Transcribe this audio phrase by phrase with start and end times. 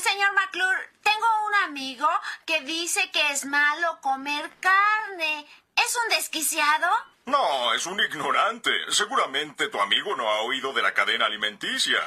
[0.00, 2.08] Señor McClure, tengo un amigo
[2.46, 5.46] que dice que es malo comer carne.
[5.76, 6.88] ¿Es un desquiciado?
[7.26, 8.70] No, es un ignorante.
[8.88, 12.00] Seguramente tu amigo no ha oído de la cadena alimenticia.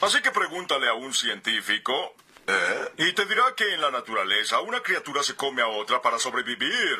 [0.00, 2.14] Así que pregúntale a un científico
[2.46, 2.92] ¿eh?
[2.98, 6.98] y te dirá que en la naturaleza una criatura se come a otra para sobrevivir.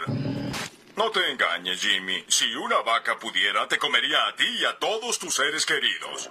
[0.96, 2.25] No te engañes, Jimmy.
[2.29, 6.30] Si una vaca pudiera, te comería a ti y a todos tus seres queridos.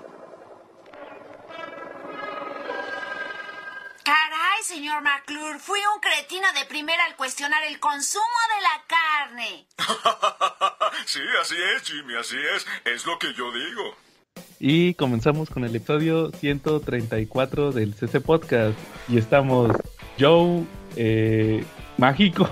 [4.07, 8.24] Caray, señor McClure, fui un cretino de primera al cuestionar el consumo
[8.56, 9.68] de la carne.
[11.06, 12.66] sí, así es, Jimmy, así es.
[12.86, 13.97] Es lo que yo digo.
[14.61, 18.78] Y comenzamos con el episodio 134 del CC Podcast.
[19.10, 19.75] Y estamos
[20.18, 20.64] Joe,
[20.96, 21.66] eh,
[21.97, 22.50] Mágico.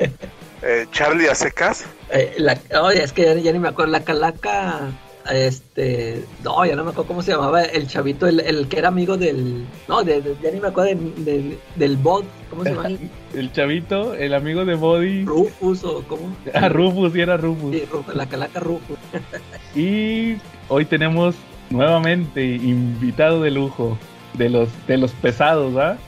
[0.00, 1.84] eh, Charlie a secas.
[2.10, 3.92] Eh, la, oye, es que ya, ya, ni me acuerdo.
[3.92, 4.90] La calaca
[5.30, 8.88] este no ya no me acuerdo cómo se llamaba el chavito el, el que era
[8.88, 12.70] amigo del no de, de, ya ni me acuerdo de, de, del bot cómo se
[12.74, 12.90] llama
[13.34, 17.84] el chavito el amigo de Body Rufus o cómo ah Rufus sí era Rufus sí,
[17.90, 18.98] Rufus la calaca Rufus
[19.74, 20.36] y
[20.68, 21.34] hoy tenemos
[21.70, 23.96] nuevamente invitado de lujo
[24.34, 25.98] de los de los pesados ¿va?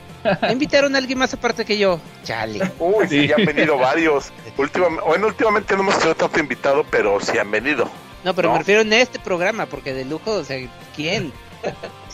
[0.51, 1.99] Invitaron a alguien más aparte que yo.
[2.23, 2.71] Chale.
[2.79, 4.31] Uy, sí, ya han venido varios.
[4.57, 7.89] Últimamente, bueno, últimamente no hemos tenido tanto invitado, pero sí han venido.
[8.25, 8.53] No, pero no.
[8.53, 10.57] me refiero en este programa, porque de lujo, o sea,
[10.95, 11.31] ¿quién?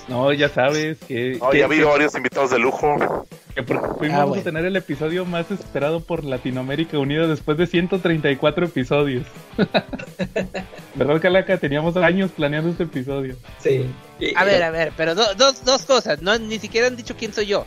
[0.08, 1.38] No, ya sabes que...
[1.40, 3.26] No, que, ya ha habido varios invitados de lujo.
[3.56, 4.42] Que fuimos ah, bueno.
[4.42, 9.26] a tener el episodio más esperado por Latinoamérica Unida después de 134 episodios.
[10.95, 11.56] ¿Verdad, Calaca?
[11.58, 13.38] Teníamos años planeando este episodio.
[13.59, 13.90] Sí.
[14.36, 16.22] A ver, a ver, pero do, dos, dos cosas.
[16.22, 17.66] No, ni siquiera han dicho quién soy yo.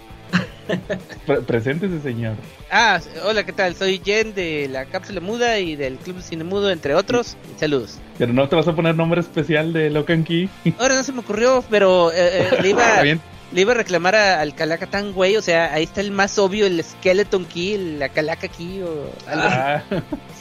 [1.27, 2.35] Pre preséntese, señor.
[2.71, 3.75] Ah, hola, ¿qué tal?
[3.75, 7.37] Soy Jen de la Cápsula Muda y del Club Cine Mudo, entre otros.
[7.59, 7.99] Saludos.
[8.19, 10.49] Pero no te vas a poner nombre especial de Locan Key.
[10.79, 14.41] Ahora no se me ocurrió, pero eh, eh, le, iba, le iba a reclamar a,
[14.41, 15.37] al Calaca tan güey.
[15.37, 19.45] O sea, ahí está el más obvio, el Skeleton Key, la Calaca Key o algo
[19.47, 19.83] ah.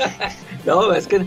[0.65, 1.25] no, es que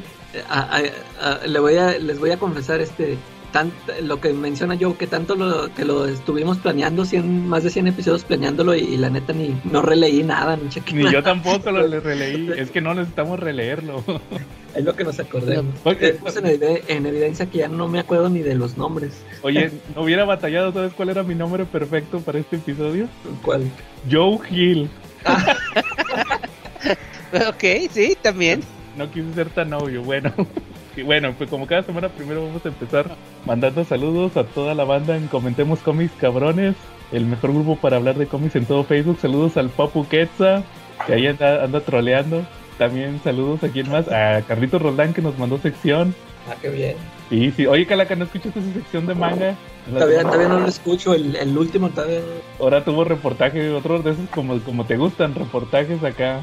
[0.48, 0.80] a,
[1.20, 3.16] a, le voy a, les voy a confesar este
[3.56, 3.72] tan,
[4.02, 7.86] lo que menciona yo, que tanto lo, que lo estuvimos planeando, 100, más de 100
[7.88, 11.14] episodios planeándolo y, y la neta ni no releí nada, ni chequé Ni nada.
[11.14, 14.04] yo tampoco lo releí, es que no necesitamos releerlo.
[14.74, 15.74] Es lo que nos acordemos.
[15.84, 19.24] Oye, Puse en, evidencia, en evidencia que ya no me acuerdo ni de los nombres.
[19.40, 20.70] Oye, ¿no hubiera batallado?
[20.74, 23.08] ¿Sabes cuál era mi nombre perfecto para este episodio?
[23.42, 23.70] ¿Cuál?
[24.10, 24.90] Joe Hill.
[25.24, 25.56] Ah.
[27.48, 28.60] ok, sí, también.
[28.98, 30.30] No quise ser tan obvio, bueno.
[31.02, 35.16] Bueno, pues como cada semana primero vamos a empezar mandando saludos a toda la banda
[35.16, 36.74] en Comentemos Cómics Cabrones,
[37.12, 39.18] el mejor grupo para hablar de cómics en todo Facebook.
[39.20, 40.62] Saludos al Papu Quetza,
[41.06, 42.46] que ahí anda, anda troleando.
[42.78, 46.14] También saludos a quien más, a Carlitos Roldán que nos mandó sección.
[46.48, 46.96] Ah, qué bien.
[47.28, 47.66] Sí, sí.
[47.66, 49.56] Oye, Calaca, ¿no escuchaste esa sección de manga?
[49.90, 52.20] Todavía, todavía no lo escucho, el, el último todavía.
[52.60, 56.42] Ahora tuvo reportaje, otro de esos como, como te gustan, reportajes acá.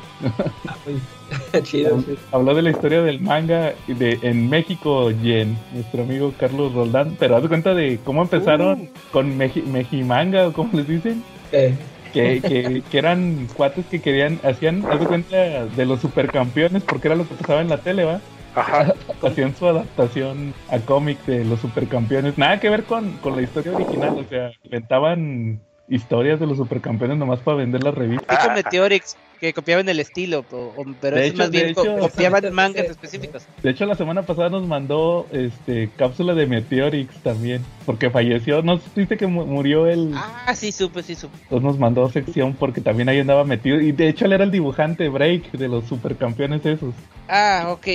[0.67, 2.17] Ah, Chido, sí.
[2.31, 7.15] Habló de la historia del manga de, en México, Jen, nuestro amigo Carlos Roldán.
[7.17, 8.89] Pero haz cuenta de cómo empezaron uh.
[9.11, 11.23] con Meji, Mejimanga, o como les dicen.
[11.51, 11.73] Eh.
[12.11, 17.07] Que, que, que, eran cuates que querían, hacían, haz de cuenta de los supercampeones, porque
[17.07, 18.21] era lo que pasaba en la tele, ¿va?
[18.55, 18.93] Ajá.
[19.21, 22.37] Hacían su adaptación a cómic de los supercampeones.
[22.37, 27.17] Nada que ver con, con la historia original, o sea, inventaban historias de los supercampeones
[27.17, 28.37] nomás para vender la revista.
[28.37, 32.53] Tipo Meteorix, que copiaban el estilo, pero de es hecho, más bien de hecho, copiaban
[32.53, 33.45] mangas específicos.
[33.61, 38.61] De hecho, la semana pasada nos mandó este cápsula de Meteorix también, porque falleció.
[38.61, 40.13] ¿No supiste que murió el...?
[40.15, 41.35] Ah, sí, supe, sí, supe.
[41.43, 43.81] Entonces nos mandó sección porque también ahí andaba metido.
[43.81, 46.93] Y de hecho, él era el dibujante Break de los supercampeones esos.
[47.27, 47.85] Ah, ok.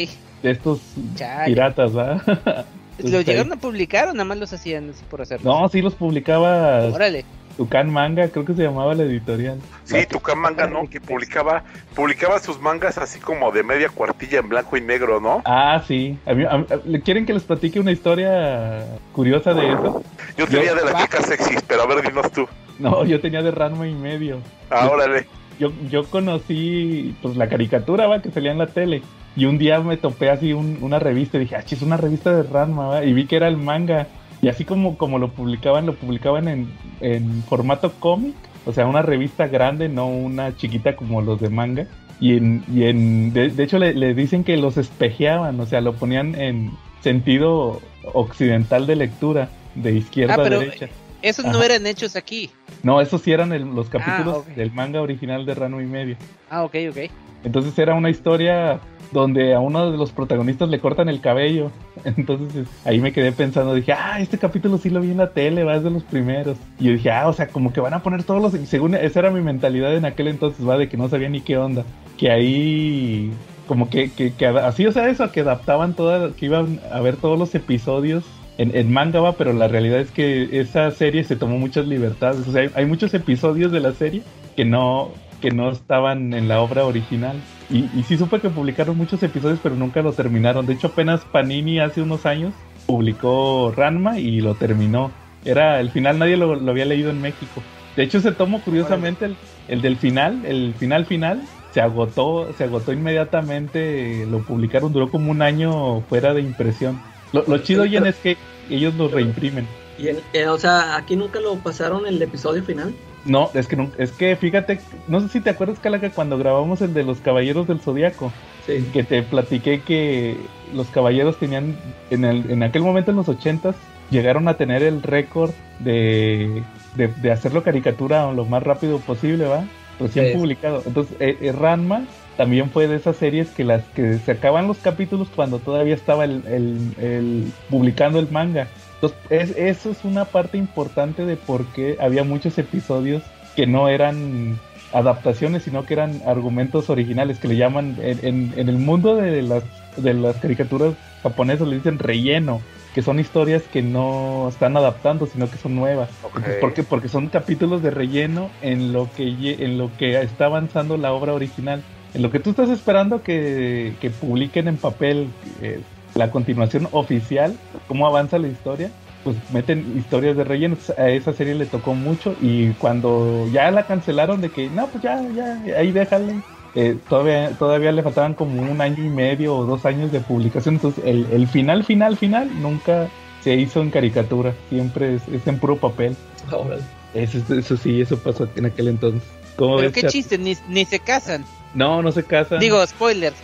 [0.43, 0.81] De estos
[1.17, 1.47] Chale.
[1.47, 2.67] piratas, ¿verdad?
[2.99, 5.51] ¿Los llegaron a publicar o nada más los hacían así por hacerlo?
[5.51, 6.85] No, sí los publicaba.
[6.87, 7.25] Órale.
[7.59, 9.59] Tucán Manga, creo que se llamaba la editorial.
[9.83, 10.89] Sí, Tucán Manga, ¿no?
[10.89, 15.43] Que publicaba, publicaba sus mangas así como de media cuartilla en blanco y negro, ¿no?
[15.45, 16.17] Ah, sí.
[16.25, 16.65] A mí, a,
[17.01, 20.05] ¿Quieren que les platique una historia curiosa de eso?
[20.37, 22.47] Yo tenía yo, de la chica sexy, pero a ver, dinos tú.
[22.79, 24.39] No, yo tenía de Ranma y medio.
[24.71, 25.27] Ah, órale.
[25.59, 29.03] Yo, yo conocí pues la caricatura, va, que salía en la tele.
[29.35, 32.33] Y un día me topé así un, una revista y dije, ah, es una revista
[32.33, 33.05] de Ranma, ¿va?
[33.05, 34.07] y vi que era el manga.
[34.41, 38.35] Y así como, como lo publicaban, lo publicaban en, en formato cómic,
[38.67, 41.87] o sea, una revista grande, no una chiquita como los de manga.
[42.21, 45.81] Y en, y en de, de hecho le, le, dicen que los espejeaban, o sea,
[45.81, 47.81] lo ponían en sentido
[48.13, 50.89] occidental de lectura, de izquierda ah, pero a derecha.
[51.23, 52.51] Esos no eran hechos aquí.
[52.83, 54.55] No, esos sí eran el, los capítulos ah, okay.
[54.55, 56.17] del manga original de Rano y medio.
[56.49, 56.99] Ah, ok, ok.
[57.45, 58.81] Entonces era una historia
[59.13, 61.71] donde a uno de los protagonistas le cortan el cabello.
[62.05, 65.65] Entonces ahí me quedé pensando, dije, ah, este capítulo sí lo vi en la tele,
[65.65, 66.57] va, es de los primeros.
[66.79, 68.69] Y yo dije, ah, o sea, como que van a poner todos los...
[68.69, 71.57] Según esa era mi mentalidad en aquel entonces, va, de que no sabía ni qué
[71.57, 71.85] onda.
[72.17, 73.33] Que ahí
[73.69, 77.39] como que, que, así, o sea, eso, que adaptaban todas, que iban a ver todos
[77.39, 78.25] los episodios
[78.57, 82.49] en, en, manga, va, pero la realidad es que esa serie se tomó muchas libertades.
[82.49, 84.23] O sea, hay, muchos episodios de la serie
[84.57, 85.11] que no,
[85.41, 87.37] que no estaban en la obra original.
[87.71, 90.67] Y, y sí supe que publicaron muchos episodios, pero nunca lo terminaron.
[90.67, 92.55] De hecho, apenas Panini hace unos años
[92.87, 95.11] publicó Ranma y lo terminó.
[95.45, 97.63] Era el final, nadie lo, lo había leído en México.
[97.97, 99.37] De hecho, se tomó curiosamente el,
[99.69, 101.43] el del final, el final final,
[101.73, 107.01] se agotó, se agotó inmediatamente, lo publicaron, duró como un año fuera de impresión.
[107.33, 108.37] Lo, lo chido, Jen, es que
[108.71, 109.67] ellos lo reimprimen.
[109.99, 112.95] Y el, eh, o sea, aquí nunca lo pasaron el episodio final.
[113.25, 116.81] No, es que no, es que fíjate, no sé si te acuerdas, Calaca, cuando grabamos
[116.81, 118.33] el de los Caballeros del Zodiaco,
[118.67, 118.89] sí.
[118.93, 120.37] que te platiqué que
[120.73, 121.77] los caballeros tenían,
[122.11, 123.77] en, el, en aquel momento en los ochentas,
[124.11, 125.51] llegaron a tener el récord
[125.81, 126.63] de,
[126.95, 129.65] de, de, hacerlo caricatura lo más rápido posible, ¿va?
[129.99, 130.33] Recién sí.
[130.35, 130.83] publicado.
[130.87, 132.05] Entonces, eh, eh, Ranma
[132.37, 136.25] también fue de esas series que las que se acaban los capítulos cuando todavía estaba
[136.25, 138.69] el, el, el publicando el manga.
[139.01, 143.23] Entonces, es, eso es una parte importante de por qué había muchos episodios
[143.55, 144.59] que no eran
[144.93, 149.43] adaptaciones, sino que eran argumentos originales, que le llaman, en, en, en el mundo de
[149.43, 149.63] las,
[149.97, 152.61] de las caricaturas japonesas le dicen relleno,
[152.95, 156.09] que son historias que no están adaptando, sino que son nuevas.
[156.23, 156.55] Okay.
[156.61, 156.83] ¿Por qué?
[156.83, 161.35] Porque son capítulos de relleno en lo que, en lo que está avanzando la obra
[161.35, 161.83] original.
[162.15, 165.29] En lo que tú estás esperando que, que publiquen en papel
[165.61, 165.81] eh,
[166.15, 167.57] la continuación oficial,
[167.87, 168.91] cómo avanza la historia,
[169.25, 170.77] pues meten historias de relleno.
[170.97, 175.03] A esa serie le tocó mucho y cuando ya la cancelaron de que, no, pues
[175.03, 176.41] ya, ya, ahí déjale.
[176.75, 180.77] Eh, todavía, todavía le faltaban como un año y medio o dos años de publicación.
[180.77, 183.09] Entonces el, el final, final, final nunca
[183.43, 184.55] se hizo en caricatura.
[184.69, 186.15] Siempre es, es en puro papel.
[186.53, 186.67] Oh,
[187.15, 189.23] eso, eso, sí, eso pasó en aquel entonces.
[189.57, 191.45] Pero ves, qué chiste, ni, ni se casan.
[191.75, 192.61] No, no se casan.
[192.61, 193.37] Digo, spoilers.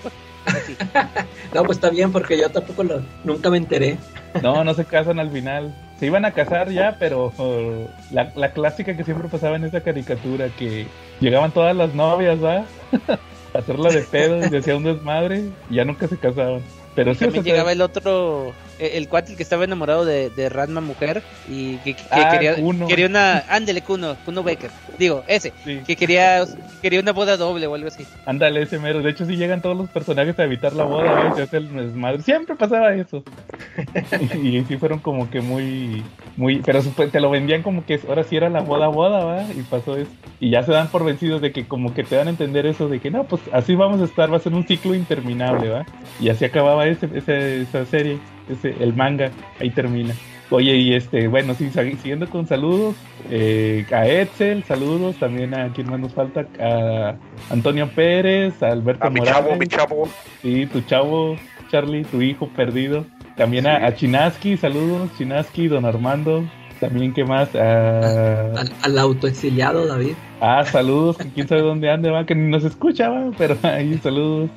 [1.55, 3.99] no, pues está bien porque yo tampoco lo, nunca me enteré.
[4.43, 5.75] no, no se casan al final.
[5.99, 9.81] Se iban a casar ya, pero uh, la, la, clásica que siempre pasaba en esa
[9.81, 10.87] caricatura, que
[11.21, 12.65] llegaban todas las novias, ¿va?
[13.55, 16.63] a hacerla de pedo y hacía un desmadre y ya nunca se casaban.
[16.95, 20.31] Pero y sí, también o sea, llegaba el otro, el cuate que estaba enamorado de,
[20.31, 22.87] de Ranma mujer y que, que ah, quería, Kuno.
[22.87, 25.81] quería una, ándele Kuno, Kuno Becker, digo, ese, Sí.
[25.87, 26.45] que quería,
[26.83, 28.07] quería una boda doble o algo así.
[28.27, 29.03] Ándale, ese mero.
[29.03, 31.75] De hecho, sí llegan todos los personajes a evitar la boda, y se hace el
[31.75, 32.23] desmadre.
[32.23, 33.23] Siempre pasaba eso.
[34.43, 36.03] y, y sí fueron como que muy,
[36.37, 39.43] muy, pero te lo vendían como que ahora sí era la boda boda, ¿va?
[39.53, 40.11] Y pasó eso.
[40.41, 42.89] Y ya se dan por vencidos de que como que te dan a entender eso
[42.89, 45.87] de que no, pues así vamos a estar, va a ser un ciclo interminable, ¿va?
[46.21, 48.19] Y así acababa ese, ese, esa serie,
[48.49, 49.31] ese, el manga,
[49.61, 50.15] ahí termina.
[50.51, 52.97] Oye, y este, bueno, sí, siguiendo con saludos,
[53.31, 57.17] eh, a Edsel, saludos, también a quien más nos falta, a
[57.51, 60.09] Antonio Pérez, a Alberto A mi Morales, chavo, mi chavo.
[60.43, 61.37] sí, tu chavo,
[61.71, 63.07] Charlie, tu hijo perdido,
[63.37, 66.45] también a Chinaski, saludos, Chinaski, don Armando,
[66.81, 67.55] también, ¿qué más?
[67.55, 70.15] A, Al, al autoexiliado, David.
[70.41, 73.99] ah, saludos, que quién sabe dónde ande, va, que ni nos escucha, va, pero ahí,
[74.03, 74.51] saludos.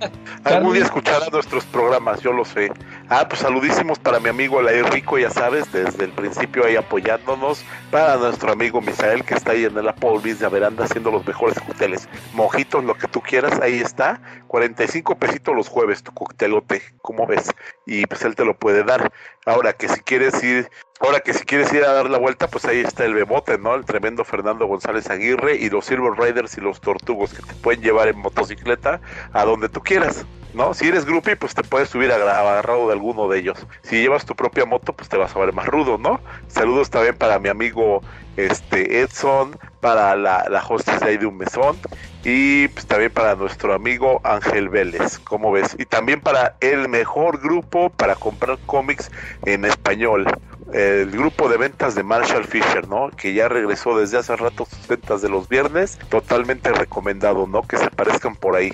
[0.44, 2.72] Algún día escuchará nuestros programas, yo lo sé.
[3.10, 7.64] Ah, pues saludísimos para mi amigo Alair Rico, ya sabes, desde el principio ahí apoyándonos.
[7.92, 11.57] Para nuestro amigo Misael, que está ahí en el Applebee's de Veranda haciendo los mejores
[11.59, 12.09] cócteles.
[12.33, 14.21] Mojitos, lo que tú quieras, ahí está.
[14.47, 17.50] 45 pesitos los jueves tu coctelote, ¿cómo ves?
[17.86, 19.12] Y pues él te lo puede dar.
[19.45, 22.66] Ahora que si quieres ir, ahora que si quieres ir a dar la vuelta, pues
[22.66, 23.75] ahí está el Bebote, ¿no?
[23.75, 27.81] El tremendo Fernando González Aguirre y los Silver Riders y los Tortugos que te pueden
[27.81, 29.01] llevar en motocicleta
[29.33, 30.25] a donde tú quieras.
[30.57, 30.73] ¿No?
[30.73, 33.66] Si eres groupie, pues te puedes subir agarrado de alguno de ellos.
[33.83, 36.19] Si llevas tu propia moto, pues te vas a ver más rudo, ¿no?
[36.47, 38.02] Saludos también para mi amigo
[38.35, 41.78] este Edson, para la, la hostess de ahí de un mesón
[42.23, 45.78] y pues también para nuestro amigo Ángel Vélez, ¿cómo ves?
[45.80, 49.09] Y también para el mejor grupo para comprar cómics
[49.45, 50.26] en español.
[50.73, 53.09] El grupo de ventas de Marshall Fisher, ¿no?
[53.11, 55.97] Que ya regresó desde hace rato sus ventas de los viernes.
[56.09, 57.61] Totalmente recomendado, ¿no?
[57.61, 58.73] Que se aparezcan por ahí.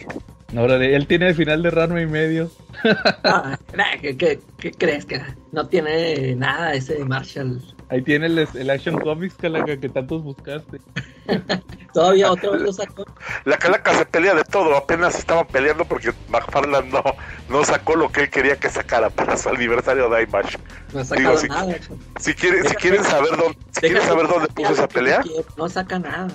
[0.56, 2.50] Ahora, él tiene el final de Ranma y medio.
[3.24, 4.40] Ah, nah, ¿qué, qué,
[4.72, 7.62] crees que no tiene nada ese Marshall?
[7.90, 10.80] Ahí tiene el, el Action Comics, Calaca, que tantos buscaste.
[11.94, 13.06] Todavía otra vez lo sacó.
[13.46, 17.04] La calaca se pelea de todo, apenas estaba peleando porque McFarlane no,
[17.50, 20.58] no sacó lo que él quería que sacara para su aniversario de IMAX.
[20.92, 21.76] No Digo, nada.
[22.20, 25.46] Si quieren, si quieren saber dónde, si quieren saber de dónde puso esa pelea, quiere,
[25.58, 26.28] No saca nada.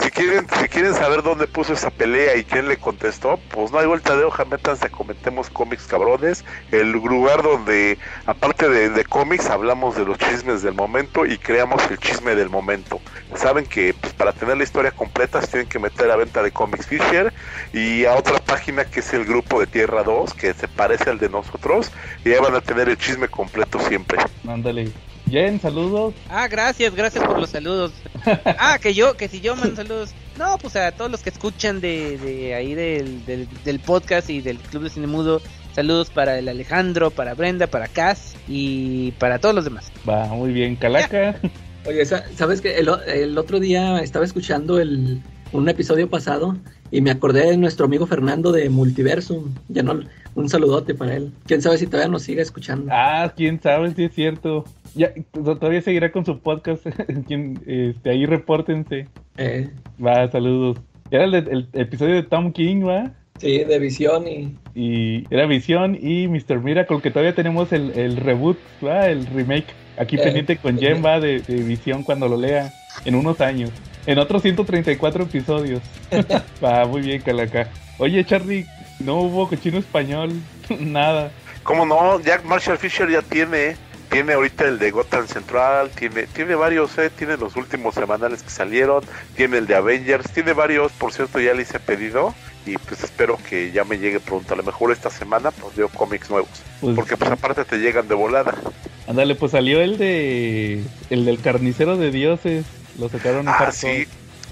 [0.00, 3.78] Si quieren, si quieren saber dónde puso esa pelea y quién le contestó, pues no
[3.78, 9.50] hay vuelta de hoja, métanse a Comentemos Cómics Cabrones, el lugar donde, aparte de, cómics,
[9.50, 13.00] hablamos de los chismes del momento y creamos el chisme del momento.
[13.34, 16.50] Saben que pues, para tener la historia completa se tienen que meter a venta de
[16.50, 17.32] Comics Fisher
[17.72, 21.18] y a otra página que es el grupo de Tierra 2, que se parece al
[21.18, 21.90] de nosotros,
[22.24, 24.18] y ahí van a tener el chisme completo siempre.
[24.42, 24.90] Mándale.
[25.30, 26.14] Jen, saludos.
[26.28, 27.92] Ah, gracias, gracias por los saludos.
[28.44, 30.10] Ah, que yo, que si yo mando saludos.
[30.36, 34.58] No, pues a todos los que escuchan de, de ahí del, del, podcast y del
[34.58, 35.40] Club de Cine Mudo.
[35.72, 39.92] Saludos para el Alejandro, para Brenda, para Cass y para todos los demás.
[40.08, 41.36] Va, muy bien, Calaca.
[41.86, 45.22] Oye, ¿sabes que el, el otro día estaba escuchando el,
[45.52, 46.56] un episodio pasado
[46.90, 49.54] y me acordé de nuestro amigo Fernando de Multiversum.
[49.68, 50.00] Ya no,
[50.34, 51.32] un saludote para él.
[51.46, 52.90] Quién sabe si todavía nos sigue escuchando.
[52.90, 54.64] Ah, quién sabe si es cierto.
[54.94, 56.86] Ya, todavía seguirá con su podcast.
[57.66, 59.08] este, ahí repórtense.
[59.36, 59.70] Eh.
[60.04, 60.78] Va, saludos.
[61.10, 63.12] Era el, episodio de Tom King, ¿va?
[63.40, 64.54] Sí, de Visión y...
[64.74, 66.60] Y era Visión y Mr.
[66.60, 69.08] Miracle, que todavía tenemos el, el reboot, ¿va?
[69.08, 69.66] El remake.
[69.96, 71.20] Aquí eh, pendiente con Jen, ¿va?
[71.20, 72.70] De, de Visión cuando lo lea
[73.06, 73.70] en unos años.
[74.06, 75.80] En otros 134 episodios.
[76.64, 77.68] Va, muy bien, Calaca.
[77.98, 78.66] Oye, Charlie,
[78.98, 80.32] no hubo cochino español,
[80.80, 81.30] nada.
[81.62, 82.20] ¿Cómo no?
[82.20, 83.76] Jack Marshall Fisher ya tiene,
[84.10, 88.50] tiene ahorita el de Gotham Central, tiene, tiene varios, eh, tiene los últimos semanales que
[88.50, 89.04] salieron,
[89.36, 92.34] tiene el de Avengers, tiene varios, por cierto ya le hice pedido
[92.66, 94.54] y pues espero que ya me llegue pronto.
[94.54, 96.50] A lo mejor esta semana pues veo cómics nuevos,
[96.80, 98.54] pues porque pues aparte te llegan de volada.
[99.06, 102.64] Ándale, pues salió el de el del carnicero de dioses,
[102.98, 104.06] lo sacaron en Ah, sí,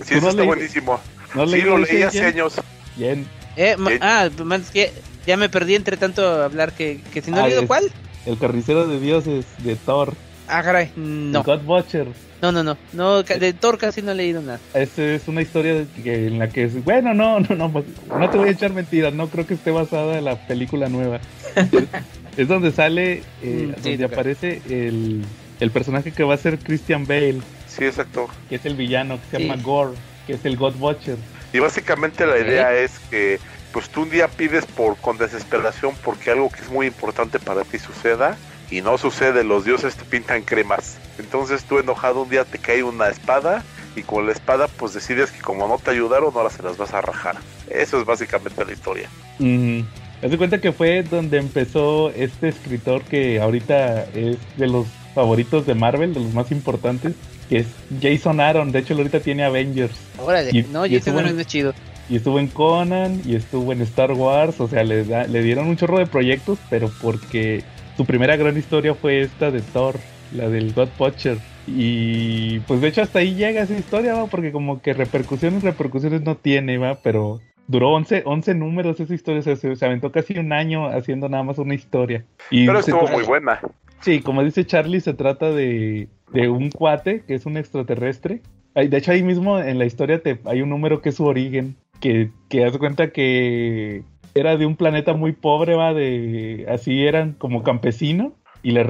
[0.05, 1.01] sí, eso está buenísimo.
[1.33, 2.55] sí, lo leí hace años.
[2.97, 3.27] Bien.
[3.57, 4.93] Eh, ah, más que
[5.27, 7.91] ya me perdí entre tanto hablar que, que si no he ah, leído cuál.
[8.29, 10.13] El carnicero de dioses de Thor.
[10.49, 11.43] Ah, caray, no.
[11.43, 12.09] God Watcher.
[12.43, 14.61] No, no, no, no, de Thor casi no he leído nada.
[14.75, 18.29] Esta es una historia que, en la que es, bueno, no, no, no, pues, no
[18.29, 21.21] te voy a echar mentiras, no creo que esté basada en la película nueva.
[22.37, 25.25] es donde sale, eh, mm, donde aparece el,
[25.59, 27.41] el personaje que va a ser Christian Bale.
[27.67, 28.29] Sí, exacto.
[28.51, 31.17] Que es el villano, que se llama Gore, que es el God Watcher.
[31.53, 33.41] Y básicamente la idea es que
[33.73, 37.65] pues tú un día pides por con desesperación porque algo que es muy importante para
[37.65, 38.37] ti suceda
[38.71, 40.99] y no sucede, los dioses te pintan cremas.
[41.19, 43.65] Entonces tú enojado un día te cae una espada
[43.97, 46.93] y con la espada pues decides que como no te ayudaron ahora se las vas
[46.93, 47.37] a rajar.
[47.71, 49.09] Eso es básicamente la historia.
[49.39, 49.81] Mm.
[50.23, 55.65] Haz de cuenta que fue donde empezó este escritor que ahorita es de los favoritos
[55.65, 57.15] de Marvel, de los más importantes,
[57.49, 57.67] que es
[58.03, 58.73] Jason Aaron.
[58.73, 59.95] De hecho, ahorita tiene Avengers.
[60.19, 61.73] Órale, no, Jason Aaron es chido.
[62.09, 65.77] Y estuvo en Conan, y estuvo en Star Wars, o sea, le, le dieron un
[65.77, 67.63] chorro de proyectos, pero porque
[67.97, 69.97] su primera gran historia fue esta de Thor,
[70.33, 71.39] la del God Butcher.
[71.67, 74.27] Y pues de hecho hasta ahí llega esa historia, ¿va?
[74.27, 79.43] porque como que repercusiones, repercusiones no tiene, va, pero duró 11, 11 números esa historia,
[79.43, 82.25] se, se, aventó casi un año haciendo nada más una historia.
[82.51, 83.61] Y pero estuvo muy buena.
[84.01, 88.41] Sí, como dice Charlie, se trata de, de un cuate que es un extraterrestre.
[88.75, 91.75] De hecho, ahí mismo en la historia te, hay un número que es su origen,
[92.01, 94.03] que, que das cuenta que
[94.35, 98.85] era de un planeta muy pobre, va, de así eran como campesinos y le,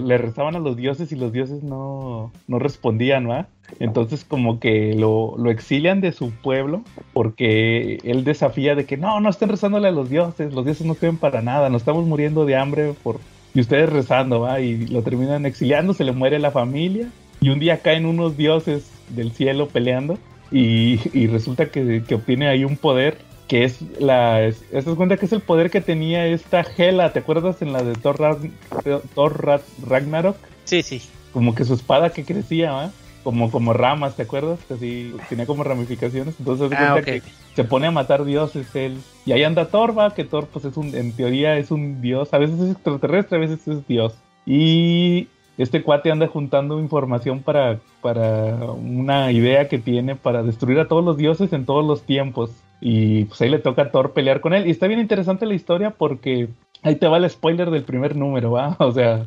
[0.00, 3.48] le, rezaban a los dioses y los dioses no, no respondían, ¿va?
[3.80, 9.20] Entonces como que lo, lo, exilian de su pueblo porque él desafía de que no,
[9.20, 12.46] no estén rezándole a los dioses, los dioses no sirven para nada, nos estamos muriendo
[12.46, 13.18] de hambre por,
[13.54, 14.60] y ustedes rezando, ¿va?
[14.60, 17.08] Y lo terminan exiliando, se le muere la familia
[17.40, 20.18] y un día caen unos dioses del cielo peleando
[20.50, 24.44] y, y resulta que, que, obtiene ahí un poder que es la...
[24.44, 27.12] ¿Estás cuenta que es el poder que tenía esta Hela?
[27.12, 28.18] ¿Te acuerdas en la de Thor,
[29.14, 30.36] Thor Ragnarok?
[30.64, 31.02] Sí, sí.
[31.32, 32.92] Como que su espada que crecía, ¿va?
[33.28, 34.58] como, como ramas, ¿te acuerdas?
[34.66, 36.34] Que así tenía como ramificaciones.
[36.38, 37.22] Entonces ah, que
[37.54, 38.98] se pone a matar dioses él.
[39.26, 42.38] Y ahí anda Thor, que Thor pues es un, en teoría es un dios, a
[42.38, 44.14] veces es extraterrestre, a veces es dios.
[44.46, 45.28] Y
[45.58, 51.04] este cuate anda juntando información para, para una idea que tiene para destruir a todos
[51.04, 52.50] los dioses en todos los tiempos.
[52.80, 54.68] Y pues ahí le toca a Thor pelear con él.
[54.68, 56.48] Y está bien interesante la historia porque
[56.82, 58.76] ahí te va el spoiler del primer número, ¿va?
[58.78, 59.26] O sea,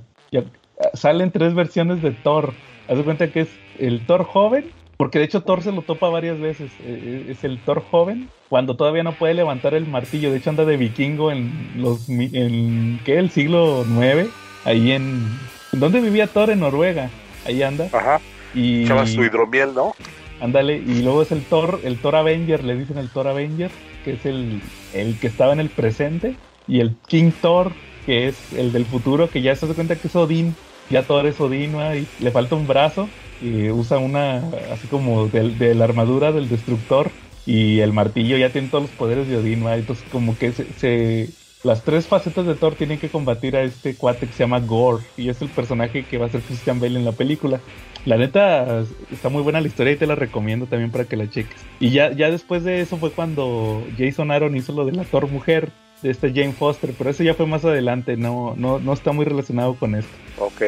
[0.94, 2.54] salen tres versiones de Thor.
[2.88, 6.08] Haz de cuenta que es el Thor joven, porque de hecho Thor se lo topa
[6.08, 6.72] varias veces.
[6.82, 10.32] Eh, es el Thor joven cuando todavía no puede levantar el martillo.
[10.32, 13.18] De hecho anda de vikingo en los en ¿qué?
[13.18, 14.30] el siglo 9,
[14.64, 15.26] ahí en
[15.72, 17.10] ¿dónde vivía Thor en Noruega?
[17.46, 17.88] Ahí anda.
[17.92, 18.20] Ajá.
[18.54, 19.94] Y su hidromiel, ¿no?
[20.40, 23.70] Ándale, y luego es el Thor, el Thor Avenger, le dicen el Thor Avenger,
[24.04, 24.62] que es el,
[24.94, 26.36] el que estaba en el presente,
[26.68, 27.72] y el King Thor,
[28.06, 30.56] que es el del futuro, que ya se da cuenta que es Odín,
[30.90, 33.08] ya Thor es Odín, y le falta un brazo,
[33.40, 34.38] que usa una,
[34.72, 37.10] así como de, la armadura del destructor
[37.46, 41.30] y el martillo ya tiene todos los poderes de Odín, entonces como que se,
[41.64, 45.04] las tres facetas de Thor tienen que combatir a este cuate que se llama Gore
[45.16, 47.60] y es el personaje que va a ser Christian Bale en la película.
[48.06, 51.30] La neta está muy buena la historia y te la recomiendo también para que la
[51.30, 51.58] cheques.
[51.80, 55.28] Y ya, ya después de eso fue cuando Jason Aaron hizo lo de la Thor
[55.28, 55.70] mujer
[56.02, 59.26] de este Jane Foster, pero eso ya fue más adelante, no, no, no está muy
[59.26, 60.12] relacionado con esto.
[60.40, 60.62] Ok.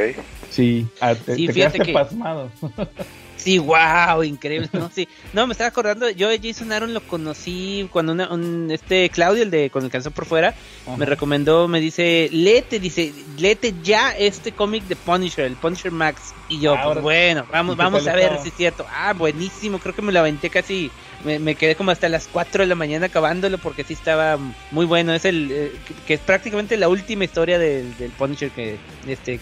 [0.51, 2.51] Sí, ah, te, quedaste pasmado.
[3.43, 4.89] Sí, wow, increíble, ¿no?
[4.93, 5.07] Sí.
[5.33, 9.51] No, me estaba acordando, yo a Jason Aaron lo conocí cuando un, este Claudio, el
[9.51, 10.53] de con el canción por fuera,
[10.97, 16.33] me recomendó, me dice, léete, dice, léete ya este cómic de Punisher, el Punisher Max.
[16.47, 18.85] Y yo, pues bueno, vamos, vamos a ver si es cierto.
[18.89, 20.89] Ah, buenísimo, creo que me lo aventé casi
[21.23, 24.37] me, quedé como hasta las 4 de la mañana acabándolo porque sí estaba
[24.71, 25.13] muy bueno.
[25.13, 25.71] Es el eh,
[26.05, 29.39] que es prácticamente la última historia del, del Punisher que este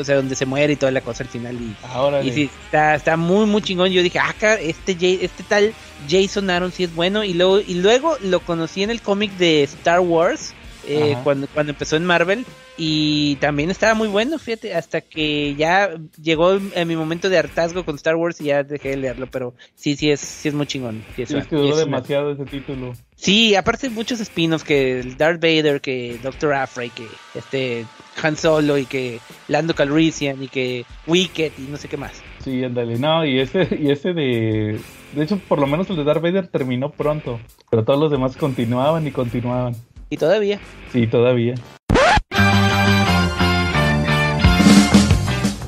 [0.00, 1.76] o sea, donde se muere y toda la cosa al final y,
[2.26, 3.90] y sí, está, está muy muy chingón.
[3.90, 5.74] Yo dije, "Ah, este este tal
[6.08, 9.62] Jason Aaron sí es bueno" y luego y luego lo conocí en el cómic de
[9.64, 10.54] Star Wars
[10.86, 12.46] eh, cuando, cuando empezó en Marvel
[12.78, 15.90] y también estaba muy bueno, fíjate, hasta que ya
[16.22, 19.54] llegó en mi momento de hartazgo con Star Wars y ya dejé de leerlo, pero
[19.74, 21.04] sí, sí es, sí es muy chingón.
[21.16, 22.94] es, que duró demasiado ese título.
[23.16, 27.84] Sí, aparte muchos spin-offs que Darth Vader, que Doctor Afray, que este
[28.22, 29.18] Han Solo y que
[29.48, 32.22] Lando Calrissian y que Wicked y no sé qué más.
[32.48, 34.80] Sí, ándale, no, y ese, y ese de...
[35.12, 37.38] De hecho, por lo menos el de Darth Vader terminó pronto,
[37.70, 39.76] pero todos los demás continuaban y continuaban.
[40.08, 40.58] ¿Y todavía?
[40.90, 41.56] Sí, todavía.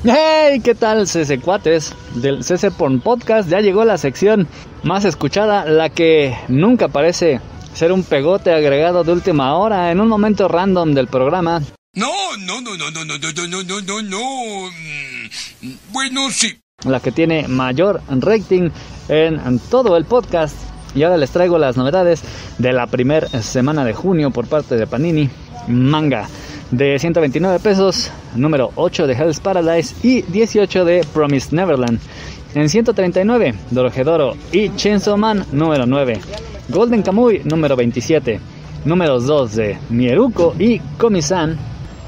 [0.03, 0.59] ¡Hey!
[0.63, 1.95] ¿Qué tal, CC Cuates?
[2.15, 4.47] Del CC Porn Podcast ya llegó la sección
[4.81, 7.41] más escuchada, la que nunca parece
[7.75, 11.61] ser un pegote agregado de última hora en un momento random del programa.
[11.93, 12.09] No,
[12.39, 14.71] no, no, no, no, no, no, no, no, no, no.
[15.91, 16.57] Bueno, sí.
[16.85, 18.69] La que tiene mayor rating
[19.07, 20.55] en todo el podcast
[20.95, 22.21] y ahora les traigo las novedades
[22.57, 25.29] de la primera semana de junio por parte de Panini.
[25.67, 26.27] Manga
[26.71, 31.99] de 129 pesos, número 8 de Hell's Paradise y 18 de Promised Neverland.
[32.55, 36.19] En 139, Dorohedoro y Chainsaw Man número 9.
[36.69, 38.39] Golden Kamuy número 27.
[38.85, 41.57] Números 2 de Mieruko y Komi-san.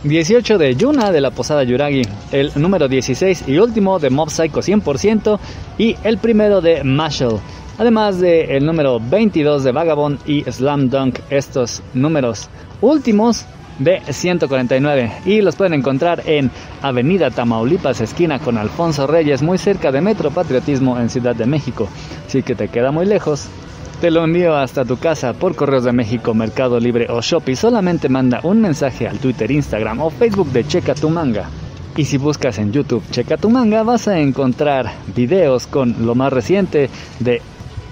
[0.04, 2.04] 18 de Yuna de la Posada Yuragi.
[2.32, 5.40] El número 16 y último de Mob Psycho 100%.
[5.78, 7.40] Y el primero de Marshall
[7.78, 12.50] además de el número 22 de Vagabond y Slam Dunk, estos números
[12.82, 13.46] últimos
[13.80, 19.92] de 149 y los pueden encontrar en Avenida Tamaulipas, esquina con Alfonso Reyes, muy cerca
[19.92, 21.88] de Metro Patriotismo en Ciudad de México.
[22.28, 23.48] Si que te queda muy lejos,
[24.00, 27.56] te lo envío hasta tu casa por Correos de México, Mercado Libre o Shopee.
[27.56, 31.50] Solamente manda un mensaje al Twitter, Instagram o Facebook de Checa tu Manga.
[31.96, 36.34] Y si buscas en YouTube Checa tu Manga, vas a encontrar videos con lo más
[36.34, 37.42] reciente de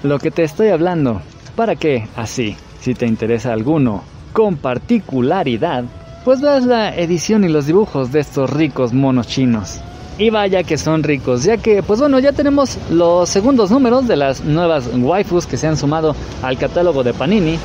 [0.04, 1.22] lo que te estoy hablando,
[1.56, 5.86] para que, así, si te interesa alguno con particularidad,
[6.26, 9.82] pues veas la edición y los dibujos de estos ricos monos chinos.
[10.18, 14.18] Y vaya que son ricos, ya que, pues bueno, ya tenemos los segundos números de
[14.18, 17.58] las nuevas waifus que se han sumado al catálogo de Panini.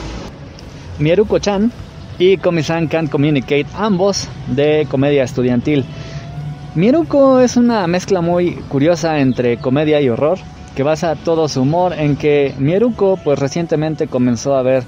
[0.99, 1.71] Mieruko-chan
[2.19, 5.85] y Komi-san Can't Communicate, ambos de comedia estudiantil.
[6.75, 10.39] Mieruko es una mezcla muy curiosa entre comedia y horror
[10.75, 14.85] que basa todo su humor en que Mieruko pues recientemente comenzó a ver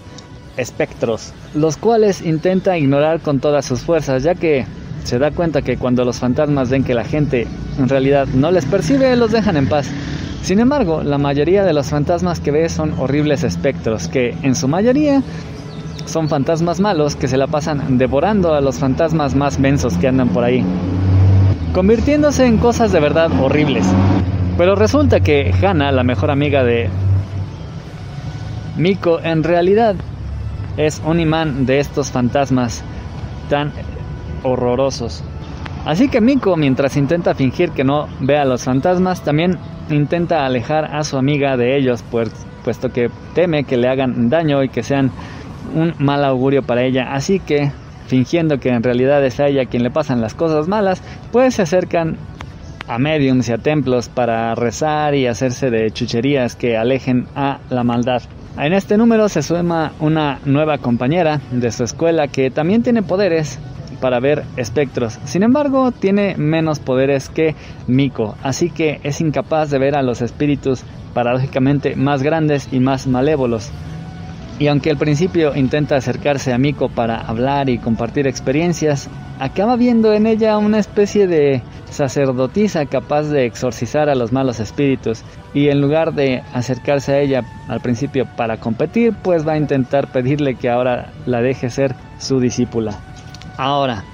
[0.58, 4.66] espectros, los cuales intenta ignorar con todas sus fuerzas, ya que
[5.04, 7.46] se da cuenta que cuando los fantasmas ven que la gente
[7.78, 9.90] en realidad no les percibe, los dejan en paz.
[10.42, 14.68] Sin embargo, la mayoría de los fantasmas que ve son horribles espectros, que en su
[14.68, 15.22] mayoría
[16.06, 20.28] son fantasmas malos que se la pasan devorando a los fantasmas más mensos que andan
[20.28, 20.64] por ahí,
[21.74, 23.86] convirtiéndose en cosas de verdad horribles.
[24.56, 26.88] Pero resulta que Hannah, la mejor amiga de
[28.76, 29.96] Miko, en realidad
[30.76, 32.82] es un imán de estos fantasmas
[33.50, 33.72] tan
[34.42, 35.22] horrorosos.
[35.84, 39.58] Así que Miko, mientras intenta fingir que no ve a los fantasmas, también
[39.90, 42.30] intenta alejar a su amiga de ellos, pues,
[42.64, 45.10] puesto que teme que le hagan daño y que sean
[45.74, 47.14] un mal augurio para ella.
[47.14, 47.72] Así que,
[48.06, 51.62] fingiendo que en realidad es a ella quien le pasan las cosas malas, pues se
[51.62, 52.16] acercan
[52.86, 57.84] a mediums y a templos para rezar y hacerse de chucherías que alejen a la
[57.84, 58.22] maldad.
[58.58, 63.58] En este número se suma una nueva compañera de su escuela que también tiene poderes
[64.00, 65.18] para ver espectros.
[65.24, 67.54] Sin embargo, tiene menos poderes que
[67.86, 70.82] Miko, así que es incapaz de ver a los espíritus
[71.14, 73.70] paradójicamente más grandes y más malévolos.
[74.58, 79.08] Y aunque al principio intenta acercarse a Miko para hablar y compartir experiencias,
[79.38, 85.22] acaba viendo en ella una especie de sacerdotisa capaz de exorcizar a los malos espíritus
[85.54, 90.10] y en lugar de acercarse a ella al principio para competir, pues va a intentar
[90.10, 92.98] pedirle que ahora la deje ser su discípula.
[93.58, 94.04] Ahora,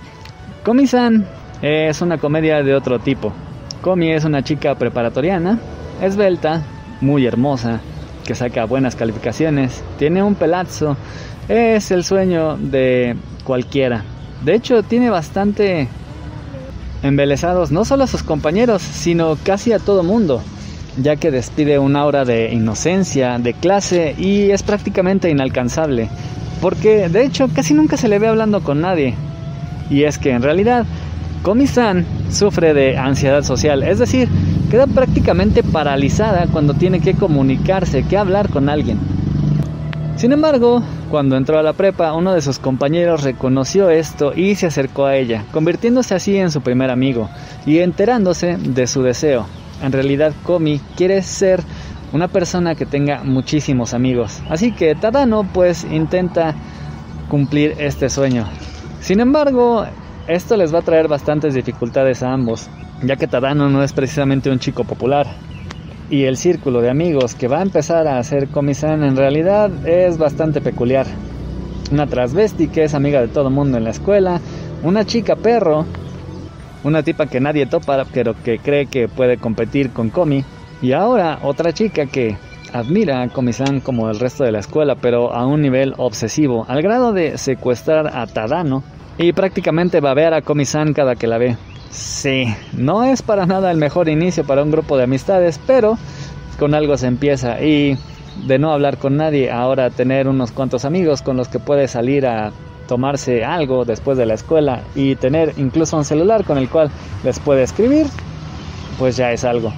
[0.64, 1.26] Komi-san
[1.60, 3.30] es una comedia de otro tipo.
[3.82, 5.58] Komi es una chica preparatoriana,
[6.00, 6.62] esbelta,
[7.02, 7.80] muy hermosa,
[8.24, 10.96] que saca buenas calificaciones, tiene un pelazo,
[11.46, 14.02] es el sueño de cualquiera.
[14.42, 15.88] De hecho, tiene bastante
[17.02, 20.40] embelesados no solo a sus compañeros, sino casi a todo mundo,
[20.96, 26.08] ya que despide un aura de inocencia, de clase y es prácticamente inalcanzable,
[26.62, 29.14] porque de hecho casi nunca se le ve hablando con nadie.
[29.90, 30.86] Y es que en realidad
[31.42, 34.28] Komi-san sufre de ansiedad social, es decir,
[34.70, 38.98] queda prácticamente paralizada cuando tiene que comunicarse, que hablar con alguien.
[40.16, 44.66] Sin embargo, cuando entró a la prepa, uno de sus compañeros reconoció esto y se
[44.66, 47.28] acercó a ella, convirtiéndose así en su primer amigo
[47.66, 49.46] y enterándose de su deseo.
[49.82, 51.60] En realidad, Komi quiere ser
[52.12, 56.54] una persona que tenga muchísimos amigos, así que Tadano pues intenta
[57.28, 58.46] cumplir este sueño.
[59.04, 59.84] Sin embargo,
[60.28, 62.70] esto les va a traer bastantes dificultades a ambos,
[63.02, 65.26] ya que Tadano no es precisamente un chico popular,
[66.08, 70.16] y el círculo de amigos que va a empezar a hacer Komi-san en realidad es
[70.16, 71.04] bastante peculiar.
[71.92, 74.40] Una transvesti que es amiga de todo mundo en la escuela,
[74.82, 75.84] una chica perro,
[76.82, 80.46] una tipa que nadie topa pero que cree que puede competir con Komi,
[80.80, 82.38] y ahora otra chica que
[82.72, 86.80] admira a Komi-san como el resto de la escuela pero a un nivel obsesivo, al
[86.80, 88.82] grado de secuestrar a Tadano
[89.18, 91.56] y prácticamente babear a Komi-san cada que la ve.
[91.90, 95.96] Sí, no es para nada el mejor inicio para un grupo de amistades, pero
[96.58, 97.96] con algo se empieza y
[98.46, 102.26] de no hablar con nadie, ahora tener unos cuantos amigos con los que puede salir
[102.26, 102.52] a
[102.88, 106.90] tomarse algo después de la escuela y tener incluso un celular con el cual
[107.22, 108.06] les puede escribir,
[108.98, 109.72] pues ya es algo.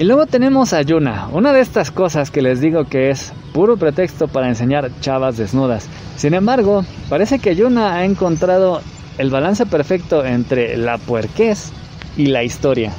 [0.00, 3.76] Y luego tenemos a Yuna, una de estas cosas que les digo que es puro
[3.76, 5.90] pretexto para enseñar chavas desnudas.
[6.16, 8.80] Sin embargo, parece que Yuna ha encontrado
[9.18, 11.70] el balance perfecto entre la puerquez
[12.16, 12.94] y la historia.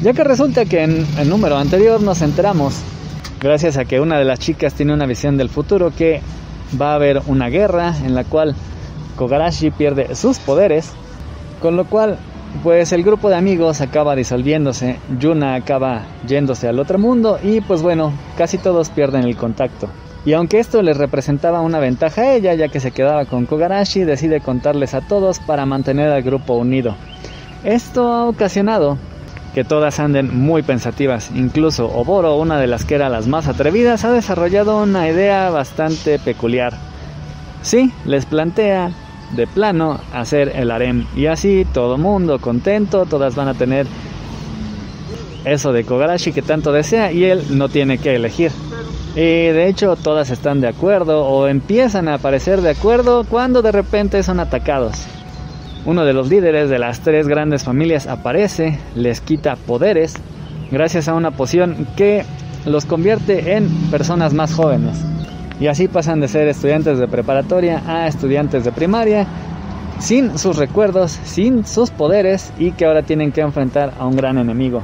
[0.00, 2.80] Ya que resulta que en el número anterior nos enteramos,
[3.38, 6.22] gracias a que una de las chicas tiene una visión del futuro, que
[6.80, 8.56] va a haber una guerra en la cual
[9.16, 10.90] Kogarashi pierde sus poderes,
[11.60, 12.16] con lo cual
[12.62, 17.82] pues el grupo de amigos acaba disolviéndose, Yuna acaba yéndose al otro mundo y pues
[17.82, 19.88] bueno, casi todos pierden el contacto.
[20.24, 24.04] Y aunque esto les representaba una ventaja a ella, ya que se quedaba con Kogarashi,
[24.04, 26.96] decide contarles a todos para mantener al grupo unido.
[27.62, 28.96] Esto ha ocasionado
[29.54, 31.30] que todas anden muy pensativas.
[31.34, 36.18] Incluso Oboro, una de las que era las más atrevidas, ha desarrollado una idea bastante
[36.18, 36.72] peculiar.
[37.62, 38.90] Sí, les plantea
[39.32, 43.86] de plano hacer el harem y así todo mundo contento, todas van a tener
[45.44, 48.50] eso de Kogarashi que tanto desea y él no tiene que elegir.
[49.14, 53.72] Y de hecho todas están de acuerdo o empiezan a aparecer de acuerdo cuando de
[53.72, 55.06] repente son atacados.
[55.86, 60.14] Uno de los líderes de las tres grandes familias aparece, les quita poderes
[60.70, 62.24] gracias a una poción que
[62.64, 65.13] los convierte en personas más jóvenes.
[65.60, 69.26] Y así pasan de ser estudiantes de preparatoria a estudiantes de primaria,
[69.98, 74.38] sin sus recuerdos, sin sus poderes y que ahora tienen que enfrentar a un gran
[74.38, 74.82] enemigo.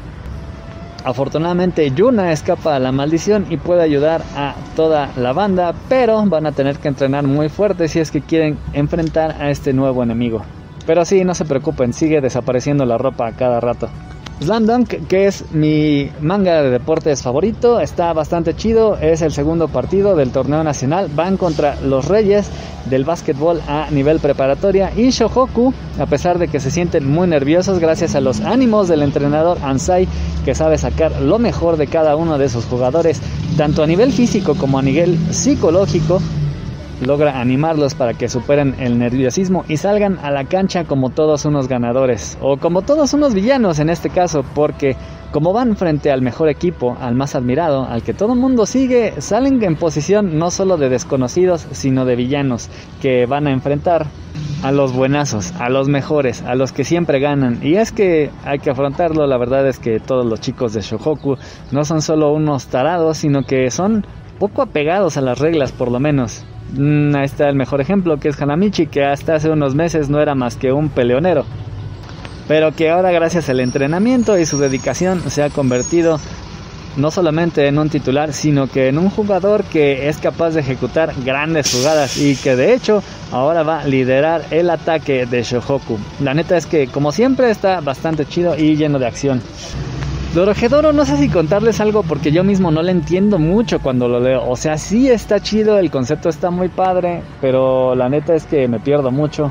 [1.05, 6.47] Afortunadamente Yuna escapa a la maldición y puede ayudar a toda la banda, pero van
[6.47, 10.43] a tener que entrenar muy fuerte si es que quieren enfrentar a este nuevo enemigo.
[10.87, 13.89] Pero sí, no se preocupen, sigue desapareciendo la ropa a cada rato.
[14.41, 18.97] Slam Dunk, que es mi manga de deportes favorito, está bastante chido.
[18.97, 21.11] Es el segundo partido del torneo nacional.
[21.15, 22.49] Van contra los Reyes
[22.87, 24.93] del básquetbol a nivel preparatoria.
[24.97, 29.03] Y Shohoku, a pesar de que se sienten muy nerviosos gracias a los ánimos del
[29.03, 30.09] entrenador Ansai,
[30.47, 33.21] que sabe sacar lo mejor de cada uno de sus jugadores,
[33.59, 36.23] tanto a nivel físico como a nivel psicológico,
[37.01, 41.69] logra animarlos para que superen el nerviosismo y salgan a la cancha como todos unos
[41.69, 44.97] ganadores o como todos unos villanos en este caso porque
[45.33, 49.15] como van frente al mejor equipo, al más admirado, al que todo el mundo sigue,
[49.21, 52.69] salen en posición no solo de desconocidos, sino de villanos
[53.01, 54.07] que van a enfrentar
[54.65, 57.61] a los buenazos, a los mejores, a los que siempre ganan.
[57.63, 61.37] Y es que hay que afrontarlo, la verdad es que todos los chicos de Shohoku
[61.71, 64.05] no son solo unos tarados, sino que son
[64.41, 66.45] poco apegados a las reglas por lo menos.
[66.77, 70.21] Mm, ahí está el mejor ejemplo, que es Hanamichi, que hasta hace unos meses no
[70.21, 71.45] era más que un peleonero.
[72.49, 76.19] Pero que ahora gracias al entrenamiento y su dedicación se ha convertido
[76.97, 81.13] no solamente en un titular, sino que en un jugador que es capaz de ejecutar
[81.25, 85.99] grandes jugadas y que de hecho ahora va a liderar el ataque de Shohoku.
[86.21, 89.41] La neta es que como siempre está bastante chido y lleno de acción.
[90.35, 94.21] Dorohedoro no sé si contarles algo porque yo mismo no le entiendo mucho cuando lo
[94.21, 94.49] leo.
[94.49, 98.69] O sea, sí está chido, el concepto está muy padre, pero la neta es que
[98.69, 99.51] me pierdo mucho.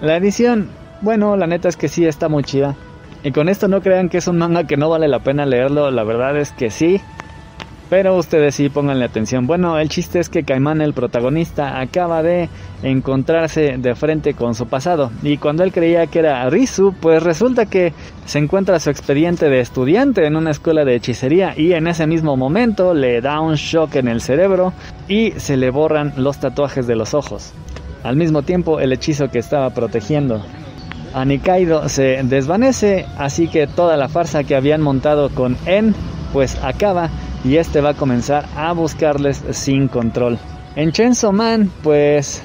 [0.00, 2.76] La edición, bueno, la neta es que sí está muy chida.
[3.24, 5.90] Y con esto no crean que es un manga que no vale la pena leerlo,
[5.90, 7.00] la verdad es que sí.
[7.88, 9.46] Pero ustedes sí pónganle atención.
[9.46, 12.48] Bueno, el chiste es que Caimán, el protagonista, acaba de
[12.82, 15.12] encontrarse de frente con su pasado.
[15.22, 17.92] Y cuando él creía que era Rizu, pues resulta que
[18.24, 21.54] se encuentra su expediente de estudiante en una escuela de hechicería.
[21.56, 24.72] Y en ese mismo momento le da un shock en el cerebro
[25.06, 27.52] y se le borran los tatuajes de los ojos.
[28.02, 30.42] Al mismo tiempo, el hechizo que estaba protegiendo
[31.14, 35.94] a Nikaido se desvanece, así que toda la farsa que habían montado con En
[36.32, 37.08] pues acaba
[37.46, 40.38] y este va a comenzar a buscarles sin control.
[40.74, 42.42] En Chainsaw Man, pues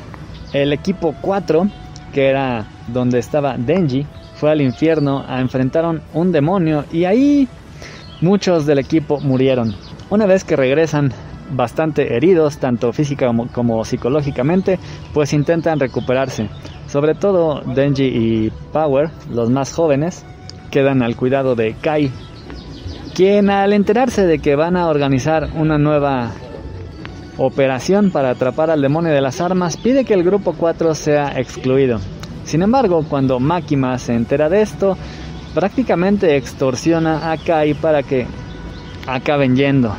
[0.54, 1.68] el equipo 4,
[2.14, 7.48] que era donde estaba Denji, fue al infierno a enfrentar un demonio y ahí
[8.22, 9.76] muchos del equipo murieron.
[10.12, 11.12] Una vez que regresan
[11.52, 14.78] bastante heridos, tanto física como psicológicamente,
[15.14, 16.48] pues intentan recuperarse.
[16.88, 20.26] Sobre todo Denji y Power, los más jóvenes,
[20.70, 22.12] quedan al cuidado de Kai,
[23.22, 26.32] quien al enterarse de que van a organizar una nueva
[27.38, 32.00] operación para atrapar al demonio de las armas, pide que el grupo 4 sea excluido.
[32.46, 34.98] Sin embargo, cuando Makima se entera de esto,
[35.54, 38.26] prácticamente extorsiona a Kai para que
[39.06, 39.94] acaben yendo.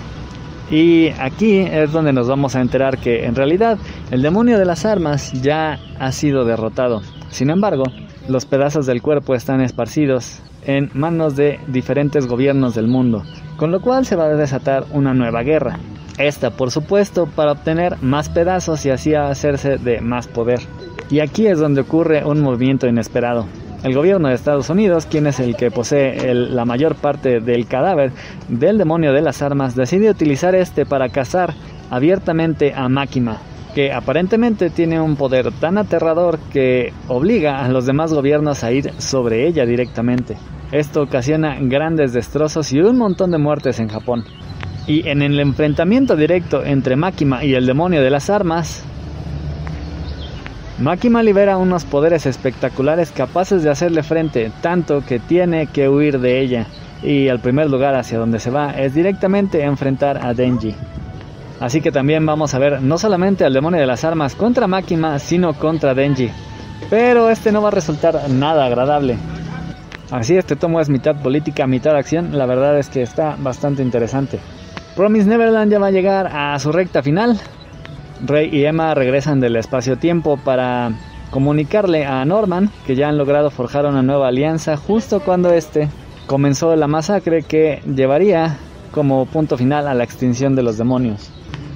[0.68, 3.78] Y aquí es donde nos vamos a enterar que en realidad
[4.10, 7.02] el demonio de las armas ya ha sido derrotado.
[7.30, 7.84] Sin embargo,
[8.26, 13.22] los pedazos del cuerpo están esparcidos en manos de diferentes gobiernos del mundo,
[13.56, 15.78] con lo cual se va a desatar una nueva guerra.
[16.18, 20.60] Esta, por supuesto, para obtener más pedazos y así hacerse de más poder.
[21.10, 23.46] Y aquí es donde ocurre un movimiento inesperado.
[23.82, 28.12] El gobierno de Estados Unidos, quien es el que posee la mayor parte del cadáver
[28.48, 31.54] del demonio de las armas, decide utilizar este para cazar
[31.90, 33.38] abiertamente a Máquina,
[33.74, 38.92] que aparentemente tiene un poder tan aterrador que obliga a los demás gobiernos a ir
[38.98, 40.36] sobre ella directamente.
[40.72, 44.24] Esto ocasiona grandes destrozos y un montón de muertes en Japón.
[44.86, 48.84] Y en el enfrentamiento directo entre Máquina y el demonio de las armas,
[50.78, 56.40] Makima libera unos poderes espectaculares capaces de hacerle frente, tanto que tiene que huir de
[56.40, 56.66] ella,
[57.02, 60.74] y el primer lugar hacia donde se va es directamente enfrentar a Denji.
[61.62, 65.20] Así que también vamos a ver no solamente al demonio de las armas contra Makima,
[65.20, 66.28] sino contra Denji.
[66.90, 69.16] Pero este no va a resultar nada agradable.
[70.10, 74.40] Así este tomo es mitad política, mitad acción, la verdad es que está bastante interesante.
[74.96, 77.40] Promise Neverland ya va a llegar a su recta final,
[78.26, 80.90] Rey y Emma regresan del espacio-tiempo para
[81.30, 85.88] comunicarle a Norman que ya han logrado forjar una nueva alianza justo cuando este
[86.26, 88.58] comenzó la masacre que llevaría
[88.92, 91.32] como punto final a la extinción de los demonios.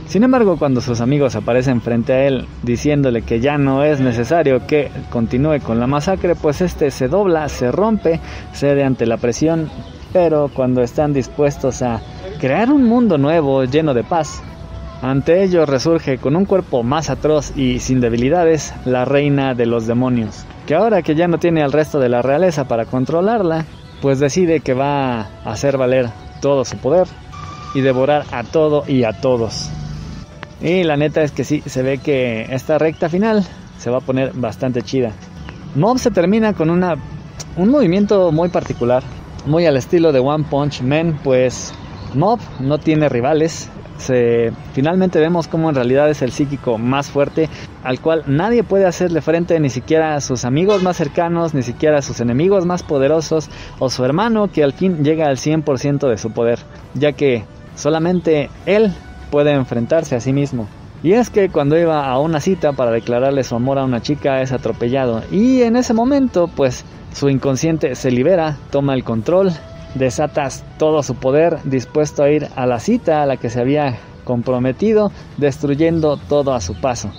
[0.06, 4.64] Sin embargo, cuando sus amigos aparecen frente a él diciéndole que ya no es necesario
[4.64, 8.20] que continúe con la masacre, pues este se dobla, se rompe,
[8.52, 9.68] cede ante la presión,
[10.12, 12.00] pero cuando están dispuestos a
[12.38, 14.42] crear un mundo nuevo lleno de paz,
[15.02, 19.88] ante ello resurge con un cuerpo más atroz y sin debilidades la reina de los
[19.88, 23.64] demonios, que ahora que ya no tiene al resto de la realeza para controlarla,
[24.00, 27.06] pues decide que va a hacer valer todo su poder
[27.74, 29.70] y devorar a todo y a todos.
[30.60, 33.44] Y la neta es que sí, se ve que esta recta final
[33.78, 35.12] se va a poner bastante chida.
[35.74, 36.96] Mob se termina con una,
[37.56, 39.02] un movimiento muy particular,
[39.44, 41.74] muy al estilo de One Punch Man, pues
[42.14, 43.70] Mob no tiene rivales,
[44.72, 47.48] finalmente vemos cómo en realidad es el psíquico más fuerte
[47.82, 51.98] al cual nadie puede hacerle frente ni siquiera a sus amigos más cercanos, ni siquiera
[51.98, 56.18] a sus enemigos más poderosos o su hermano que al fin llega al 100% de
[56.18, 56.58] su poder,
[56.94, 58.92] ya que solamente él
[59.30, 60.68] puede enfrentarse a sí mismo.
[61.02, 64.40] Y es que cuando iba a una cita para declararle su amor a una chica
[64.40, 69.52] es atropellado y en ese momento pues su inconsciente se libera, toma el control
[69.94, 73.98] desatas todo su poder dispuesto a ir a la cita a la que se había
[74.24, 77.10] comprometido, destruyendo todo a su paso.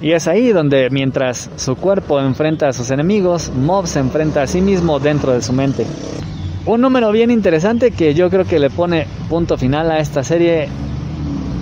[0.00, 4.46] Y es ahí donde mientras su cuerpo enfrenta a sus enemigos, Mob se enfrenta a
[4.46, 5.86] sí mismo dentro de su mente.
[6.64, 10.68] Un número bien interesante que yo creo que le pone punto final a esta serie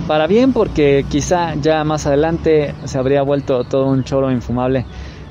[0.07, 4.85] para bien porque quizá ya más adelante se habría vuelto todo un choro infumable.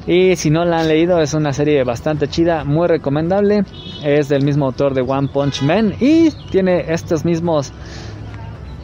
[0.09, 3.65] Y si no la han leído, es una serie bastante chida, muy recomendable.
[4.03, 7.75] Es del mismo autor de One Punch Man y tiene estos mismos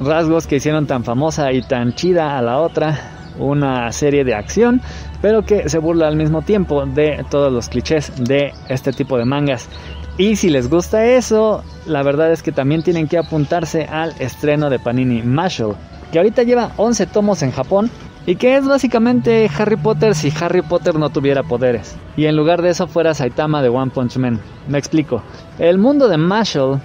[0.00, 3.32] rasgos que hicieron tan famosa y tan chida a la otra.
[3.38, 4.82] Una serie de acción,
[5.22, 9.24] pero que se burla al mismo tiempo de todos los clichés de este tipo de
[9.24, 9.70] mangas.
[10.18, 14.68] Y si les gusta eso, la verdad es que también tienen que apuntarse al estreno
[14.68, 15.74] de Panini Marshall,
[16.12, 17.90] que ahorita lleva 11 tomos en Japón
[18.26, 21.96] y que es básicamente Harry Potter si Harry Potter no tuviera poderes.
[22.16, 24.40] Y en lugar de eso fuera Saitama de One Punch Man.
[24.68, 25.22] Me explico.
[25.58, 26.80] El mundo de Marshall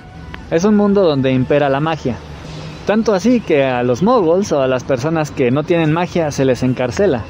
[0.52, 2.18] es un mundo donde impera la magia.
[2.86, 6.44] Tanto así que a los moguls o a las personas que no tienen magia se
[6.44, 7.24] les encarcela.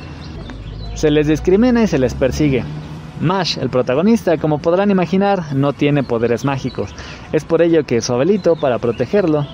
[0.95, 2.63] Se les discrimina y se les persigue.
[3.19, 6.95] Mash, el protagonista, como podrán imaginar, no tiene poderes mágicos.
[7.33, 9.45] Es por ello que su abuelito, para protegerlo,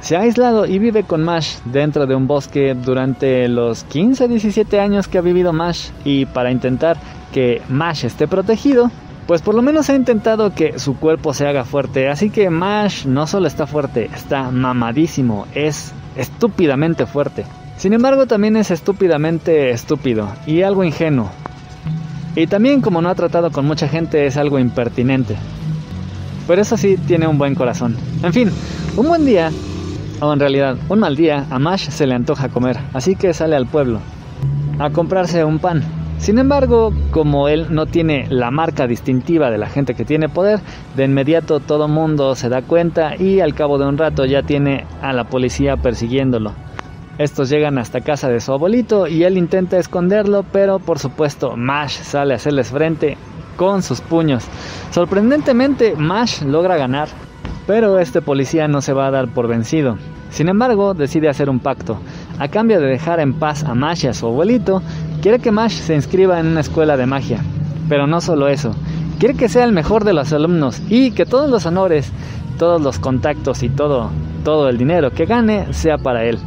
[0.00, 5.08] se ha aislado y vive con Mash dentro de un bosque durante los 15-17 años
[5.08, 6.96] que ha vivido Mash y para intentar
[7.32, 8.90] que Mash esté protegido,
[9.26, 12.08] pues por lo menos ha intentado que su cuerpo se haga fuerte.
[12.08, 17.44] Así que Mash no solo está fuerte, está mamadísimo, es estúpidamente fuerte.
[17.76, 21.30] Sin embargo, también es estúpidamente estúpido y algo ingenuo.
[22.36, 25.36] Y también como no ha tratado con mucha gente es algo impertinente.
[26.46, 27.96] Pero eso sí, tiene un buen corazón.
[28.22, 28.50] En fin,
[28.96, 29.50] un buen día,
[30.20, 33.66] en realidad un mal día, a Mash se le antoja comer, así que sale al
[33.66, 34.00] pueblo
[34.78, 35.82] a comprarse un pan.
[36.18, 40.60] Sin embargo, como él no tiene la marca distintiva de la gente que tiene poder,
[40.94, 44.86] de inmediato todo mundo se da cuenta y al cabo de un rato ya tiene
[45.00, 46.52] a la policía persiguiéndolo.
[47.16, 51.92] Estos llegan hasta casa de su abuelito y él intenta esconderlo, pero por supuesto Mash
[52.02, 53.16] sale a hacerles frente
[53.56, 54.44] con sus puños.
[54.90, 57.08] Sorprendentemente, Mash logra ganar,
[57.70, 59.96] pero este policía no se va a dar por vencido.
[60.30, 62.00] Sin embargo, decide hacer un pacto.
[62.40, 64.82] A cambio de dejar en paz a Mash y a su abuelito,
[65.22, 67.44] quiere que Mash se inscriba en una escuela de magia.
[67.88, 68.74] Pero no solo eso,
[69.20, 72.10] quiere que sea el mejor de los alumnos y que todos los honores,
[72.58, 74.10] todos los contactos y todo,
[74.42, 76.40] todo el dinero que gane sea para él.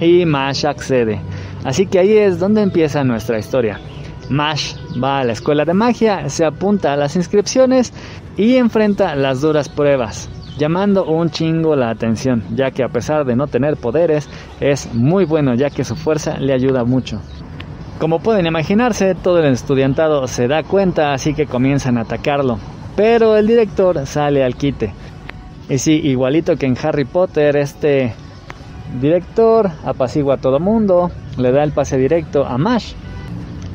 [0.00, 1.20] Y Mash accede.
[1.62, 3.78] Así que ahí es donde empieza nuestra historia.
[4.28, 7.92] Mash va a la escuela de magia, se apunta a las inscripciones
[8.36, 13.36] y enfrenta las duras pruebas, llamando un chingo la atención, ya que a pesar de
[13.36, 14.28] no tener poderes,
[14.60, 17.20] es muy bueno ya que su fuerza le ayuda mucho.
[17.98, 22.58] Como pueden imaginarse, todo el estudiantado se da cuenta, así que comienzan a atacarlo.
[22.96, 24.92] Pero el director sale al quite.
[25.68, 28.12] Y sí, igualito que en Harry Potter, este
[29.00, 32.94] director apacigua a todo mundo, le da el pase directo a Mash,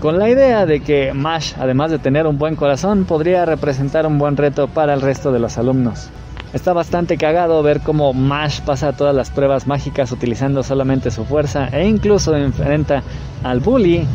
[0.02, 4.18] con la idea de que Mash, además de tener un buen corazón, podría representar un
[4.18, 6.10] buen reto para el resto de los alumnos.
[6.54, 11.68] Está bastante cagado ver cómo Mash pasa todas las pruebas mágicas utilizando solamente su fuerza
[11.70, 13.02] e incluso enfrenta
[13.44, 14.06] al bully.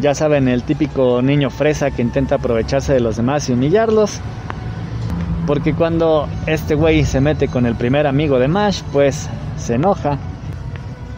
[0.00, 4.18] Ya saben, el típico niño fresa que intenta aprovecharse de los demás y humillarlos.
[5.46, 9.28] Porque cuando este güey se mete con el primer amigo de Mash, pues
[9.58, 10.16] se enoja.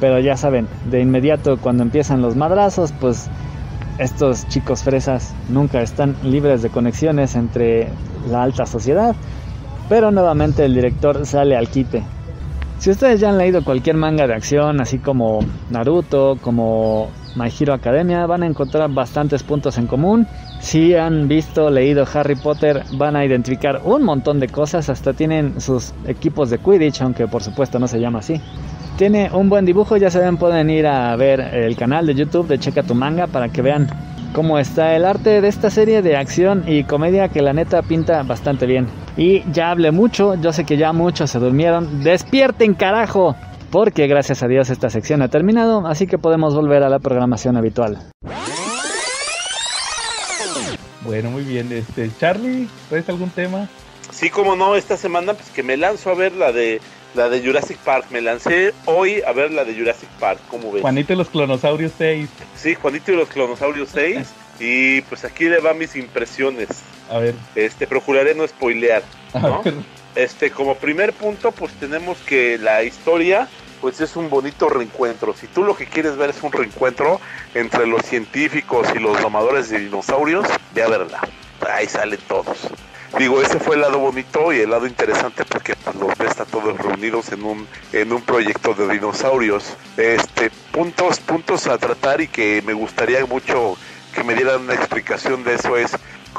[0.01, 3.29] Pero ya saben, de inmediato cuando empiezan los madrazos, pues
[3.99, 7.89] estos chicos fresas nunca están libres de conexiones entre
[8.29, 9.15] la alta sociedad.
[9.93, 12.03] Pero nuevamente el director sale al quite.
[12.79, 17.75] Si ustedes ya han leído cualquier manga de acción, así como Naruto, como My Hero
[17.75, 20.27] Academia, van a encontrar bastantes puntos en común.
[20.61, 25.61] Si han visto, leído Harry Potter, van a identificar un montón de cosas, hasta tienen
[25.61, 28.41] sus equipos de Quidditch, aunque por supuesto no se llama así.
[28.97, 32.59] Tiene un buen dibujo, ya saben, pueden ir a ver el canal de YouTube de
[32.59, 33.89] Checa tu Manga para que vean
[34.33, 38.23] cómo está el arte de esta serie de acción y comedia que la neta pinta
[38.23, 38.87] bastante bien.
[39.17, 42.03] Y ya hablé mucho, yo sé que ya muchos se durmieron.
[42.03, 43.37] ¡Despierten, carajo!
[43.71, 47.57] Porque gracias a Dios esta sección ha terminado, así que podemos volver a la programación
[47.57, 47.99] habitual.
[51.05, 51.73] Bueno, muy bien.
[51.73, 53.69] Este, Charlie, ¿traes algún tema?
[54.11, 56.81] Sí, como no, esta semana pues que me lanzo a ver la de
[57.15, 58.07] la de Jurassic Park.
[58.11, 60.83] Me lancé hoy a ver la de Jurassic Park, ¿cómo ves?
[60.83, 62.29] Juanito y los Clonosaurios 6.
[62.57, 64.19] Sí, Juanito y los Clonosaurios 6.
[64.61, 66.69] y pues aquí le van mis impresiones.
[67.11, 67.35] A ver.
[67.55, 69.03] Este, procuraré no spoilear,
[69.35, 69.63] A ¿no?
[69.63, 69.75] ver.
[70.15, 73.49] Este, como primer punto, pues tenemos que la historia,
[73.81, 75.35] pues es un bonito reencuentro.
[75.35, 77.21] Si tú lo que quieres ver es un reencuentro
[77.55, 81.21] entre los científicos y los domadores de dinosaurios, ve a verla.
[81.71, 82.69] Ahí salen todos.
[83.19, 86.45] Digo, ese fue el lado bonito y el lado interesante porque pues, los ves a
[86.47, 89.65] todos reunidos en un en un proyecto de dinosaurios.
[89.99, 93.77] Este, puntos puntos a tratar y que me gustaría mucho
[94.15, 95.91] que me dieran una explicación de eso es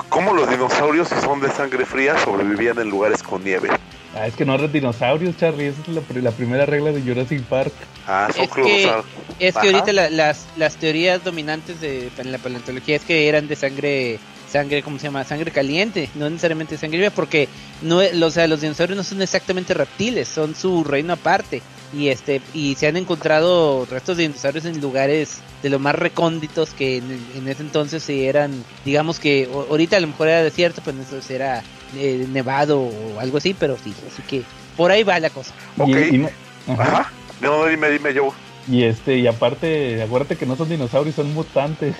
[0.10, 3.70] cómo los dinosaurios si son de sangre fría sobrevivían en lugares con nieve.
[4.16, 5.68] Ah, es que no eran dinosaurios, Charlie.
[5.68, 7.72] Esa es la, la primera regla de Jurassic Park.
[8.08, 9.06] Ah, son Es que, clodosaurios.
[9.40, 13.48] es que ahorita la- las, las teorías dominantes de en la paleontología es que eran
[13.48, 14.20] de sangre,
[14.54, 15.24] sangre, ¿cómo se llama?
[15.26, 17.50] Sangre caliente, no necesariamente sangre viva, porque
[17.82, 21.62] no, o sea, los dinosaurios no son exactamente reptiles, son su reino aparte.
[21.92, 26.74] Y este y se han encontrado restos de dinosaurios en lugares de lo más recónditos
[26.74, 30.42] que en, en ese entonces sí eran, digamos que o- ahorita a lo mejor era
[30.44, 31.62] desierto, pues entonces era
[31.96, 34.44] eh, nevado o algo así, pero sí, así que
[34.78, 35.54] por ahí va la cosa.
[35.78, 35.90] Ok.
[35.90, 36.30] Y, y no-
[36.68, 36.84] ajá.
[36.84, 37.14] Ajá.
[37.42, 38.34] No, no, dime, dime yo.
[38.68, 41.96] Y este, y aparte, acuérdate que no son dinosaurios, son mutantes.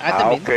[0.00, 0.50] Ah, Ah, ok.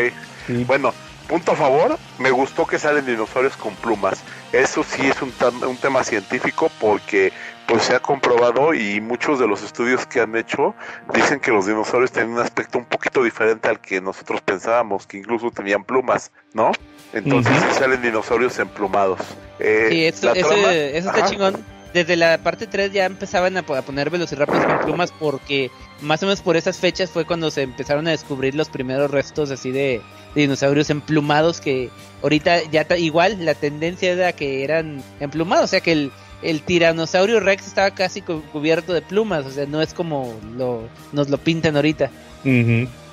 [0.47, 0.63] Sí.
[0.63, 0.93] Bueno,
[1.31, 4.21] punto a favor, me gustó que salen dinosaurios con plumas.
[4.51, 5.33] Eso sí es un,
[5.65, 7.31] un tema científico porque
[7.67, 10.75] pues se ha comprobado y muchos de los estudios que han hecho
[11.13, 15.19] dicen que los dinosaurios tienen un aspecto un poquito diferente al que nosotros pensábamos, que
[15.19, 16.73] incluso tenían plumas, ¿no?
[17.13, 19.21] Entonces sí salen dinosaurios emplumados.
[19.59, 21.29] Eh, Sí, trama- eso está Ajá.
[21.29, 21.80] chingón.
[21.93, 25.69] Desde la parte 3 ya empezaban a, a poner velociraptors con plumas porque
[26.01, 29.51] más o menos por esas fechas fue cuando se empezaron a descubrir los primeros restos
[29.51, 30.01] así de,
[30.33, 31.89] de dinosaurios emplumados que
[32.23, 36.11] ahorita ya ta- igual la tendencia era que eran emplumados, o sea que el,
[36.41, 40.87] el tiranosaurio rex estaba casi cu- cubierto de plumas, o sea, no es como lo,
[41.11, 42.09] nos lo pintan ahorita.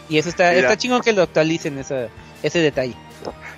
[0.09, 0.61] Y eso está, Mira.
[0.61, 2.07] está chingón que lo actualicen esa,
[2.45, 2.95] ese detalle.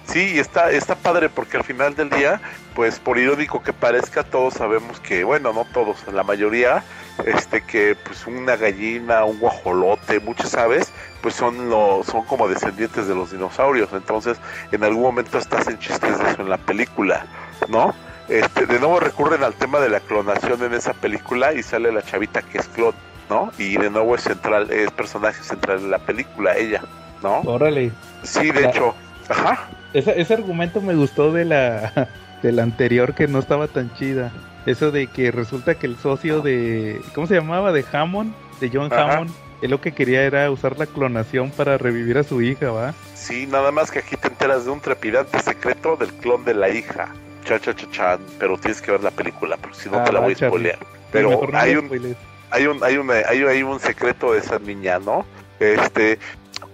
[0.06, 2.40] Sí, está, está padre porque al final del día,
[2.74, 6.82] pues por irónico que parezca, todos sabemos que, bueno, no todos, la mayoría,
[7.26, 10.92] este que pues una gallina, un guajolote, muchas aves,
[11.22, 13.90] pues son lo, son como descendientes de los dinosaurios.
[13.92, 14.38] Entonces,
[14.72, 17.26] en algún momento hasta hacen chistes de eso en la película,
[17.68, 17.94] ¿no?
[18.28, 22.02] Este, de nuevo recurren al tema de la clonación en esa película y sale la
[22.02, 22.94] chavita que es clon,
[23.28, 23.52] ¿no?
[23.58, 26.82] Y de nuevo es central, es personaje central de la película, ella,
[27.22, 27.40] ¿no?
[27.40, 27.92] Órale.
[28.24, 28.94] Sí, de La- hecho,
[29.30, 29.68] ajá.
[29.92, 32.08] Ese, ese argumento me gustó de la,
[32.42, 34.30] de la anterior que no estaba tan chida.
[34.66, 37.00] Eso de que resulta que el socio de.
[37.14, 37.72] ¿Cómo se llamaba?
[37.72, 39.14] De Hammond, de John Ajá.
[39.14, 39.30] Hammond.
[39.62, 42.94] Él lo que quería era usar la clonación para revivir a su hija, ¿va?
[43.14, 46.70] Sí, nada más que aquí te enteras de un trepidante secreto del clon de la
[46.70, 47.08] hija.
[47.44, 48.20] Cha, cha, cha, chan.
[48.38, 50.78] Pero tienes que ver la película, porque si no Ah, te la voy a spoilear.
[51.12, 52.16] Pero no hay un,
[52.50, 55.26] hay un, hay una, hay, hay un secreto de esa niña, ¿no?
[55.58, 56.18] Este,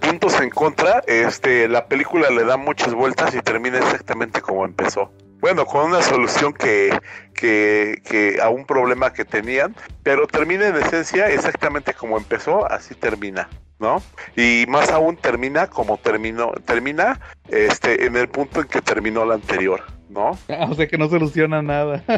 [0.07, 5.11] puntos en contra, este, la película le da muchas vueltas y termina exactamente como empezó.
[5.41, 6.97] Bueno, con una solución que,
[7.35, 12.95] que, que a un problema que tenían, pero termina en esencia exactamente como empezó, así
[12.95, 13.49] termina,
[13.79, 14.03] ¿no?
[14.37, 19.35] Y más aún termina como terminó, termina este, en el punto en que terminó la
[19.35, 20.39] anterior, ¿no?
[20.49, 22.03] Ah, o sea que no soluciona nada.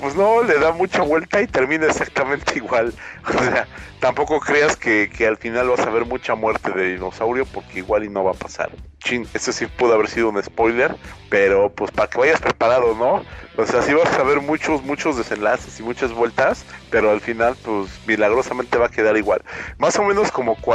[0.00, 2.92] Pues no, le da mucha vuelta y termina exactamente igual.
[3.26, 3.66] O sea,
[4.00, 8.04] tampoco creas que, que al final vas a ver mucha muerte de dinosaurio porque igual
[8.04, 8.70] y no va a pasar.
[8.98, 10.94] Chin, eso sí pudo haber sido un spoiler,
[11.30, 13.24] pero pues para que vayas preparado, ¿no?
[13.56, 17.56] O sea, sí vas a ver muchos, muchos desenlaces y muchas vueltas, pero al final
[17.64, 19.42] pues milagrosamente va a quedar igual.
[19.78, 20.73] Más o menos como cuando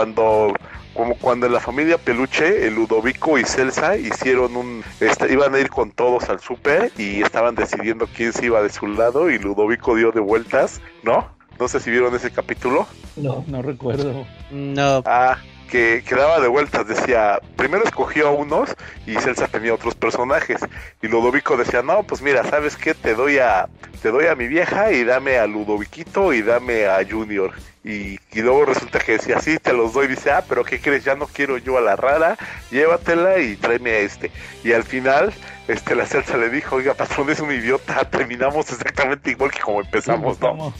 [0.94, 5.60] como cuando en la familia Peluche, el Ludovico y Celsa hicieron un, este, iban a
[5.60, 9.38] ir con todos al súper y estaban decidiendo quién se iba de su lado y
[9.40, 11.28] Ludovico dio de vueltas, ¿no?
[11.60, 12.88] No sé si vieron ese capítulo.
[13.18, 13.44] No.
[13.48, 14.26] No recuerdo.
[14.50, 15.38] No, Ah,
[15.70, 20.60] que, que daba de vueltas, decía, primero escogió a unos y Celsa tenía otros personajes.
[21.02, 22.94] Y Ludovico decía, no, pues mira, ¿sabes qué?
[22.94, 23.70] Te doy a,
[24.02, 27.52] te doy a mi vieja y dame a Ludoviquito y dame a Junior.
[27.84, 30.08] Y, y luego resulta que decía, sí, te los doy.
[30.08, 31.06] Dice, ah, pero ¿qué crees?
[31.06, 32.38] Ya no quiero yo a la rara,
[32.72, 34.32] llévatela y tráeme a este.
[34.64, 35.34] Y al final,
[35.68, 39.82] este, la Celsa le dijo, oiga, patrón, es un idiota, terminamos exactamente igual que como
[39.82, 40.56] empezamos, ¿no?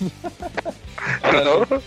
[1.34, 1.82] ¿no?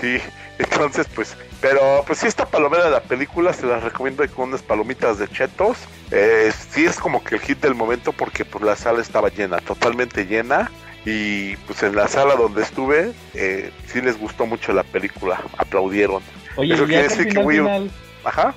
[0.00, 0.18] Sí,
[0.58, 4.62] entonces pues, pero pues sí está palomera de la película, se las recomiendo con unas
[4.62, 5.78] palomitas de chetos.
[6.10, 9.58] Eh, sí es como que el hit del momento porque pues la sala estaba llena,
[9.58, 10.70] totalmente llena.
[11.04, 16.20] Y pues en la sala donde estuve, eh, sí les gustó mucho la película, aplaudieron.
[16.56, 17.90] Oye, Eso quiere que decir que final, U- final,
[18.24, 18.54] Ajá.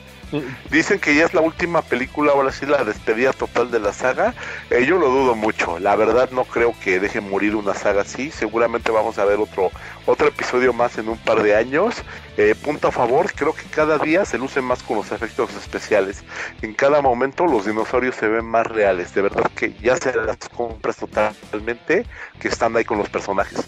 [0.69, 4.35] Dicen que ya es la última película, ahora sí la despedida total de la saga.
[4.69, 5.79] Eh, yo lo dudo mucho.
[5.79, 8.29] La verdad no creo que dejen morir una saga así.
[8.29, 9.71] Seguramente vamos a ver otro
[10.09, 11.95] otro episodio más en un par de años.
[12.37, 16.23] Eh, punto a favor, creo que cada día se luce más con los efectos especiales.
[16.61, 19.13] En cada momento los dinosaurios se ven más reales.
[19.13, 22.05] De verdad que ya se las compras totalmente
[22.39, 23.67] que están ahí con los personajes.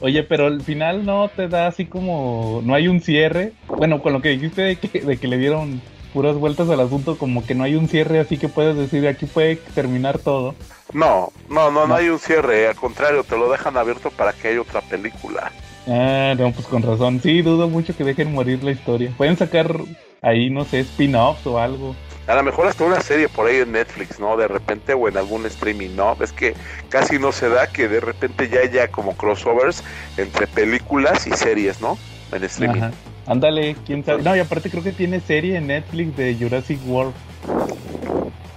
[0.00, 2.60] Oye, pero al final no te da así como.
[2.64, 3.52] No hay un cierre.
[3.68, 5.80] Bueno, con lo que dijiste de que, de que le dieron
[6.12, 9.26] puras vueltas al asunto, como que no hay un cierre, así que puedes decir aquí
[9.26, 10.54] puede terminar todo.
[10.92, 11.94] No, no, no, no No.
[11.94, 12.68] hay un cierre.
[12.68, 15.50] Al contrario, te lo dejan abierto para que haya otra película.
[15.88, 17.20] Ah, no, pues con razón.
[17.22, 19.10] Sí, dudo mucho que dejen morir la historia.
[19.16, 19.74] Pueden sacar
[20.20, 21.96] ahí, no sé, spin-offs o algo.
[22.28, 24.36] A lo mejor hasta una serie por ahí en Netflix, ¿no?
[24.36, 26.16] De repente o en algún streaming, ¿no?
[26.20, 26.54] Es que
[26.88, 29.82] casi no se da que de repente ya haya como crossovers
[30.16, 31.98] entre películas y series, ¿no?
[32.30, 32.82] En streaming.
[32.82, 32.92] Ajá.
[33.26, 34.22] Ándale, quién sabe.
[34.22, 37.14] No, y aparte creo que tiene serie en Netflix de Jurassic World.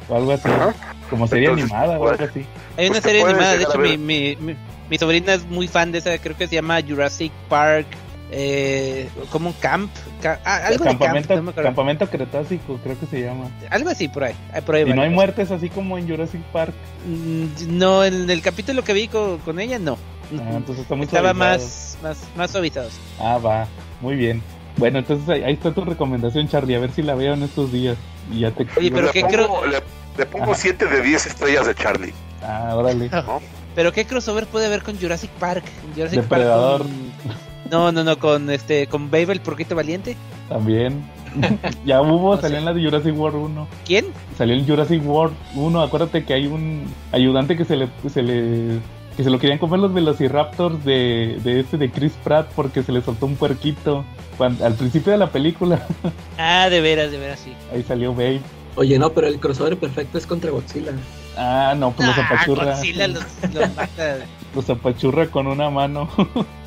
[0.09, 0.47] O algo así.
[0.49, 0.73] Ajá.
[1.09, 2.45] Como serie Entonces, animada o pues, algo así.
[2.77, 4.55] Hay una Pues serie animada, de hecho mi, mi, mi,
[4.89, 7.85] mi sobrina es muy fan de esa, creo que se llama Jurassic Park,
[8.31, 9.91] eh, como un camp,
[10.21, 11.53] ca- ah, algo de camp, Campamento, no.
[11.53, 13.49] Campamento Cretácico, creo que se llama.
[13.69, 16.41] algo así por ahí, ah, por ahí Y no hay muertes así como en Jurassic
[16.51, 16.73] Park.
[17.07, 19.97] Mm, No, en el capítulo que vi con, con ella no.
[20.39, 21.57] Ah, entonces está muy Estaba suavizado.
[21.59, 22.93] más, más, más suavizados.
[23.19, 23.67] Ah, va.
[24.01, 24.41] Muy bien.
[24.77, 26.75] Bueno, entonces ahí, ahí está tu recomendación, Charlie.
[26.75, 27.97] A ver si la veo en estos días.
[28.31, 28.67] Y ya te.
[28.77, 29.77] Oye, pero le, qué pongo, cro- le,
[30.17, 30.55] le pongo Ajá.
[30.55, 32.13] 7 de 10 estrellas de Charlie.
[32.43, 33.09] Ah, órale.
[33.09, 33.41] ¿no?
[33.75, 35.63] Pero qué crossover puede haber con Jurassic Park?
[35.95, 36.81] Jurassic Depredador.
[36.81, 36.91] Park
[37.23, 40.15] con- No, no, no, con este, con Babe el porquito valiente.
[40.49, 41.03] También.
[41.85, 42.59] ya hubo, No salió sé.
[42.59, 43.67] en la de Jurassic World 1.
[43.85, 44.05] ¿Quién?
[44.37, 45.81] Salió el Jurassic World 1.
[45.81, 47.89] Acuérdate que hay un ayudante que se le.
[48.11, 48.79] Se le
[49.15, 52.91] que se lo querían comer los velociraptors de, de este de Chris Pratt porque se
[52.91, 54.03] le soltó un puerquito
[54.39, 55.85] al principio de la película.
[56.37, 57.53] Ah, de veras, de veras, sí.
[57.73, 58.41] Ahí salió Babe.
[58.75, 60.91] Oye, no, pero el crossover perfecto es contra Godzilla.
[61.37, 62.65] Ah, no, pues los Ah, apachurra.
[62.75, 64.17] Godzilla los, los mata.
[64.55, 66.09] Los apachurra con una mano.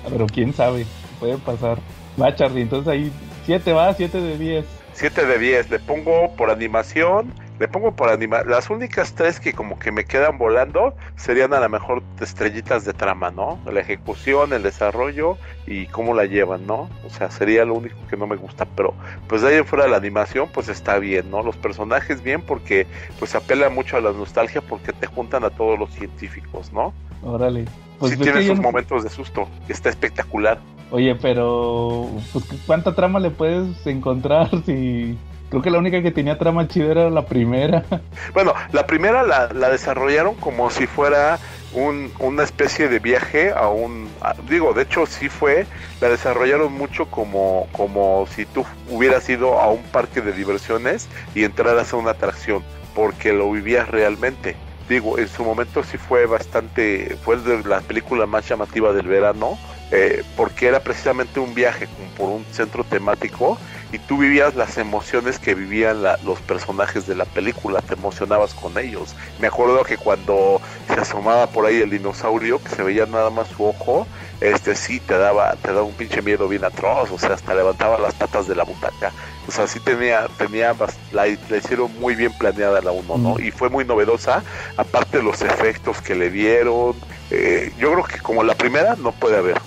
[0.09, 0.85] Pero quién sabe,
[1.19, 1.77] puede pasar.
[2.19, 3.11] Va, Charlie, entonces ahí
[3.45, 4.65] 7 va, 7 de 10.
[4.93, 5.69] 7 de 10.
[5.69, 7.31] Le pongo por animación.
[7.59, 8.43] Le pongo por anima.
[8.43, 12.93] Las únicas tres que como que me quedan volando serían a lo mejor estrellitas de
[12.93, 13.59] trama, ¿no?
[13.71, 16.89] La ejecución, el desarrollo y cómo la llevan, ¿no?
[17.05, 18.65] O sea, sería lo único que no me gusta.
[18.75, 18.93] Pero
[19.27, 21.41] pues de ahí en fuera la animación pues está bien, ¿no?
[21.41, 22.85] Los personajes bien porque
[23.17, 26.93] pues apela mucho a la nostalgia porque te juntan a todos los científicos, ¿no?
[27.23, 27.65] Órale.
[27.97, 29.47] Pues sí es tiene sus no- momentos de susto.
[29.67, 30.59] Está espectacular.
[30.91, 35.17] Oye, pero pues ¿cuánta trama le puedes encontrar si
[35.49, 37.83] creo que la única que tenía trama chida era la primera?
[38.33, 41.39] Bueno, la primera la, la desarrollaron como si fuera
[41.73, 44.09] un, una especie de viaje a un...
[44.49, 45.65] digo, de hecho sí fue,
[46.01, 51.43] la desarrollaron mucho como, como si tú hubieras ido a un parque de diversiones y
[51.43, 52.63] entraras a una atracción,
[52.95, 54.55] porque lo vivías realmente.
[54.89, 59.57] Digo, en su momento sí fue bastante, fue la película más llamativa del verano,
[59.91, 63.57] eh, porque era precisamente un viaje como por un centro temático
[63.91, 68.53] y tú vivías las emociones que vivían la- los personajes de la película, te emocionabas
[68.53, 69.15] con ellos.
[69.39, 73.47] Me acuerdo que cuando se asomaba por ahí el dinosaurio, que se veía nada más
[73.47, 74.07] su ojo,
[74.41, 77.97] este sí te daba, te daba un pinche miedo bien atroz, o sea, hasta levantaba
[77.97, 79.11] las patas de la butaca.
[79.47, 80.75] O sea, sí tenía, tenía
[81.11, 83.35] la, la hicieron muy bien planeada la uno, ¿no?
[83.35, 83.41] Mm.
[83.41, 84.43] Y fue muy novedosa,
[84.75, 86.95] aparte de los efectos que le dieron.
[87.31, 89.57] eh, yo creo que como la primera no puede haber.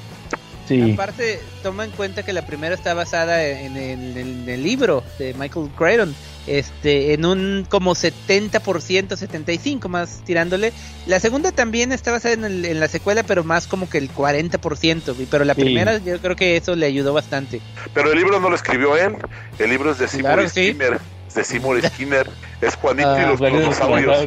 [0.71, 0.93] Sí.
[0.93, 5.35] Aparte, toma en cuenta que la primera está basada en el, en el libro de
[5.35, 6.15] Michael Crichton.
[6.47, 10.73] Este, en un como 70%, 75 más tirándole.
[11.07, 14.11] La segunda también está basada en, el- en la secuela, pero más como que el
[14.11, 15.15] 40%.
[15.19, 15.61] y- Pero la Sí.
[15.63, 17.61] primera yo creo que eso le ayudó bastante.
[17.95, 19.17] Pero el libro no lo escribió él,
[19.59, 20.69] el libro es de Seymour Claro sí.
[20.71, 20.99] Skinner.
[21.29, 24.19] Es de Seymour Skinner, es Juanito Ah, y los dinosaurios.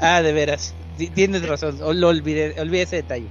[0.00, 0.74] Ah, de veras.
[0.98, 1.78] Ti- Tienes razón.
[1.82, 3.26] o- Lo olvidé, olvidé ese detalle.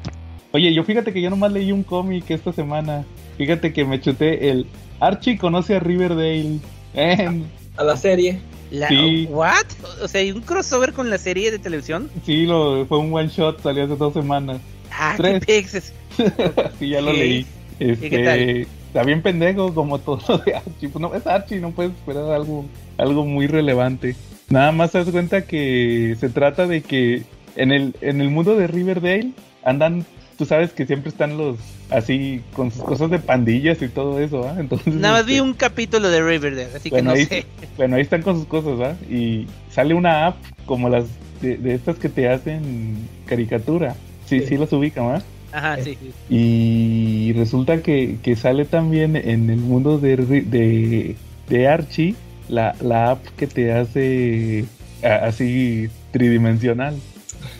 [0.55, 3.03] Oye, yo fíjate que yo nomás leí un cómic esta semana.
[3.37, 4.65] Fíjate que me chuté el
[5.01, 6.59] Archie conoce a Riverdale.
[6.93, 7.41] Eh,
[7.75, 8.39] A la serie.
[8.71, 9.27] La, Sí.
[9.29, 9.65] ¿What?
[10.01, 12.09] O sea, ¿hay un crossover con la serie de televisión?
[12.25, 14.61] sí, lo, fue un one shot, salió hace dos semanas.
[14.97, 15.41] Ah, Tres.
[15.41, 15.93] qué pexes.
[16.79, 17.17] sí, ya lo Sí.
[17.17, 17.45] leí.
[17.79, 18.39] Este, qué tal?
[18.87, 20.87] Está bien pendejo como todo lo de Archie.
[20.87, 22.63] Pues no es Archie, no puedes esperar algo,
[22.97, 24.15] algo muy relevante.
[24.47, 27.23] Nada más te das cuenta que se trata de que
[27.57, 29.31] en el, en el mundo de Riverdale
[29.65, 30.05] andan,
[30.37, 31.57] tú sabes que siempre están los
[31.89, 34.55] así con sus cosas de pandillas y todo eso, ¿ah?
[34.59, 37.45] Entonces, Nada más este, vi un capítulo de Riverdale, así bueno, que no ahí, sé.
[37.77, 39.05] bueno, ahí están con sus cosas, ¿ah?
[39.11, 41.05] Y sale una app como las
[41.41, 43.95] de, de estas que te hacen caricatura.
[44.25, 44.57] Sí, sí, Sí.
[44.57, 45.21] las ubican, ¿ah?
[45.51, 45.97] Ajá, sí.
[46.01, 46.11] sí.
[46.29, 51.15] Y resulta que, que sale también en el mundo de, Ri- de,
[51.49, 52.15] de Archie
[52.49, 54.65] la, la app que te hace
[55.03, 56.95] a- así tridimensional.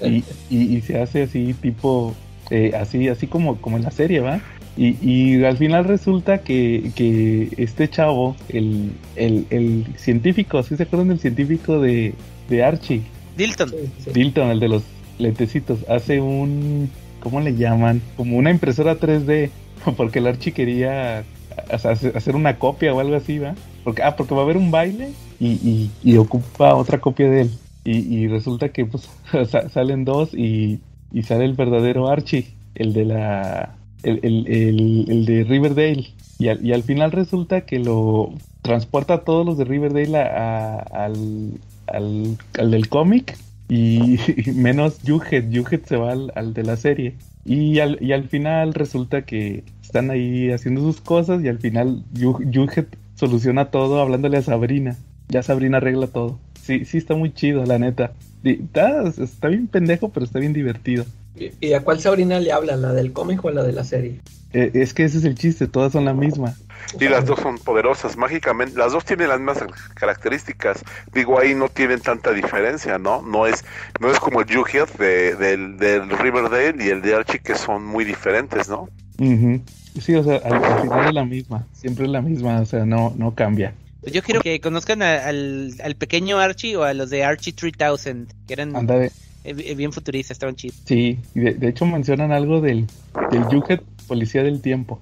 [0.04, 2.14] Y, y- y se hace así tipo,
[2.50, 4.39] eh, así, así como, como en la serie, ¿va?
[4.78, 10.84] Y, y al final resulta que, que este chavo, el, el, el científico, ¿sí se
[10.84, 12.14] acuerdan del científico de,
[12.50, 13.02] de Archie?
[13.38, 13.70] Dilton.
[13.70, 14.12] Sí, sí.
[14.14, 14.84] Dilton, el de los
[15.18, 16.89] lentecitos, hace un,
[17.22, 18.02] ¿cómo le llaman?
[18.18, 19.50] Como una impresora 3D,
[19.98, 21.24] porque el Archie quería
[21.72, 23.56] hacer hacer una copia o algo así, ¿va?
[23.86, 27.41] Porque, ah, porque va a haber un baile y, y, y ocupa otra copia de
[27.43, 27.52] él.
[27.86, 29.08] Y, y resulta que pues
[29.50, 30.80] sa- salen dos y,
[31.16, 32.45] y sale el verdadero Archie,
[32.76, 33.76] el de la...
[34.03, 36.07] El, el, el, de Riverdale.
[36.38, 38.34] Y al, final resulta que lo...
[38.61, 41.51] transporta a todos los de Riverdale a- al,
[41.88, 43.38] al, al del cómic
[43.70, 44.18] y,
[44.55, 45.45] menos Jughead.
[45.51, 47.16] Jughead se va al, de la serie.
[47.45, 52.03] Y al, y al final resulta que están ahí haciendo sus cosas y al final
[52.13, 54.97] Yu- Jughead soluciona todo hablándole a Sabrina.
[55.30, 56.39] Ya Sabrina arregla todo.
[56.61, 58.11] Sí, sí está muy chido, la neta.
[58.46, 61.06] Está, está bien pendejo, pero está bien divertido.
[61.36, 62.78] ¿Y, y a cuál Sabrina le habla?
[62.78, 64.22] ¿La del cómic o la de la serie?
[64.54, 66.56] Eh, es que ese es el chiste, todas son la misma.
[67.00, 68.78] Y las dos son poderosas, mágicamente.
[68.78, 69.66] Las dos tienen las mismas
[69.96, 70.82] características.
[71.14, 73.22] Digo, ahí no tienen tanta diferencia, ¿no?
[73.22, 73.66] No es,
[74.00, 77.86] no es como el Jughead de, del, del Riverdale y el de Archie, que son
[77.86, 78.88] muy diferentes, ¿no?
[79.20, 79.60] Ujú.
[80.00, 82.86] Sí, o sea, al, al final es la misma, siempre es la misma, o sea,
[82.86, 83.74] no, no cambia.
[84.06, 87.53] Pues yo quiero que conozcan a- al, al pequeño Archie o a los de Archie
[87.53, 89.10] 3000, que eran eh,
[89.43, 90.78] eh, bien futuristas, estaban chidos.
[90.86, 92.86] sí, y de, de hecho mencionan algo del,
[93.32, 95.01] del Jughead, Policía del Tiempo.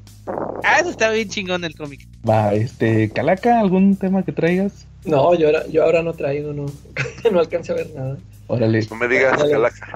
[0.64, 2.08] Ah, eso estaba bien chingón el cómic.
[2.28, 4.86] Va, este, Calaca, ¿algún tema que traigas?
[5.04, 6.68] No, yo ahora, yo ahora no traigo, no,
[7.32, 8.18] no alcancé a ver nada.
[8.48, 9.36] Órale, No me digas.
[9.38, 9.96] Calaca.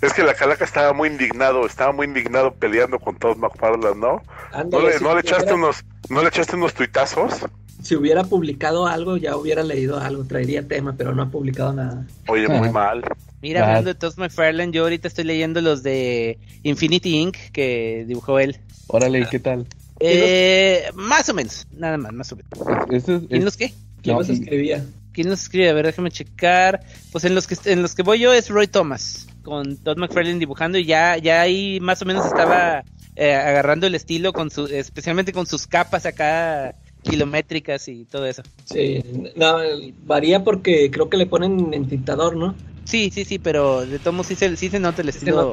[0.00, 4.22] Es que la Calaca estaba muy indignado, estaba muy indignado peleando con todos McFarland, ¿no?
[4.22, 4.22] ¿No
[4.52, 7.44] Ándale, le, si no le echaste unos, no le echaste unos tuitazos?
[7.88, 12.04] Si hubiera publicado algo, ya hubiera leído algo, traería tema, pero no ha publicado nada.
[12.26, 13.02] Oye, muy mal.
[13.40, 13.68] Mira, Ah.
[13.68, 17.36] hablando de Todd McFarlane, yo ahorita estoy leyendo los de Infinity Inc.
[17.50, 18.58] que dibujó él.
[18.88, 19.66] órale, ¿qué tal?
[20.00, 22.50] Eh, más o menos, nada más, más o menos.
[22.90, 23.72] Es- ese es- ¿Quién es- los qué?
[24.02, 24.84] ¿Quién No, los escribía?
[25.12, 25.70] ¿Quién los escribe?
[25.70, 26.80] A ver, déjame checar.
[27.10, 30.38] Pues en los que en los que voy yo es Roy Thomas, con Todd McFarlane
[30.38, 32.84] dibujando y ya, ya ahí más o menos estaba
[33.16, 38.42] eh, agarrando el estilo con su, especialmente con sus capas acá kilométricas y todo eso.
[38.64, 39.02] Sí,
[39.36, 39.58] no,
[40.06, 42.54] varía porque creo que le ponen en tintador, ¿no?
[42.84, 45.52] Sí, sí, sí, pero de modos sí se, sí se nota el estilo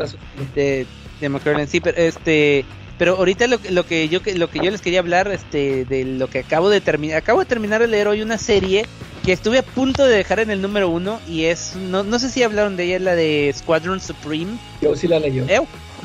[0.55, 0.85] de,
[1.19, 2.65] de McFarlane, sí, pero este
[2.97, 6.05] pero ahorita lo, que- lo que yo lo que yo les quería hablar este de
[6.05, 8.85] lo que acabo de terminar acabo de terminar de leer hoy una serie
[9.25, 12.29] que estuve a punto de dejar en el número uno y es no, no sé
[12.29, 15.45] si hablaron de ella la de Squadron Supreme Yo sí la leyó.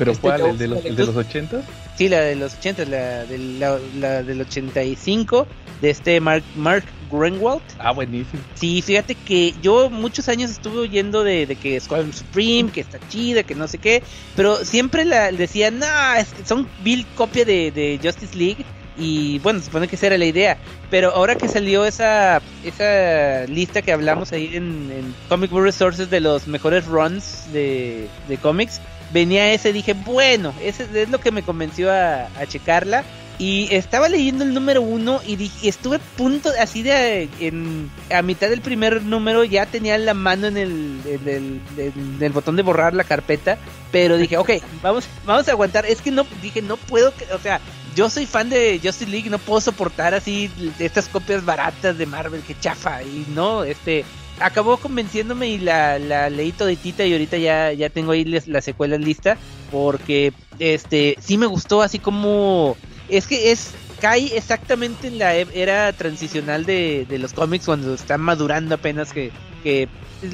[0.01, 0.41] ¿Pero este cuál?
[0.41, 1.61] ¿El de los, el de los 80?
[1.95, 5.45] sí la de los 80 la, de la, la del 85
[5.79, 8.41] de este Mark Mark Greenwald Ah, buenísimo.
[8.55, 12.97] Sí, fíjate que yo muchos años estuve oyendo de, de que Squadron Supreme, que está
[13.09, 14.01] chida, que no sé qué,
[14.35, 18.65] pero siempre la decían, no, es que son vil copia de, de Justice League.
[18.97, 20.57] Y bueno, se supone que esa era la idea.
[20.89, 26.09] Pero ahora que salió esa, esa lista que hablamos ahí en, en Comic Book Resources
[26.09, 28.81] de los mejores runs de, de cómics,
[29.13, 33.03] venía ese, dije, bueno, ese es lo que me convenció a, a checarla.
[33.39, 38.21] Y estaba leyendo el número uno y dije, estuve a punto, así de, en, a
[38.21, 42.55] mitad del primer número ya tenía la mano en el, en el, en el botón
[42.55, 43.57] de borrar la carpeta,
[43.91, 44.51] pero dije, ok,
[44.83, 45.87] vamos, vamos a aguantar.
[45.87, 47.59] Es que no, dije, no puedo, o sea,
[47.95, 52.41] yo soy fan de Justice League, no puedo soportar así estas copias baratas de Marvel,
[52.41, 54.05] que chafa, y no, este,
[54.41, 58.61] acabó convenciéndome y la, la leí toditita y ahorita ya, ya tengo ahí les- la
[58.61, 59.39] secuela lista,
[59.69, 65.47] porque, este, sí me gustó así como es que es cae exactamente en la e-
[65.53, 69.91] era transicional de, de los cómics cuando están madurando apenas que, que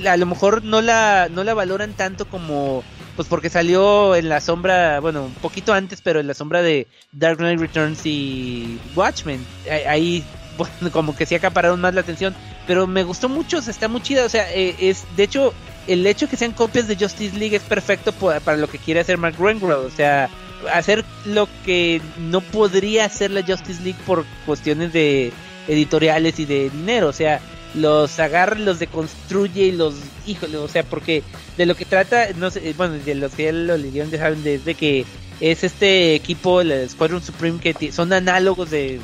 [0.07, 2.85] a lo mejor no la no la valoran tanto como
[3.15, 6.87] pues porque salió en la sombra bueno un poquito antes pero en la sombra de
[7.11, 9.49] Dark Knight Returns y Watchmen.
[9.87, 12.35] Ahí bueno, como que sí acapararon más la atención
[12.67, 15.53] pero me gustó mucho está muy chida o sea eh, es de hecho
[15.87, 18.99] el hecho que sean copias de Justice League es perfecto po- para lo que quiere
[18.99, 20.29] hacer Mark Greenwald o sea
[20.73, 25.31] hacer lo que no podría hacer la Justice League por cuestiones de
[25.67, 27.41] editoriales y de dinero, o sea,
[27.75, 29.95] los agarra, los deconstruye y los,
[30.25, 31.23] híjole, o sea, porque
[31.57, 34.43] de lo que trata, no sé, bueno, de los que ya lo leyeron ya saben
[34.43, 35.05] desde que
[35.41, 38.99] es este equipo, el Squadron Supreme, que son análogos de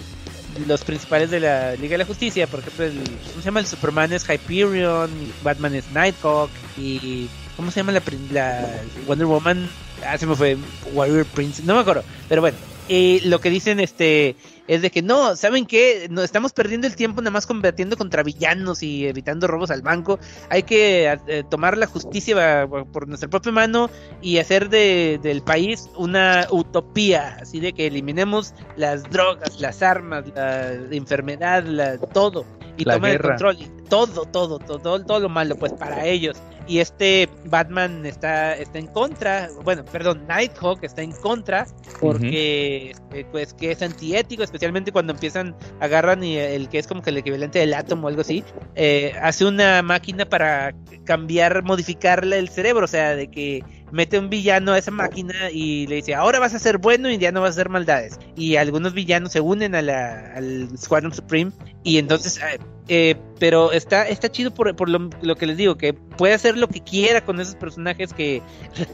[0.67, 3.59] los principales de la Liga de la Justicia, por ejemplo, el, ¿cómo se llama?
[3.59, 5.09] El Superman es Hyperion,
[5.43, 8.01] Batman es Nighthawk y ¿cómo se llama la,
[8.31, 9.69] la Wonder Woman?
[10.05, 10.57] Ah, se me fue
[10.93, 12.57] Warrior Prince, no me acuerdo, pero bueno,
[12.89, 14.35] eh, lo que dicen este
[14.67, 16.07] es de que no, ¿saben qué?
[16.09, 20.19] No, estamos perdiendo el tiempo nada más combatiendo contra villanos y evitando robos al banco.
[20.49, 23.89] Hay que eh, tomar la justicia por nuestra propia mano
[24.21, 30.25] y hacer de, del país una utopía, así de que eliminemos las drogas, las armas,
[30.35, 32.45] la enfermedad, la, todo.
[32.77, 33.57] Y La tomen el control.
[33.89, 36.37] Todo, todo, todo, todo, lo malo, pues para ellos.
[36.67, 41.67] y este Batman está, está en contra, bueno, perdón, Nighthawk está en contra
[41.99, 47.01] porque eh, pues que es antiético, especialmente cuando empiezan, agarran y el que es como
[47.01, 48.43] que el equivalente del átomo o algo así,
[48.75, 50.73] eh, hace una máquina para
[51.05, 53.63] cambiar, modificarle el cerebro, o sea, de que
[53.93, 57.17] mete un villano a esa máquina y le dice, ahora vas a ser bueno y
[57.19, 58.19] ya no vas a hacer maldades.
[58.35, 61.51] Y algunos villanos se unen a la, al Squadron Supreme
[61.83, 62.39] y entonces...
[62.87, 66.67] eh, pero está, está chido por, por lo, que les digo, que puede hacer lo
[66.67, 68.41] que quiera con esos personajes que,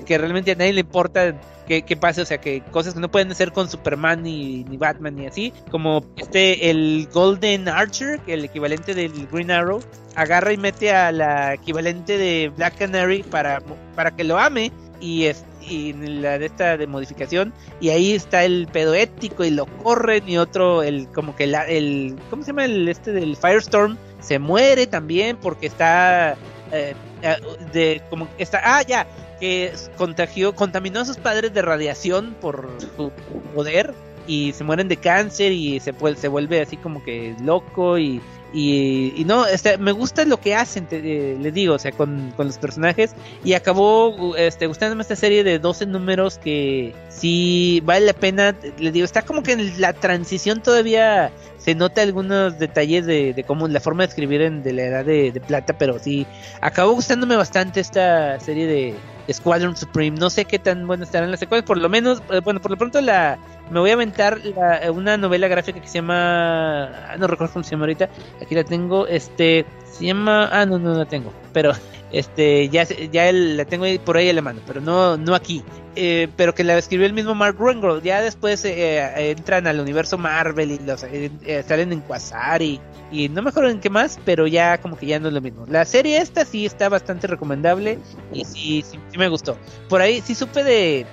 [0.05, 3.09] que realmente a nadie le importa que, que pase, o sea, que cosas que no
[3.09, 8.33] pueden hacer con Superman ni, ni Batman ni así, como este, el Golden Archer, que
[8.33, 9.79] el equivalente del Green Arrow,
[10.15, 13.61] agarra y mete a la equivalente de Black Canary para,
[13.95, 18.43] para que lo ame y es y la de esta de modificación y ahí está
[18.43, 22.65] el pedo ético y lo corren y otro el como que el cómo se llama
[22.65, 26.35] el este del Firestorm se muere también porque está
[26.71, 27.37] eh, eh,
[27.73, 29.07] de como está ah ya
[29.39, 33.11] que contagió contaminó a sus padres de radiación por su
[33.55, 33.93] poder
[34.27, 38.21] y se mueren de cáncer y se se vuelve así como que loco y
[38.53, 39.45] y, y no,
[39.79, 43.13] me gusta lo que hacen, te, eh, les digo, o sea, con, con, los personajes.
[43.43, 48.55] Y acabó este, gustándome esta serie de 12 números que sí vale la pena.
[48.79, 53.43] Les digo, está como que en la transición todavía se nota algunos detalles de, de
[53.43, 56.25] cómo la forma de escribir en, de la edad de, de, plata, pero sí,
[56.61, 58.95] acabó gustándome bastante esta serie de
[59.31, 60.17] Squadron Supreme.
[60.17, 62.77] No sé qué tan buena estarán las secuelas, por lo menos, eh, bueno, por lo
[62.77, 63.37] pronto la
[63.69, 67.71] me voy a aventar la, una novela gráfica que se llama, no recuerdo cómo se
[67.71, 68.09] llama ahorita,
[68.41, 71.71] aquí la tengo, este, se llama, ah, no, no la tengo, pero
[72.11, 75.63] este, ya, ya la tengo por ahí en la mano, pero no, no aquí.
[76.01, 78.01] Eh, pero que la escribió el mismo Mark Ruengel.
[78.01, 81.29] Ya después eh, entran al universo Marvel y los eh,
[81.67, 82.79] salen en Quasar y,
[83.11, 85.41] y, no me acuerdo en qué más, pero ya como que ya no es lo
[85.41, 85.65] mismo.
[85.67, 87.99] La serie esta sí está bastante recomendable
[88.31, 89.57] y sí, sí, sí me gustó.
[89.89, 91.05] Por ahí sí supe de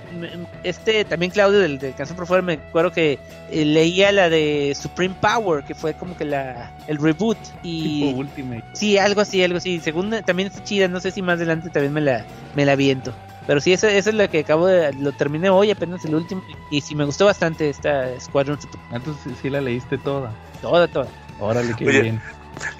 [0.62, 3.18] este también Claudio del, del Canción por Fuera, me acuerdo que
[3.50, 8.64] leía la de Supreme Power, que fue como que la el reboot y tipo Ultimate.
[8.74, 9.80] Sí, algo así, algo así.
[9.80, 12.24] Según también está chida, no sé si más adelante también me la
[12.54, 13.12] me la viento.
[13.46, 14.92] Pero sí, eso, eso es lo que acabo de.
[14.94, 16.42] Lo terminé hoy, apenas el último.
[16.70, 18.80] Y sí, me gustó bastante esta Squadron Super.
[18.92, 20.32] Entonces sí la leíste toda.
[20.60, 21.06] Toda, toda.
[21.38, 22.22] Órale, qué Oye, bien.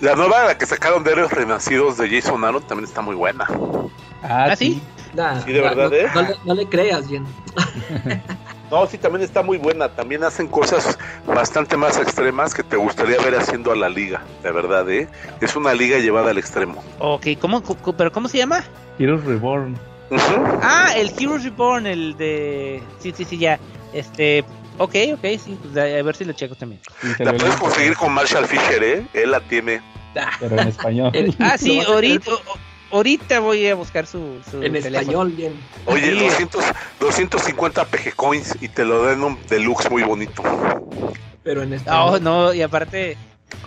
[0.01, 3.47] La nueva la que sacaron de Héroes Renacidos de Jason Aaron también está muy buena.
[4.23, 4.83] Ah, ¿Ah, sí?
[5.15, 6.07] Nah, Sí, de nah, verdad, no, ¿eh?
[6.15, 7.27] no le, no le creas, Jen.
[8.71, 9.89] No, sí, también está muy buena.
[9.89, 14.51] También hacen cosas bastante más extremas que te gustaría ver haciendo a la liga, de
[14.51, 15.09] verdad, ¿eh?
[15.41, 16.83] Es una liga llevada al extremo.
[16.99, 17.63] Ok, ¿cómo,
[17.97, 18.65] pero ¿cómo se llama?
[18.99, 19.79] Heroes Reborn.
[20.63, 22.83] Ah, el Heroes Reborn, el de.
[23.01, 23.59] Sí, sí, sí, ya.
[23.93, 24.45] Este.
[24.79, 26.81] Ok, ok, sí, pues a ver si lo checo también.
[27.19, 29.07] La puedes conseguir con Marshall Fisher, ¿eh?
[29.15, 29.81] Él la tiene.
[30.39, 31.11] Pero en español.
[31.15, 31.81] El- Ah, sí,
[32.91, 34.99] ahorita, voy a buscar su, su En teléfono.
[35.01, 35.55] español, Jen.
[35.87, 36.25] Oye, Sí.
[36.27, 36.65] 200,
[37.01, 40.43] 250 PG Coins y te lo den un deluxe muy bonito.
[41.43, 42.23] Pero en español.
[42.23, 43.17] No, no, y aparte,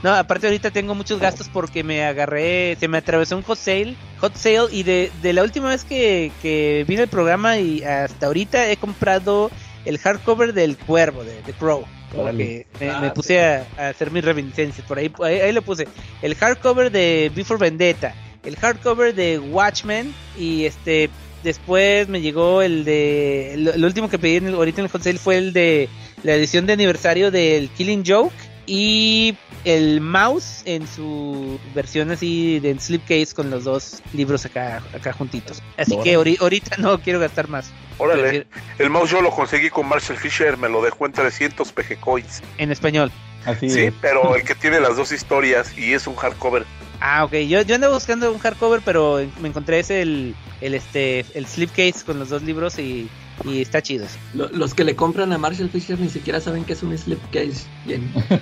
[0.04, 3.96] no, aparte ahorita tengo muchos gastos porque me agarré, se me atravesó un hot sale,
[4.20, 8.28] hot sale y de, de la última vez que, que vine al programa y hasta
[8.28, 9.52] ahorita he comprado
[9.86, 11.86] el hardcover del Cuervo, de, de Crow.
[12.16, 15.62] Porque me, Ah, me puse a, a hacer mis reminiscencias, por ahí, ahí, ahí lo
[15.62, 15.88] puse.
[16.22, 21.10] El hardcover de Before Vendetta, el hardcover de Watchmen y este
[21.44, 24.92] después me llegó el de lo, lo último que pedí en el- ahorita en el
[24.92, 25.88] hot sale fue el de
[26.24, 28.34] la edición de aniversario del Killing Joke
[28.70, 35.12] y el mouse en su versión así de slipcase con los dos libros acá acá
[35.12, 35.62] juntitos.
[35.76, 37.72] Así que ori- ahorita no quiero gastar más.
[37.98, 38.46] Órale,
[38.78, 42.42] el mouse yo lo conseguí con Marshall Fisher, me lo dejó en 300 PG Coins.
[42.60, 43.12] En español.
[43.46, 43.94] Así Sí, es.
[44.00, 46.66] pero el que tiene las dos historias y es un hardcover.
[47.02, 47.34] Ah, ok.
[47.48, 52.04] Yo, yo andaba buscando un hardcover, pero me encontré ese el, el este el slipcase
[52.06, 53.10] con los dos libros y,
[53.46, 54.06] y está chido.
[54.34, 57.66] Lo- los que le compran a Marshall Fisher ni siquiera saben que es un slipcase.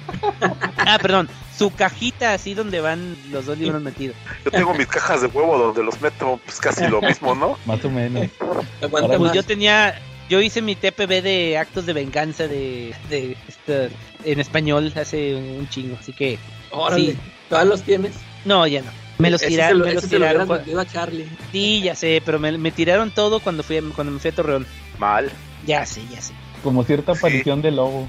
[0.89, 1.27] Ah, perdón,
[1.57, 4.15] su cajita así donde van los dos libros metidos.
[4.45, 7.57] Yo tengo mis cajas de huevo donde los meto, pues casi lo mismo, ¿no?
[7.65, 8.27] Más o menos.
[8.39, 9.33] Ahora, Pues más.
[9.33, 13.89] yo tenía, yo hice mi TPB de actos de venganza de, de esta-
[14.23, 16.39] en español hace un chingo, así que
[16.71, 17.11] Órale.
[17.11, 17.17] sí.
[17.49, 18.13] ¿Todos los tienes?
[18.45, 18.91] no, ya no.
[19.19, 20.51] Me los tiraron, lo- me los lo tiraron.
[20.79, 21.27] a Charlie.
[21.51, 24.35] Sí, ya sé, pero me, me tiraron todo cuando fui a- cuando me fui a
[24.35, 24.65] Torreón.
[24.99, 25.31] Mal.
[25.65, 26.33] Ya sé, ya sé.
[26.63, 27.19] Como cierta Sí.
[27.19, 28.07] aparición de lobo.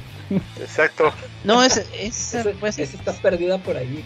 [0.60, 1.10] Exacto.
[1.44, 4.04] No, es, es Ese- pues, ese está perdida por ahí.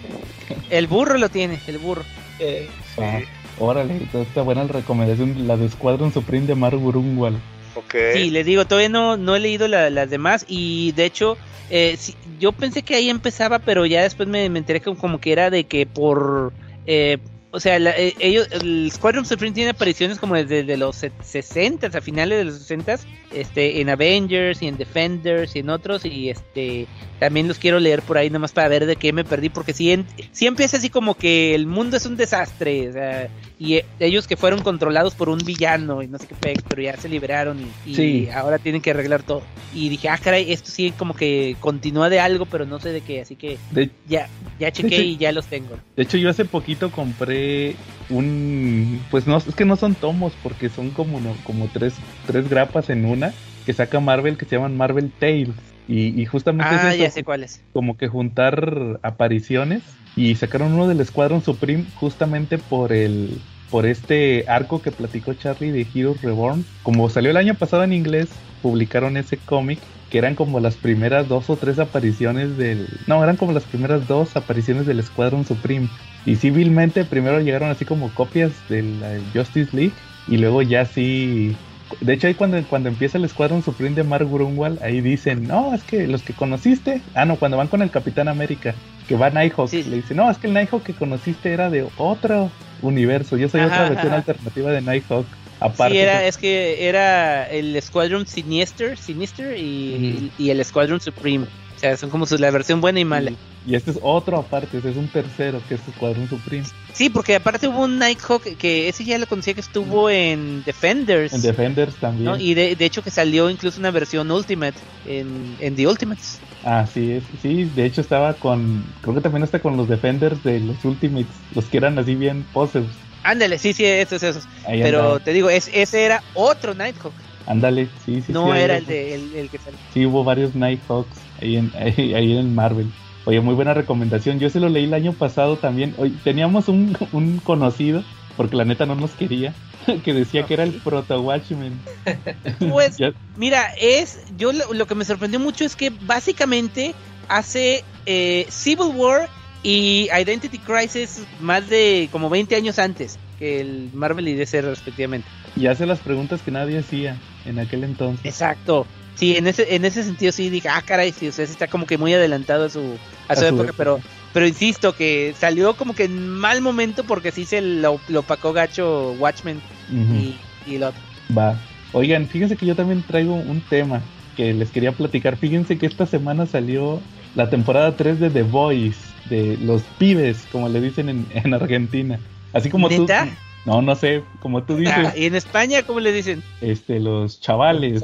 [0.70, 2.04] el burro lo tiene, el burro.
[2.38, 3.20] Eh, Ah,
[3.58, 5.46] órale, entonces está buena la recomendación.
[5.48, 7.34] La de Squadron Supreme de Mark Burungwal.
[7.74, 7.94] Ok.
[8.14, 11.36] Sí, les digo, todavía no, no he leído la- las demás y de hecho,
[11.70, 15.18] eh, sí, yo pensé que ahí empezaba, pero ya después me, me enteré que como
[15.20, 16.52] que era de que por...
[16.86, 17.18] eh,
[17.50, 21.86] o sea, la- eh, ellos, el Squadron Supreme tiene apariciones como desde de los 60
[21.86, 22.98] a finales de los 60
[23.30, 26.88] este, en Avengers y en Defenders y en otros, y este,
[27.22, 29.92] también los quiero leer por ahí nomás para ver de qué me perdí, porque si,
[29.92, 33.28] en- si empieza así como que el mundo es un desastre, o sea,
[33.60, 36.82] y eh, ellos que fueron controlados por un villano y no sé qué pex, pero
[36.82, 38.28] ya se liberaron y, y Sí.
[38.34, 39.40] ahora tienen que arreglar todo.
[39.72, 43.02] Y dije, ah, caray, esto sí como que continúa de algo, pero no sé de
[43.02, 44.26] qué, así que De, ya,
[44.58, 45.76] ya chequé y ya los tengo.
[45.94, 47.76] de hecho, yo hace poquito compré
[48.10, 49.00] un.
[49.12, 51.94] Pues no, es que no son tomos, porque son como, no, como tres,
[52.26, 53.32] tres grapas en una
[53.64, 55.50] que saca Marvel que se llaman Marvel Tales.
[55.92, 57.60] Y, y justamente Ah, es ya sé cuál es.
[57.72, 59.82] como que juntar apariciones
[60.16, 63.38] y sacaron uno del Escuadrón Supreme justamente por el
[63.70, 66.64] por este arco que platicó Charlie de Heroes Reborn.
[66.82, 68.28] Como salió el año pasado en inglés,
[68.60, 69.78] publicaron ese cómic
[70.10, 74.06] que eran como las primeras dos o tres apariciones del no, eran como las primeras
[74.06, 75.88] dos apariciones del Escuadrón Supreme.
[76.26, 79.94] Y civilmente primero llegaron así como copias de la Justice League
[80.28, 81.56] y luego ya sí
[82.00, 85.74] de hecho, ahí cuando, cuando empieza el Escuadrón Supreme de Mark Grunwald, ahí dicen, no,
[85.74, 88.74] es que los que conociste, ah, no, cuando van con el Capitán América,
[89.08, 91.86] que va Nighthawk, Sí, le dice, no, es que el Nighthawk que conociste era de
[91.98, 92.50] otro
[92.82, 94.16] universo, yo soy Ajá, otra versión ajá.
[94.16, 95.26] alternativa de Nighthawk.
[95.60, 101.44] Aparte, sí, era, es que era el Squadron Sinister, Sinister y, y el Squadron Supreme.
[101.76, 103.32] O sea, son como su- la versión buena y mala.
[103.66, 106.64] Y este es otro aparte, ese es un tercero, que es Escuadrón Supreme.
[106.92, 111.32] Sí, porque aparte hubo un Nighthawk que ese ya lo conocía que estuvo en Defenders.
[111.32, 112.24] En Defenders también.
[112.24, 112.36] ¿no?
[112.38, 116.40] Y de, de hecho que salió incluso una versión Ultimate en, en The Ultimates.
[116.64, 120.42] Ah, sí, es, sí, de hecho estaba con, creo que también está con los Defenders
[120.44, 122.84] de los Ultimates, los que eran así bien poses.
[123.24, 124.44] Ándale, sí, sí, esos, esos.
[124.66, 125.20] Ahí Pero andaba.
[125.20, 127.14] te digo, es, ese era otro Nighthawk.
[127.46, 128.32] Ándale, sí, sí.
[128.32, 129.78] no sí, era ahí- el, de, el, el que salió.
[129.92, 132.86] Sí, hubo varios Nighthawks ahí en, ahí, ahí en Marvel.
[133.24, 134.40] Oye, muy buena recomendación.
[134.40, 135.94] Yo se lo leí el año pasado también.
[135.98, 138.02] Oye, teníamos un, un conocido,
[138.36, 139.54] porque la neta no nos quería,
[140.04, 141.78] que decía que era el Proto Watchmen.
[142.58, 142.96] Pues,
[143.36, 144.20] mira, es.
[144.36, 146.94] Yo lo, lo que me sorprendió mucho es que básicamente
[147.28, 149.28] hace eh, Civil War
[149.62, 155.28] y Identity Crisis más de como 20 años antes que el Marvel y DC respectivamente.
[155.56, 158.24] y hace las preguntas que nadie hacía en aquel entonces.
[158.24, 158.86] Exacto.
[159.14, 161.66] Sí, en ese, en ese sentido sí dije, ah, caray, sí, o sea, sí está
[161.68, 162.96] como que muy adelantado a su,
[163.28, 163.74] a A su época, época.
[163.76, 164.00] pero
[164.32, 168.54] pero insisto que salió como que en mal momento porque sí se lo, lo opacó
[168.54, 169.60] gacho Watchmen
[169.90, 170.34] y,
[170.66, 171.00] y el otro.
[171.36, 171.54] Va.
[171.92, 174.00] Oigan, fíjense que yo también traigo un tema
[174.36, 175.36] que les quería platicar.
[175.36, 177.00] Fíjense que esta semana salió
[177.34, 178.96] la temporada 3 de The Boys,
[179.28, 182.18] de los pibes, como le dicen en, en Argentina.
[182.54, 183.26] Así como ¿Neta?
[183.26, 183.30] tú.
[183.70, 186.42] No, no sé, como tú dices, Ah, y en España, ¿cómo le dicen?
[186.62, 188.02] este, los chavales.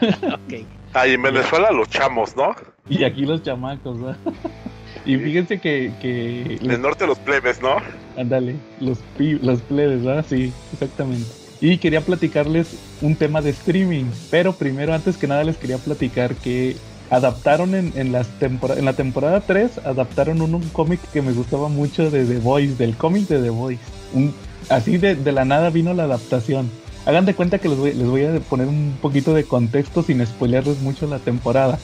[0.32, 0.66] Ok.
[0.94, 2.54] Ah, y en Venezuela los chamos, ¿no?
[2.88, 4.16] Y aquí los chamacos, ¿no?
[5.04, 7.76] Y fíjense que, que En el norte los plebes, ¿no?
[8.16, 10.24] Ándale, los, pi- los plebes, ¿verdad?
[10.28, 11.26] Sí, exactamente.
[11.60, 12.68] Y quería platicarles
[13.00, 16.76] un tema de streaming, pero primero, antes que nada, les quería platicar que
[17.10, 21.32] adaptaron en, en, las tempora- en la temporada 3, adaptaron un, un cómic que me
[21.32, 23.82] gustaba mucho de The Voice, del cómic de The Voice.
[24.12, 24.32] Un,
[24.68, 26.70] así de, de la nada vino la adaptación.
[27.06, 30.24] Hagan de cuenta que les voy, les voy a poner un poquito de contexto sin
[30.24, 31.78] spoilearles mucho la temporada.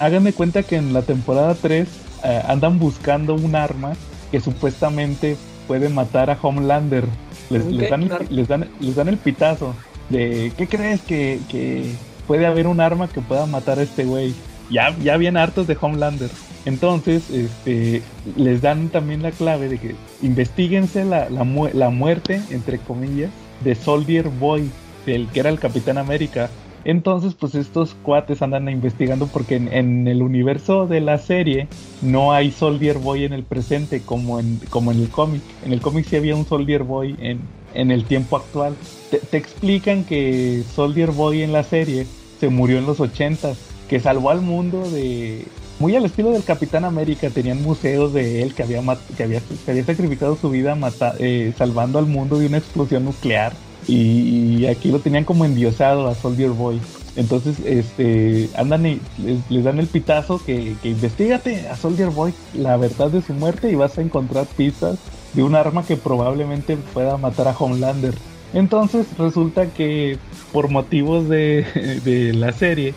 [0.00, 1.88] Hagan de cuenta que en la temporada 3
[2.24, 3.92] eh, andan buscando un arma
[4.30, 5.36] que supuestamente
[5.68, 7.04] puede matar a Homelander.
[7.50, 8.26] Les, ¿Un les dan, ¿Un el, arma?
[8.30, 9.74] les, dan, les dan el pitazo
[10.08, 11.84] de ¿qué crees que, que
[12.26, 14.32] puede haber un arma que pueda matar a este güey?
[14.70, 16.30] Ya, ya bien hartos de Homelander.
[16.64, 18.02] Entonces, este,
[18.36, 23.30] les dan también la clave de que investiguense la, la, mu- la muerte, entre comillas,
[23.64, 24.70] de Soldier Boy,
[25.06, 26.50] del que era el Capitán América.
[26.84, 31.68] Entonces, pues estos cuates andan investigando porque en, en el universo de la serie
[32.00, 35.42] no hay Soldier Boy en el presente como en, como en el cómic.
[35.64, 37.40] En el cómic sí había un Soldier Boy en,
[37.74, 38.74] en el tiempo actual.
[39.10, 42.06] Te, te explican que Soldier Boy en la serie
[42.40, 43.54] se murió en los 80
[43.88, 45.44] que salvó al mundo de...
[45.82, 48.80] Muy al estilo del Capitán América, tenían museos de él que había,
[49.16, 53.04] que había, que había sacrificado su vida mata- eh, salvando al mundo de una explosión
[53.04, 53.56] nuclear.
[53.88, 56.80] Y, y aquí lo tenían como endiosado a Soldier Boy.
[57.16, 62.32] Entonces, este, andan y les, les dan el pitazo que, que investigate a Soldier Boy
[62.54, 65.00] la verdad de su muerte y vas a encontrar pistas
[65.32, 68.14] de un arma que probablemente pueda matar a Homelander.
[68.54, 70.16] Entonces resulta que
[70.52, 71.66] por motivos de,
[72.04, 72.94] de la serie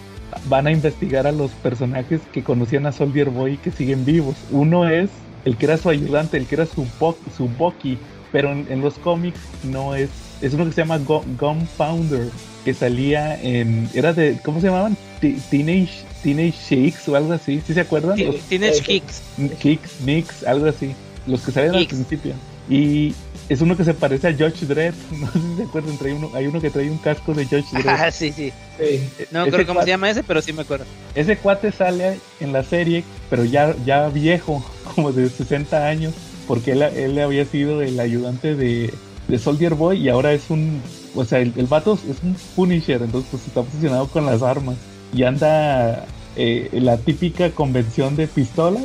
[0.49, 4.37] van a investigar a los personajes que conocían a Soldier Boy y que siguen vivos.
[4.51, 5.09] Uno es
[5.45, 7.97] el que era su ayudante, el que era su, po- su Bucky,
[8.31, 10.09] pero en, en los cómics no es,
[10.41, 12.29] es uno que se llama Gu- Gunpowder,
[12.63, 14.97] que salía en, era de, ¿cómo se llamaban?
[15.21, 18.17] Teenage, Teenage Shakes o algo así, ¿sí se acuerdan?
[18.25, 19.23] Los- Tienes Kicks.
[19.59, 20.93] Kicks, Nicks, algo así,
[21.27, 22.33] los que salían al principio.
[22.69, 23.13] Y
[23.47, 24.93] es uno que se parece a George Dredd.
[25.19, 27.69] No sé si se acuerdan, trae uno, hay uno que trae un casco de George
[27.73, 27.87] Dredd.
[27.87, 28.51] Ah, sí, sí.
[29.31, 30.85] No Ese creo cómo se llama ese, pero sí me acuerdo.
[31.13, 34.63] Ese cuate sale en la serie, pero ya, ya viejo,
[34.95, 36.13] como de 60 años,
[36.47, 38.93] porque él, él había sido el ayudante de,
[39.27, 40.81] de Soldier Boy y ahora es un,
[41.15, 44.75] o sea, el, el vato es un Punisher, entonces pues está obsesionado con las armas
[45.13, 46.05] y anda
[46.35, 48.83] eh, en la típica convención de pistolas,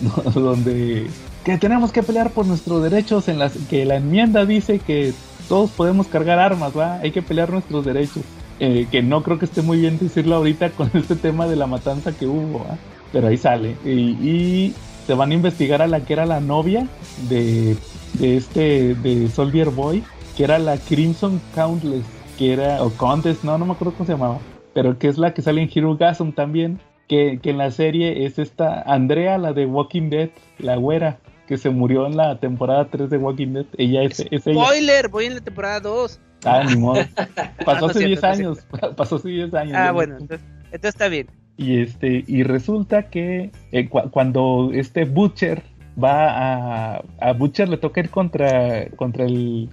[0.00, 0.30] ¿no?
[0.30, 1.06] donde
[1.44, 5.12] que tenemos que pelear por nuestros derechos, en las que la enmienda dice que
[5.48, 6.94] todos podemos cargar armas, ¿va?
[6.96, 8.22] Hay que pelear nuestros derechos
[8.60, 11.66] eh, que no creo que esté muy bien decirlo ahorita con este tema de la
[11.66, 12.76] matanza que hubo, ¿ah?
[13.12, 13.76] pero ahí sale.
[13.84, 14.72] Y,
[15.06, 16.86] se van a investigar a la que era la novia
[17.28, 17.76] de,
[18.20, 20.04] de este, de Soldier Boy,
[20.36, 22.04] que era la Crimson Countless,
[22.38, 24.38] que era, o Countess, no, no me acuerdo cómo se llamaba,
[24.74, 26.78] pero que es la que sale en Hero Gasm también,
[27.08, 30.30] que, que en la serie es esta Andrea, la de Walking Dead,
[30.60, 31.18] la güera.
[31.52, 33.66] Que se murió en la temporada 3 de Walking Dead.
[33.76, 34.64] Ella es, es ella.
[34.64, 36.18] Spoiler, voy en la temporada 2.
[36.46, 37.02] Ah, ni modo.
[37.66, 38.94] Pasó hace es 10 cierto, no es años.
[38.96, 39.74] Pasó hace 10 años.
[39.76, 41.26] Ah, bueno, no- entonces, entonces está bien.
[41.58, 45.62] Y este, y resulta que eh, cu- cuando este Butcher
[46.02, 49.68] va a, a Butcher le toca ir contra, contra el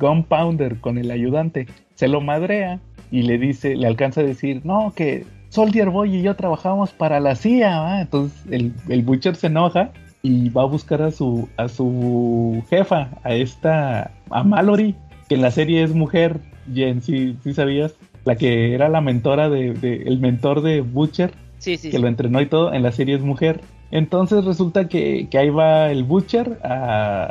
[0.00, 4.94] Gunpowder con el ayudante, se lo madrea y le dice, le alcanza a decir, no,
[4.96, 8.00] que Soldier Boy y yo trabajamos para la CIA, ¿va?".
[8.00, 9.90] entonces el, el Butcher se enoja
[10.22, 14.94] y va a buscar a su, a su jefa, a esta, a Mallory,
[15.28, 16.40] que en la serie es mujer,
[16.72, 17.94] Jen, si sabías?
[18.24, 21.90] La que era la mentora de, de- el mentor de Butcher, Sí, sí.
[21.90, 23.60] que lo entrenó y todo, en la serie es mujer.
[23.90, 27.24] Entonces resulta que, que ahí va el Butcher a,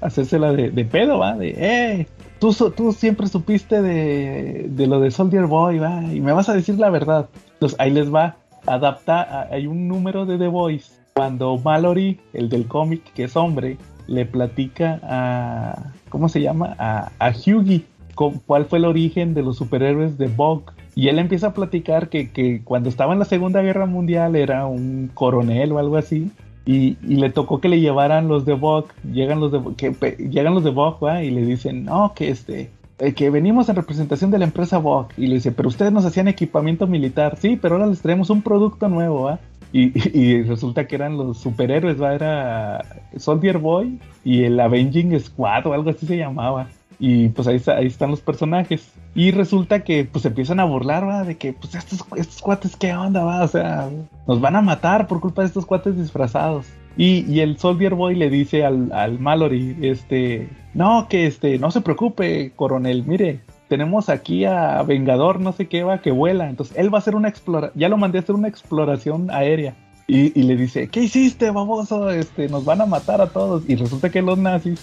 [0.00, 1.34] a hacérsela de, de pedo, ¿va?
[1.36, 2.06] De, eh,
[2.38, 6.02] tú, tú siempre supiste de, de lo de Soldier Boy, ¿va?
[6.04, 7.28] Y me vas a decir la verdad.
[7.54, 8.36] Entonces ahí les va.
[8.66, 10.92] Adapta, a- hay un número de The Voice.
[11.14, 16.74] Cuando Mallory, el del cómic, que es hombre, le platica a, ¿cómo se llama?
[16.78, 17.84] A, a Hughie,
[18.14, 20.72] cu- cuál fue el origen de los superhéroes de Bog.
[20.94, 24.66] Y él empieza a platicar que, que cuando estaba en la Segunda Guerra Mundial era
[24.66, 26.30] un coronel o algo así.
[26.66, 28.86] Y, y le tocó que le llevaran los de Bog.
[29.10, 31.22] Llegan los de, que, pe- llegan los de Bog ¿va?
[31.22, 35.08] y le dicen, no, que este, eh, que venimos en representación de la empresa Bog.
[35.16, 37.36] Y le dice, pero ustedes nos hacían equipamiento militar.
[37.40, 39.38] Sí, pero ahora les traemos un producto nuevo, ¿va?
[39.72, 42.14] Y, y resulta que eran los superhéroes, ¿va?
[42.14, 42.84] Era
[43.16, 46.68] Soldier Boy y el Avenging Squad o algo así se llamaba.
[46.98, 48.92] Y pues ahí, ahí están los personajes.
[49.14, 51.24] Y resulta que pues empiezan a burlar, ¿va?
[51.24, 53.42] De que pues estos, estos cuates, ¿qué onda, va?
[53.42, 53.88] O sea,
[54.26, 56.66] nos van a matar por culpa de estos cuates disfrazados.
[56.96, 61.70] Y, y el Soldier Boy le dice al, al Mallory, este, no, que este, no
[61.70, 63.40] se preocupe, coronel, mire,
[63.70, 66.50] tenemos aquí a Vengador, no sé qué va, que vuela.
[66.50, 69.74] Entonces él va a hacer una exploración, ya lo mandé a hacer una exploración aérea.
[70.08, 72.10] Y, le dice, ¿qué hiciste, baboso?
[72.10, 73.62] Este, nos van a matar a todos.
[73.68, 74.80] Y resulta que los nazis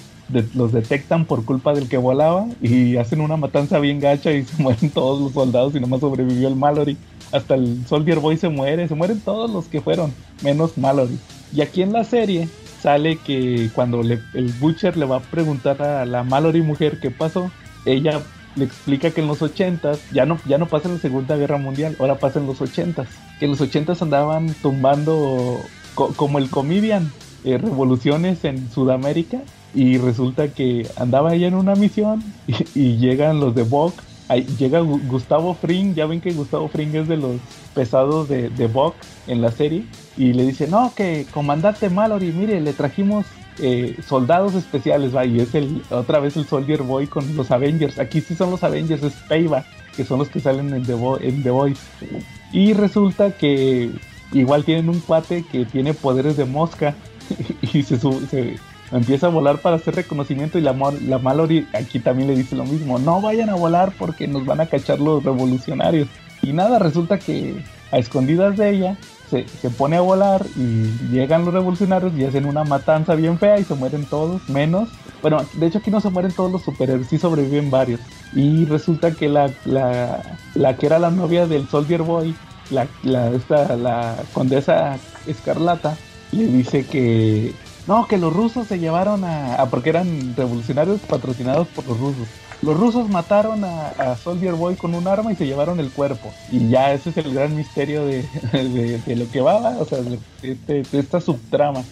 [0.56, 4.64] los detectan por culpa del que volaba y hacen una matanza bien gacha y se
[4.64, 6.96] mueren todos los soldados y nomás sobrevivió el Mallory.
[7.34, 10.14] Hasta el Soldier Boy se muere, se mueren todos los que fueron,
[10.44, 11.20] menos Mallory.
[11.54, 12.48] Y aquí en la serie
[12.82, 17.12] sale que cuando le- el Butcher le va a preguntar a la Mallory mujer qué
[17.12, 17.52] pasó,
[17.86, 18.22] ella
[18.58, 21.96] le explica que en los 80s ya no, ya no pasa la Segunda Guerra Mundial,
[22.00, 23.08] ahora pasa en los 80s.
[23.40, 25.60] Que en los 80s andaban tumbando
[25.96, 27.12] co- como el Comedian
[27.44, 29.42] eh, revoluciones en Sudamérica
[29.74, 32.24] y resulta que andaba ella en una misión
[32.76, 33.96] y, llegan los de Vogue.
[34.58, 37.40] Llega Gu- Gustavo Fring, ya ven que Gustavo Fring es de los
[37.74, 38.70] pesados de, de
[39.28, 39.86] en la serie
[40.18, 43.26] y le dice, no, que comandante Mallory, mire, le trajimos
[43.60, 48.00] eh, soldados especiales, va, y es el, otra vez el Soldier Boy con los Avengers,
[48.00, 51.20] aquí sí son los Avengers, es Payback, que son los que salen en The, Vo-
[51.22, 51.76] en.
[52.52, 53.92] Y resulta que
[54.32, 56.96] igual tienen un cuate que tiene poderes de mosca
[57.74, 58.56] y se, se
[58.92, 60.74] empieza a volar para hacer reconocimiento y la,
[61.06, 64.62] la Mallory aquí también le dice lo mismo, no vayan a volar porque nos van
[64.62, 66.08] a cachar los revolucionarios.
[66.42, 67.56] Y nada, resulta que
[67.92, 68.98] a escondidas de ella
[69.30, 73.60] se, se pone a volar y llegan los revolucionarios y hacen una matanza bien fea
[73.60, 74.90] y se mueren todos, menos.
[75.22, 78.00] Bueno, de hecho aquí no se mueren todos los superhéroes, sí sobreviven varios.
[78.34, 80.22] Y resulta que la, la,
[80.56, 82.36] la que era la novia del Soldier Boy,
[82.70, 85.98] la, la, esta, la condesa Escarlata,
[86.32, 87.54] le dice que
[87.88, 92.28] no, que los rusos se llevaron a, a- porque eran revolucionarios patrocinados por los rusos.
[92.62, 96.34] Los rusos mataron a, Soldier Boy con un arma y se llevaron el cuerpo.
[96.52, 98.24] Y ya ese es el gran misterio de,
[99.06, 101.84] de- lo que va, o sea, de, esta subtrama.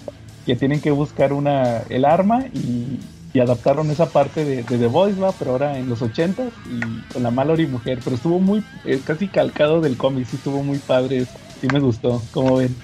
[0.46, 3.00] Que tienen que buscar una el arma y,
[3.34, 5.32] y adaptaron esa parte de, The Voice, ¿va?
[5.38, 6.80] pero ahora en los 80s y
[7.12, 8.00] con la Mallory mujer.
[8.04, 11.26] Pero estuvo muy, eh, casi calcado del cómic, sí estuvo muy padre.
[11.60, 12.76] Sí me gustó, como ven.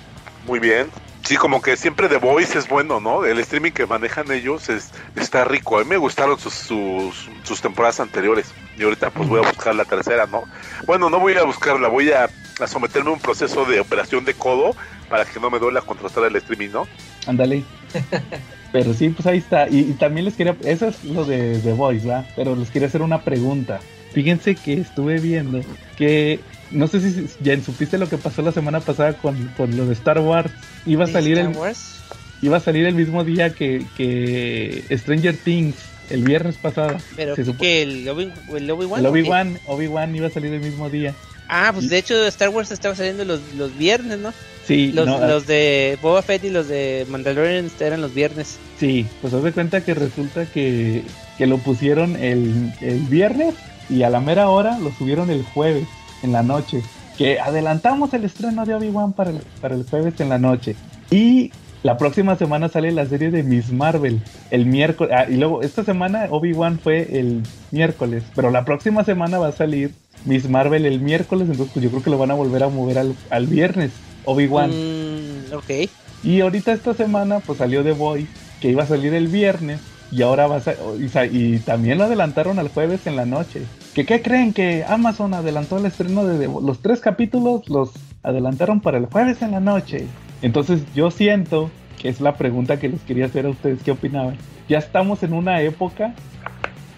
[0.47, 0.87] Muy bien.
[1.23, 3.25] Sí, como que siempre The Voice es bueno, ¿no?
[3.25, 5.77] El streaming que manejan ellos es, está rico.
[5.77, 8.51] A mí me gustaron sus, sus, sus temporadas anteriores.
[8.77, 10.43] Y ahorita pues voy a buscar la tercera, ¿no?
[10.85, 14.33] Bueno, no voy a buscarla, voy a, a someterme a un proceso de operación de
[14.33, 14.75] codo
[15.09, 16.87] para que no me duela contrastar el streaming, ¿no?
[17.27, 17.63] Ándale.
[18.71, 19.67] Pero sí, pues ahí está.
[19.67, 22.25] Y, y también les quería, eso es lo de The Voice, ¿va?
[22.35, 23.79] Pero les quería hacer una pregunta.
[24.13, 25.61] Fíjense que estuve viendo
[25.97, 26.39] que,
[26.71, 29.93] no sé si ya supiste lo que pasó la semana pasada con, con lo de
[29.93, 30.51] Star Wars.
[30.85, 31.95] Iba a salir Star el, Wars.
[32.41, 35.75] iba a salir el mismo día que, que Stranger Things,
[36.09, 36.97] el viernes pasado.
[37.15, 38.99] Pero Se que el Obi- el Obi-Wan.
[39.01, 39.19] el ¿o qué?
[39.21, 41.13] Obi-Wan, Obi-Wan iba a salir el mismo día.
[41.53, 44.33] Ah, pues de hecho Star Wars estaba saliendo los, los viernes, ¿no?
[44.65, 48.57] Sí, Los, no, los de Boba Fett y los de Mandalorian eran los viernes.
[48.79, 51.03] Sí, pues haz de cuenta que resulta que,
[51.37, 53.55] que lo pusieron el, el viernes
[53.89, 55.83] y a la mera hora lo subieron el jueves
[56.23, 56.83] en la noche.
[57.17, 60.75] Que adelantamos el estreno de Obi-Wan para el, para el jueves en la noche.
[61.09, 61.51] Y
[61.83, 65.13] la próxima semana sale la serie de Miss Marvel el miércoles.
[65.17, 69.51] Ah, y luego esta semana Obi-Wan fue el miércoles, pero la próxima semana va a
[69.51, 69.93] salir
[70.25, 71.47] Miss Marvel el miércoles.
[71.49, 73.91] Entonces, pues yo creo que lo van a volver a mover al, al viernes.
[74.25, 74.69] Obi-Wan.
[74.69, 75.89] Mm, ok.
[76.23, 78.27] Y ahorita esta semana pues salió The Voice,
[78.61, 79.79] que iba a salir el viernes
[80.11, 83.61] y ahora va a y, también lo adelantaron al jueves en la noche.
[83.93, 87.91] ¿Que qué creen que Amazon adelantó el estreno de los tres capítulos los
[88.23, 90.05] adelantaron para el jueves en la noche?
[90.41, 94.37] Entonces yo siento que es la pregunta que les quería hacer a ustedes qué opinaban.
[94.67, 96.13] Ya estamos en una época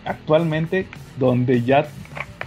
[0.06, 0.88] actualmente
[1.20, 1.86] donde ya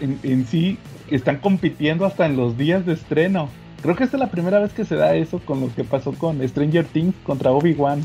[0.00, 0.78] en, en sí
[1.10, 3.48] están compitiendo hasta en los días de estreno.
[3.82, 6.12] Creo que esta es la primera vez que se da eso con lo que pasó
[6.12, 8.02] con Stranger Things contra Obi-Wan.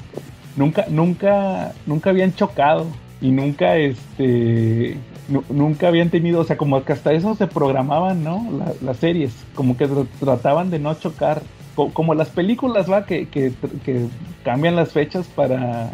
[0.55, 2.85] Nunca, nunca, nunca habían chocado
[3.21, 4.97] y nunca, este,
[5.29, 8.45] nu- nunca habían tenido, o sea, como que hasta eso se programaban, ¿no?
[8.57, 11.41] La- las series, como que tr- trataban de no chocar,
[11.75, 13.53] Co- como las películas, va, que, que,
[13.85, 14.05] que
[14.43, 15.91] cambian las fechas para,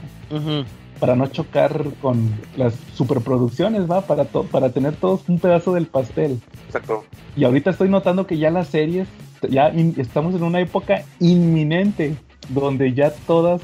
[1.00, 5.86] para no chocar con las superproducciones, va, para, to- para tener todos un pedazo del
[5.86, 6.40] pastel.
[6.66, 7.04] Exacto.
[7.36, 9.08] Y ahorita estoy notando que ya las series,
[9.48, 12.16] ya estamos en una época inminente
[12.50, 13.62] donde ya todas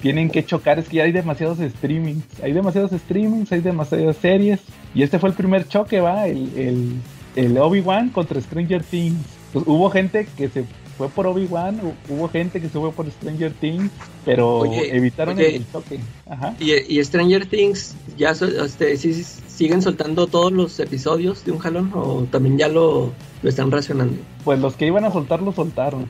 [0.00, 0.78] tienen que chocar.
[0.78, 4.60] Es que ya hay demasiados streamings, hay demasiados streamings, hay demasiadas series.
[4.94, 6.92] Y este fue el primer choque, va, el, el,
[7.36, 9.18] el Obi-Wan contra Stranger Things.
[9.52, 10.64] Pues, hubo gente que se
[10.96, 13.90] fue por Obi-Wan, hu- hubo gente que se fue por Stranger Things,
[14.24, 15.56] pero Oye, evitaron oye.
[15.56, 16.00] el, choque.
[16.26, 16.54] Ajá.
[16.58, 19.12] Y, y Stranger Things, ¿ya este, sí
[19.46, 23.12] siguen soltando todos los episodios de un jalón o también ya lo,
[23.42, 24.16] lo están racionando?
[24.44, 26.06] Pues los que iban a soltar lo soltaron.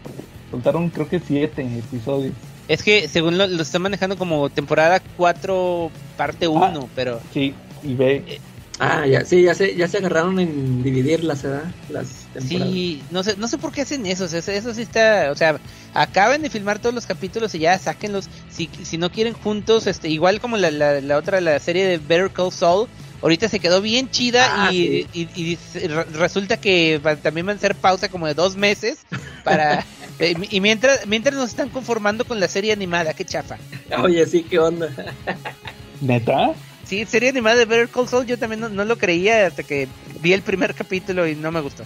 [0.50, 2.32] Soltaron creo que siete episodios.
[2.68, 7.94] Es que según lo, lo están manejando como temporada 4, parte 1, pero Sí, y
[7.94, 8.40] ve,
[8.78, 11.64] Ah, ya, sí, ya se, ya se agarraron en dividirlas, ¿verdad?
[11.88, 12.68] Las temporadas.
[12.74, 15.34] sí, no sé, no sé por qué hacen eso, o sea, eso, sí está, o
[15.34, 15.58] sea,
[15.94, 20.10] acaben de filmar todos los capítulos y ya sáquenlos, si, si no quieren juntos, este,
[20.10, 22.86] igual como la, la, la otra, la serie de Better Call Saul,
[23.22, 27.46] ahorita se quedó bien chida Ah, y, y, y se- re- resulta que va- también
[27.46, 28.98] van a hacer pausa como de dos meses
[29.42, 29.86] para...
[30.18, 33.58] eh, y mientras, mientras nos están conformando con la serie animada, qué chafa.
[34.02, 34.88] Oye, sí, ¿qué onda?
[36.00, 36.54] ¿neta?
[36.84, 39.88] Sí, serie animada de Better Call Saul yo también no, no lo creía hasta que
[40.20, 41.84] vi el primer capítulo y no me gustó.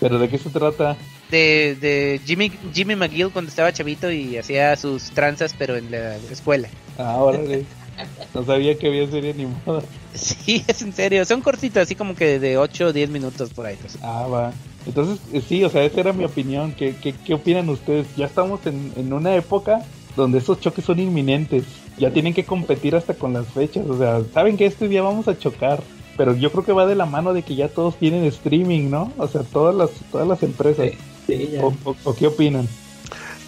[0.00, 0.96] ¿Pero de qué se trata?
[1.30, 6.16] De, de Jimmy, Jimmy McGill cuando estaba chavito y hacía sus tranzas pero en la
[6.30, 6.68] escuela.
[6.98, 7.64] Ah, órale.
[8.34, 9.82] No sabía que había serie animada.
[10.14, 13.66] Sí, es en serio, son cortitos, así como que de 8 o 10 minutos por
[13.66, 13.76] ahí.
[13.80, 13.96] pues.
[14.02, 14.52] Ah, va.
[14.86, 16.72] Entonces, eh, sí, o sea, esa era mi opinión.
[16.72, 18.06] ¿Qué, qué, qué opinan ustedes?
[18.16, 19.82] Ya estamos en, en una época
[20.16, 21.64] donde esos choques son inminentes.
[21.98, 23.86] Ya tienen que competir hasta con las fechas.
[23.88, 25.82] O sea, saben que este día vamos a chocar.
[26.16, 29.12] Pero yo creo que va de la mano de que ya todos tienen streaming, ¿no?
[29.18, 30.90] O sea, todas las, todas las empresas.
[31.26, 31.62] Sí, ya.
[31.64, 32.66] ¿O, o- o qué opinan?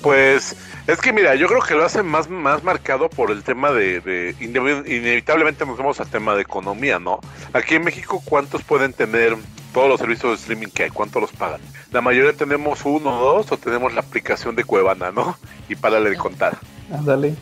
[0.03, 0.55] Pues
[0.87, 4.01] es que mira, yo creo que lo hacen más, más marcado por el tema de,
[4.01, 7.21] de inevi- inevitablemente nos vamos al tema de economía, ¿no?
[7.53, 9.37] Aquí en México, ¿cuántos pueden tener
[9.75, 10.91] todos los servicios de streaming que hay?
[10.91, 11.61] ¿Cuántos los pagan?
[11.91, 15.37] La mayoría tenemos uno o dos o tenemos la aplicación de Cuevana, ¿no?
[15.69, 16.57] Y párale de contar,
[16.93, 17.31] Ándale.
[17.31, 17.37] ¿no?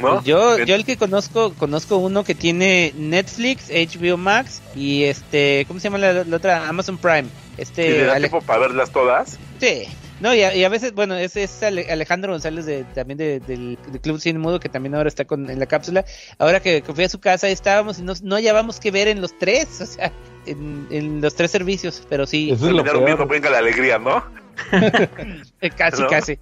[0.00, 5.64] Pues yo, yo el que conozco, conozco uno que tiene Netflix, HBO Max y este,
[5.66, 6.68] ¿cómo se llama la, la otra?
[6.68, 7.26] Amazon Prime.
[7.56, 9.38] ¿Y Este, le da Ale- tiempo para verlas todas?
[9.58, 9.88] Sí.
[10.20, 13.40] No, y a, y a veces, bueno, es, es Ale- Alejandro González de, también de-
[13.40, 16.04] del, del Club Cine Mudo, que también ahora está con, en la cápsula.
[16.38, 19.20] Ahora que, que fui a su casa, estábamos y no, no hallábamos que ver en
[19.20, 20.10] los tres, o sea,
[20.46, 23.28] en, en los tres servicios, pero sí, Eso es lo peor.
[23.28, 24.24] Venga la Alegría, ¿no?
[25.76, 26.08] casi, ¿no?
[26.08, 26.38] casi.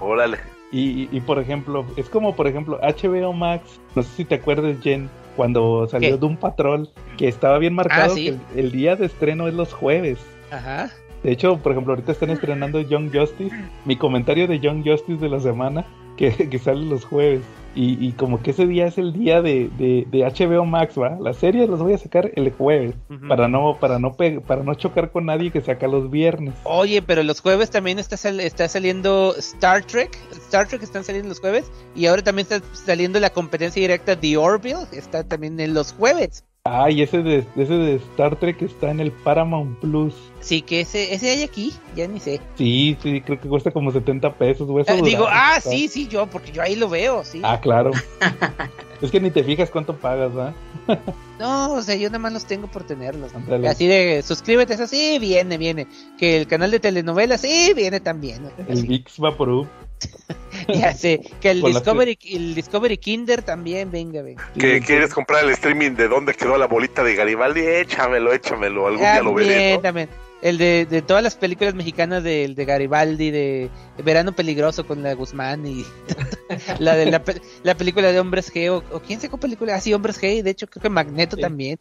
[0.00, 0.38] Órale.
[0.72, 4.76] Y, y, por ejemplo, es como por ejemplo HBO Max, no sé si te acuerdas
[4.82, 6.16] Jen, cuando salió ¿Qué?
[6.18, 8.24] Doom Patrol, que estaba bien marcado Ah, sí.
[8.24, 8.28] que
[8.58, 10.18] el, el día de estreno es los jueves.
[10.50, 10.90] Ajá.
[11.22, 13.54] De hecho, por ejemplo, ahorita están estrenando Young Justice.
[13.84, 15.84] Mi comentario de Young Justice de la semana
[16.16, 17.42] que, que sale los jueves.
[17.74, 21.18] Y, y como que ese día es el día de, de, de HBO Max, ¿va?
[21.20, 22.94] Las series las voy a sacar el jueves.
[23.28, 26.54] Para no, para no pe- para no chocar con nadie que saca los viernes.
[26.64, 30.16] Oye, pero los jueves también está, sal- está saliendo Star Trek.
[30.32, 31.70] Star Trek están saliendo los jueves.
[31.94, 34.86] Y ahora también está saliendo la competencia directa The Orville.
[34.92, 36.44] Está también en los jueves.
[36.68, 40.14] Ah, y ese de, ese de Star Trek está en el Paramount Plus.
[40.40, 41.72] Sí, que ese, ese hay aquí.
[41.94, 42.40] Ya ni sé.
[42.56, 44.66] Sí, sí, creo que cuesta como 70 pesos.
[44.68, 45.70] güey, Ah, digo, ah, está.
[45.70, 47.40] sí, sí, yo, porque yo ahí lo veo, sí.
[47.42, 47.90] Ah, claro.
[49.02, 50.54] es que ni te fijas cuánto pagas, ¿va?
[51.38, 53.30] No, o sea, yo nada más los tengo por tenerlos.
[53.68, 55.86] Así de, suscríbete, eso sí, viene, viene.
[56.16, 58.48] Que el canal de telenovelas, sí, viene también.
[58.66, 59.66] El VIX Vaporub.
[60.68, 64.50] Ya sé, que el Discovery, el Discovery Kinder también, venga, venga.
[64.58, 67.60] ¿Que quieres comprar el streaming de dónde quedó la bolita de Garibaldi?
[67.60, 69.80] Échamelo, échamelo, algún día lo veré, También, ¿no?
[69.80, 70.08] también.
[70.42, 73.70] El de, de todas las películas mexicanas de, de Garibaldi, de
[74.04, 75.84] Verano Peligroso con la Guzmán y
[76.78, 77.22] la de la,
[77.62, 80.42] la película de Hombres G, o, o quién sacó película, ah, sí, Hombres G, y
[80.42, 81.42] de hecho creo que Magneto Sí.
[81.42, 81.78] también.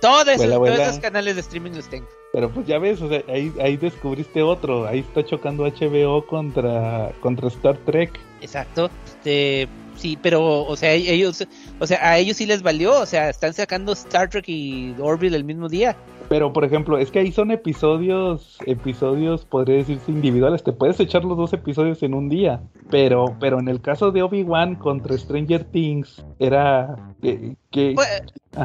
[0.00, 2.06] Todos esos, Vuela, todos esos canales de streaming los tengo.
[2.34, 4.88] Pero pues ya ves, o sea, ahí, ahí descubriste otro.
[4.88, 8.18] Ahí está chocando HBO contra, contra Star Trek.
[8.40, 8.90] Exacto.
[9.06, 11.46] Este, sí, pero, o sea, ellos,
[11.78, 15.36] o sea, a ellos sí les valió, o sea, están sacando Star Trek y Orville
[15.36, 15.96] el mismo día.
[16.28, 20.64] Pero, por ejemplo, es que ahí son episodios, episodios, podría decirse individuales.
[20.64, 22.62] Te puedes echar los dos episodios en un día.
[22.90, 27.54] Pero, pero en el caso de Obi-Wan contra Stranger Things, era que...
[27.74, 28.08] que- Pues.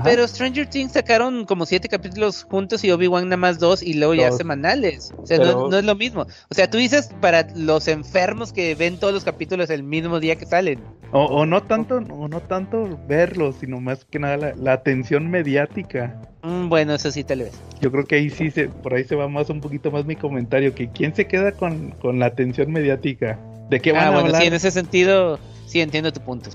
[0.04, 4.14] Pero Stranger Things sacaron como siete capítulos juntos y Obi-Wan nada más dos y luego
[4.14, 5.12] ya semanales.
[5.18, 6.28] O sea, Pero- no, no es lo mismo.
[6.50, 10.36] O sea, tú dices para los enfermos que ven todos los capítulos el mismo día
[10.36, 10.80] que salen.
[11.12, 15.28] O, o no tanto, o no tanto verlo, sino más que nada la, la atención
[15.32, 16.22] mediática.
[16.44, 17.54] Mm, bueno, eso sí, tal vez.
[17.82, 20.16] Yo creo que ahí sí se, por ahí se va más un poquito más mi
[20.16, 23.40] comentario, que quién se queda con, con la atención mediática.
[23.72, 24.42] ¿De qué van Ah, a bueno, hablar?
[24.44, 26.50] sí, en ese sentido, sí entiendo tu punto.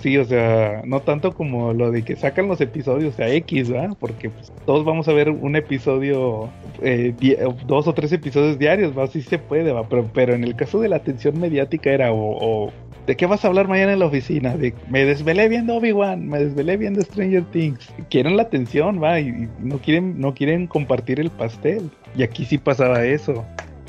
[0.00, 3.94] Sí, o sea, no tanto como lo de que sacan los episodios a X, ¿verdad?
[4.00, 6.48] Porque pues, todos vamos a ver un episodio,
[6.82, 7.14] eh,
[7.66, 9.06] dos o tres episodios diarios, ¿va?
[9.06, 9.86] Sí se puede, ¿va?
[9.86, 12.72] Pero, pero en el caso de la atención mediática era o, o,
[13.06, 14.56] ¿de qué vas a hablar mañana en la oficina?
[14.56, 17.92] De me desvelé viendo Obi-Wan, me desvelé viendo Stranger Things.
[18.08, 19.20] Quieren la atención, ¿va?
[19.20, 21.90] Y, y no quieren, no quieren compartir el pastel.
[22.16, 23.44] Y aquí sí pasaba eso.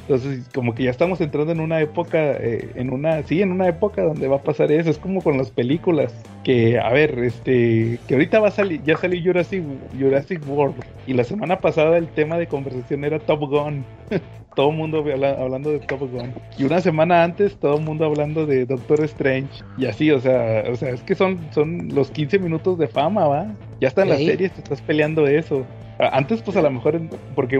[0.07, 3.67] Entonces, como que ya estamos entrando en una época, eh, en una, sí, en una
[3.67, 4.91] época donde va a pasar eso.
[4.91, 6.13] Es como con las películas.
[6.43, 9.63] Que, a ver, este, que ahorita va a salir, ya salió Jurassic,
[9.99, 10.75] Jurassic World.
[11.07, 13.83] Y la semana pasada el tema de conversación era Top Gun.
[14.55, 16.33] todo el mundo habla- hablando de Top Gun.
[16.57, 19.63] Y una semana antes todo el mundo hablando de Doctor Strange.
[19.77, 23.27] Y así, o sea, o sea, es que son, son los 15 minutos de fama,
[23.27, 23.47] ¿va?
[23.81, 25.65] Ya está en las series, te estás peleando eso.
[25.99, 26.99] Antes, pues a lo mejor,
[27.35, 27.55] porque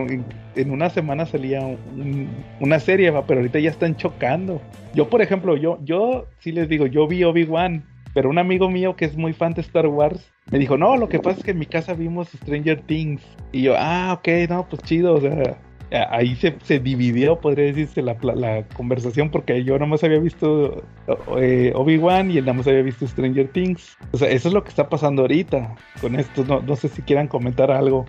[0.55, 2.27] en, una semana salía un-
[2.59, 3.25] una serie, ¿va?
[3.25, 4.61] pero ahorita ya están chocando.
[4.93, 8.95] Yo, por ejemplo, yo, yo sí les digo, yo vi Obi-Wan, pero un amigo mío
[8.95, 11.51] que es muy fan de Star Wars me dijo, no, lo que pasa es que
[11.51, 13.21] en mi casa vimos Stranger Things.
[13.51, 15.57] Y yo, ah, ok, no, pues chido, o sea,
[15.91, 18.15] ahí se, dividió, podría decirse, la,
[18.75, 20.83] conversación, porque yo nomás había visto
[21.37, 23.97] eh, Obi-Wan y él nada más había visto Stranger Things.
[24.11, 26.43] O sea, eso es lo que está pasando ahorita con esto.
[26.43, 28.05] No sé si quieran comentar algo.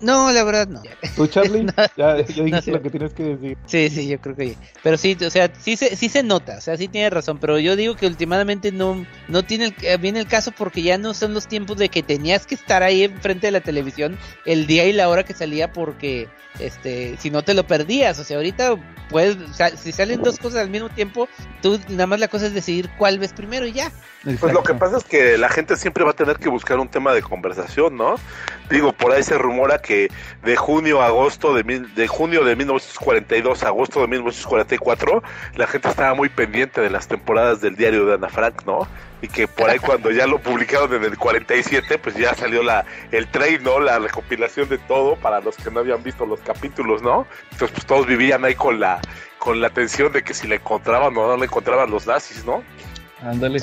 [0.00, 0.82] No, la verdad no.
[1.16, 1.58] ¿Tú, Charlie?
[1.68, 2.70] No, ya, ya dijiste sí.
[2.70, 3.58] lo que tienes que decir.
[3.66, 4.56] Sí, sí, yo creo que.
[4.82, 7.38] Pero sí, o sea, sí se, sí se nota, o sea, sí tiene razón.
[7.38, 10.98] Pero yo digo que últimamente no, no tiene el, eh, viene el caso porque ya
[10.98, 14.16] no son los tiempos de que tenías que estar ahí enfrente de la televisión
[14.46, 18.18] el día y la hora que salía porque, este, si no te lo perdías.
[18.18, 18.76] O sea, ahorita
[19.10, 21.28] puedes, o sea, si salen dos cosas al mismo tiempo,
[21.62, 23.90] tú nada más la cosa es decidir cuál ves primero y ya.
[24.40, 26.88] Pues lo que pasa es que la gente siempre va a tener que buscar un
[26.88, 28.16] tema de conversación, ¿no?
[28.68, 32.54] Digo, por ahí se rumora que de junio a agosto de, mil- de junio de
[32.56, 35.22] 1942 a agosto de 1944
[35.56, 38.86] la gente estaba muy pendiente de las temporadas del diario de Ana Frank, ¿no?
[39.20, 42.84] Y que por ahí cuando ya lo publicaron en el 47, pues ya salió la
[43.10, 43.80] el trade, ¿no?
[43.80, 47.26] La recopilación de todo para los que no habían visto los capítulos, ¿no?
[47.50, 49.00] Entonces pues todos vivían ahí con la
[49.38, 52.62] con la tensión de que si le encontraban o no le encontraban los nazis, ¿no?
[53.22, 53.58] Ándale.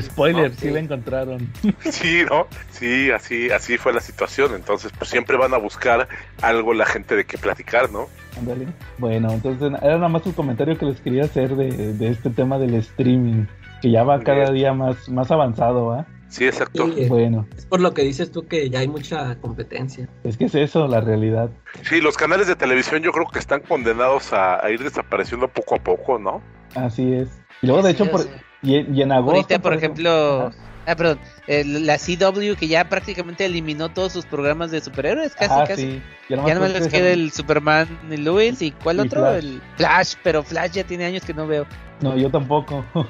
[0.00, 0.56] Spoiler, Ok.
[0.58, 1.52] sí la encontraron.
[1.90, 2.46] Sí, ¿no?
[2.70, 4.54] Sí, así, así fue la situación.
[4.54, 6.08] Entonces, pues siempre van a buscar
[6.42, 8.08] algo la gente de qué platicar, ¿no?
[8.38, 8.66] Ándale.
[8.98, 12.58] Bueno, entonces era nada más un comentario que les quería hacer de, de este tema
[12.58, 13.46] del streaming,
[13.82, 16.06] que ya va cada día más, más avanzado, ¿va?
[16.28, 16.86] Sí, exacto.
[16.94, 20.08] Sí, Bueno, es por lo que dices tú que ya hay mucha competencia.
[20.22, 21.50] es que es eso, la realidad.
[21.82, 25.74] Sí, los canales de televisión yo creo que están condenados a, a ir desapareciendo poco
[25.74, 26.40] a poco, ¿no?
[26.76, 27.30] Así es.
[27.62, 28.26] Y luego, de hecho, por,
[28.62, 29.36] y, y en agosto.
[29.36, 30.52] Ahorita, por ejemplo.
[30.86, 31.20] Ah, perdón.
[31.46, 35.82] la CW que ya prácticamente eliminó todos sus programas de superhéroes, casi, ah, casi.
[35.82, 36.02] sí.
[36.28, 39.20] Ya nomás nomás puedes les queda el Superman y Lewis y ¿cuál Y otro?
[39.20, 39.44] Flash.
[39.44, 41.66] El Flash, pero Flash ya tiene años que no veo.
[42.00, 42.84] No, yo tampoco.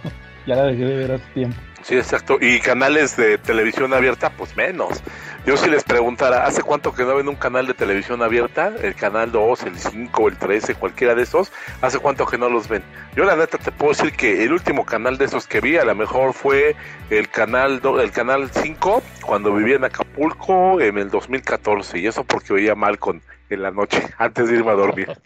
[0.51, 1.57] ya la dejé de ver hace tiempo.
[1.83, 2.37] Sí, exacto.
[2.41, 5.01] Y canales de televisión abierta, pues menos.
[5.47, 8.71] Yo si les preguntara, ¿hace cuánto que no ven un canal de televisión abierta?
[8.83, 11.51] El canal 2, el 5, el 13, cualquiera de esos.
[11.81, 12.83] ¿Hace cuánto que no los ven?
[13.17, 15.85] Yo la neta te puedo decir que el último canal de esos que vi a
[15.85, 16.77] lo mejor fue
[17.09, 22.25] el canal do- el canal 5 cuando vivía en Acapulco en el 2014 y eso
[22.25, 25.09] porque veía mal con en la noche antes de irme a dormir.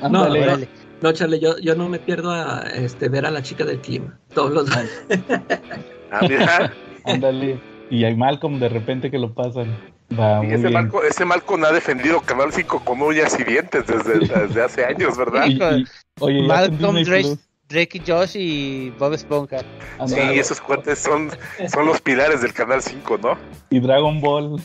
[0.00, 0.24] No,
[0.56, 0.66] no.
[1.00, 4.18] No, Charlie, yo, yo no me pierdo a este, ver a la chica del clima.
[4.34, 4.68] Todos los
[6.10, 6.72] Ah, mira,
[7.04, 7.60] Ándale.
[7.90, 9.76] Y hay Malcolm de repente que lo pasan.
[10.18, 10.72] Va, y ese bien.
[10.72, 15.16] Malco, ese Malcolm ha defendido Canal 5 con uñas y dientes desde, desde hace años,
[15.16, 15.46] ¿verdad?
[15.46, 15.84] Y-
[16.20, 17.36] oye, Malcolm, Drake.
[17.68, 19.58] Drake y Josh y Bob Esponja.
[20.06, 21.30] Sí, esos cuates son,
[21.70, 23.36] son los pilares del Canal 5, ¿no?
[23.68, 24.62] Y Dragon Ball.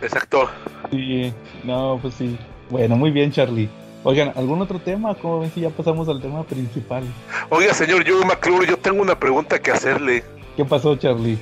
[0.00, 0.48] Exacto.
[0.92, 1.32] Sí,
[1.64, 2.38] no, pues sí.
[2.70, 3.68] Bueno, muy bien, Charlie.
[4.04, 5.14] Oigan, ¿algún otro tema?
[5.14, 7.02] ¿Cómo ven si ya pasamos al tema principal?
[7.50, 10.22] Oiga, señor Joe McClure, yo tengo una pregunta que hacerle.
[10.56, 11.38] ¿Qué pasó, Charlie?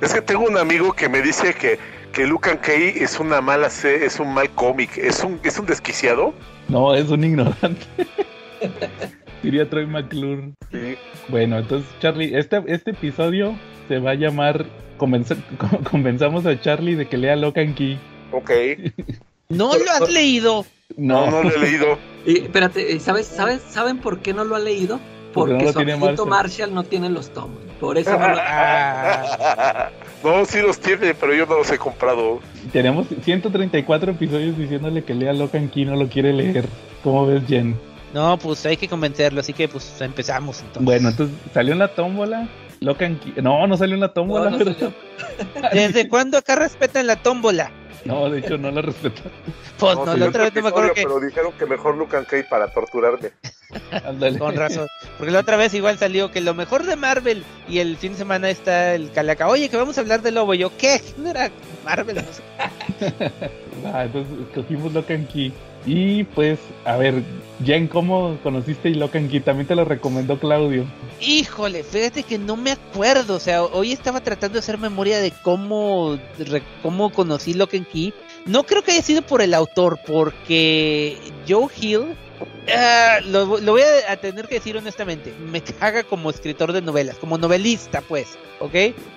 [0.00, 1.78] Es que tengo un amigo que me dice que,
[2.12, 5.66] que Luke and Kay es una mala es un mal cómic, es un, es un
[5.66, 6.32] desquiciado.
[6.68, 7.86] no, es un ignorante.
[9.42, 10.52] Diría Troy McClure.
[10.70, 10.96] Sí.
[11.28, 13.54] Bueno, entonces, Charlie, este, este episodio
[13.88, 14.66] se va a llamar
[14.98, 15.36] Convenza-
[15.90, 17.98] Convenzamos a Charlie de que lea Locan Key.
[18.30, 18.50] Ok.
[19.56, 20.64] ¿No lo has leído?
[20.96, 21.98] No, no lo he leído.
[22.26, 25.00] Y espérate, ¿y ¿sabes, sabes, ¿saben por qué no lo ha leído?
[25.32, 26.70] Porque Porque no lo su tiene amiguito Marshall.
[26.70, 27.58] Marshall no tiene los tomos.
[27.80, 28.36] Por eso no lo...
[28.38, 29.90] Ah,
[30.22, 32.38] No, sí los tiene, pero yo no los he comprado.
[32.72, 36.66] Tenemos 134 episodios diciéndole que lea Locan Key, no lo quiere leer.
[37.02, 37.76] ¿Cómo ves, Jen?
[38.14, 40.84] no, pues hay que convencerlo, así que pues empezamos entonces.
[40.84, 42.48] Bueno, entonces salió en la tómbola.
[42.80, 43.34] Locan Key.
[43.42, 44.50] No, no salió en la tómbola.
[44.50, 44.92] No, no pero-.
[45.72, 47.72] ¿Desde cuándo acá respetan la tómbola?
[48.06, 49.22] No, de hecho no la respeto.
[49.78, 51.02] Pues No, la otra vez no me acuerdo que...
[51.02, 53.30] Pero dijeron que mejor Luke and Kay para torturarme.
[54.04, 54.38] Ándale.
[54.38, 54.88] Con razón.
[55.18, 58.18] Porque la otra vez igual salió que lo mejor de Marvel y el fin de
[58.18, 59.48] semana está el Calaca.
[59.48, 60.54] Oye, que vamos a hablar de Lobo.
[60.54, 61.00] Yo, ¿qué?
[61.16, 61.50] No era
[61.84, 62.16] Marvel.
[62.16, 62.42] No sé.
[63.92, 65.52] Ah, entonces escogimos Locan Key.
[65.84, 67.22] Y pues, a ver,
[67.64, 69.40] Jen, ¿cómo conociste Locan Key?
[69.40, 70.84] También te lo recomendó Claudio.
[71.20, 73.36] Híjole, fíjate que no me acuerdo.
[73.36, 76.18] O sea, hoy estaba tratando de hacer memoria de cómo,
[76.82, 78.12] cómo conocí Lock and Key.
[78.46, 81.18] No creo que haya sido por el autor, porque
[81.48, 82.16] Joe Hill.
[82.74, 87.38] Ah, lo, voy a, tener que decir honestamente, me caga como escritor de novelas, como
[87.38, 88.74] novelista, pues, ¿ok?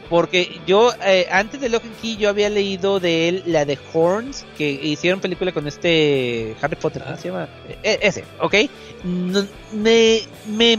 [0.10, 3.80] Porque yo, eh, antes de Lock and Key, yo había leído de él la de
[3.92, 7.50] Horns, que hicieron película con este Harry Potter, ¿cómo se llama?
[7.84, 8.56] E- ese, ¿ok?
[9.04, 10.74] No- me, me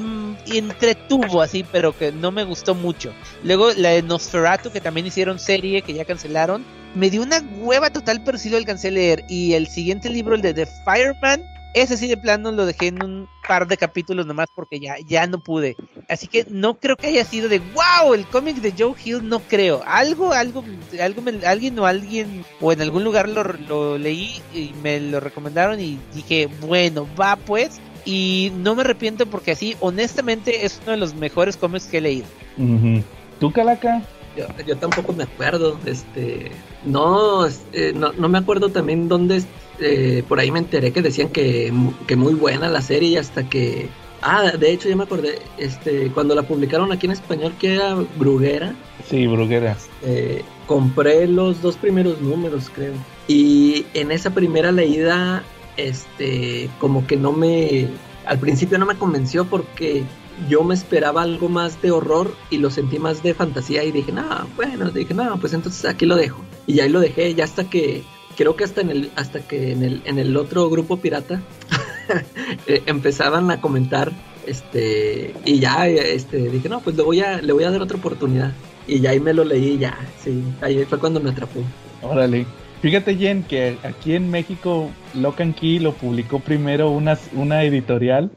[0.47, 3.13] entretuvo así, pero que no me gustó mucho.
[3.43, 6.65] Luego la de Nosferatu, que también hicieron serie, que ya cancelaron.
[6.95, 9.25] Me dio una hueva total, pero sí lo alcancé a leer.
[9.29, 11.45] Y el siguiente libro, el de The Fireman,
[11.83, 15.27] ese sí de plano lo dejé en un par de capítulos nomás porque ya, ya
[15.27, 15.77] no pude.
[16.09, 19.41] Así que no creo que haya sido de wow, el cómic de Joe Hill, no
[19.41, 19.83] creo.
[19.87, 20.65] Algo, algo,
[21.01, 25.21] algo, me- alguien o alguien, o en algún lugar lo, lo leí y me lo
[25.21, 27.79] recomendaron y dije, bueno, va pues.
[28.05, 32.01] Y no me arrepiento porque así, honestamente, es uno de los mejores cómics que he
[32.01, 32.27] leído.
[33.39, 34.03] ¿Tú, Calaca?
[34.37, 36.53] Yo, yo tampoco me acuerdo, este,
[36.85, 39.43] no, este, no, no me acuerdo también dónde,
[39.81, 41.73] eh, por ahí me enteré que decían que,
[42.07, 43.89] que muy buena la serie y hasta que,
[44.23, 47.95] ah, de hecho ya me acordé, este, cuando la publicaron aquí en español que era
[48.19, 48.75] Bruguera,
[49.09, 49.77] Sí, Bruguera.
[50.03, 52.95] eh, compré los dos primeros números creo
[53.29, 55.43] y en esa primera leída,
[55.77, 57.89] este, como que no me,
[58.27, 60.03] al principio no me convenció porque
[60.49, 64.13] yo me esperaba algo más de horror y lo sentí más de fantasía y dije,
[64.13, 64.25] no,
[64.57, 66.43] bueno, dije, no, pues entonces aquí lo dejo.
[66.67, 68.03] Y ahí lo dejé, ya hasta que,
[68.37, 71.41] creo que hasta en el, hasta que en el, en el otro grupo pirata
[72.67, 74.13] eh, empezaban a comentar,
[74.47, 77.97] este, y ya, este, dije, no, pues le voy a, le voy a dar otra
[77.97, 78.53] oportunidad.
[78.87, 81.61] Y ya ahí me lo leí y ya, sí, ahí fue cuando me atrapó.
[82.03, 82.47] Órale.
[82.83, 88.31] Fíjate, Jen, que aquí en México Locan Key lo publicó primero una, una editorial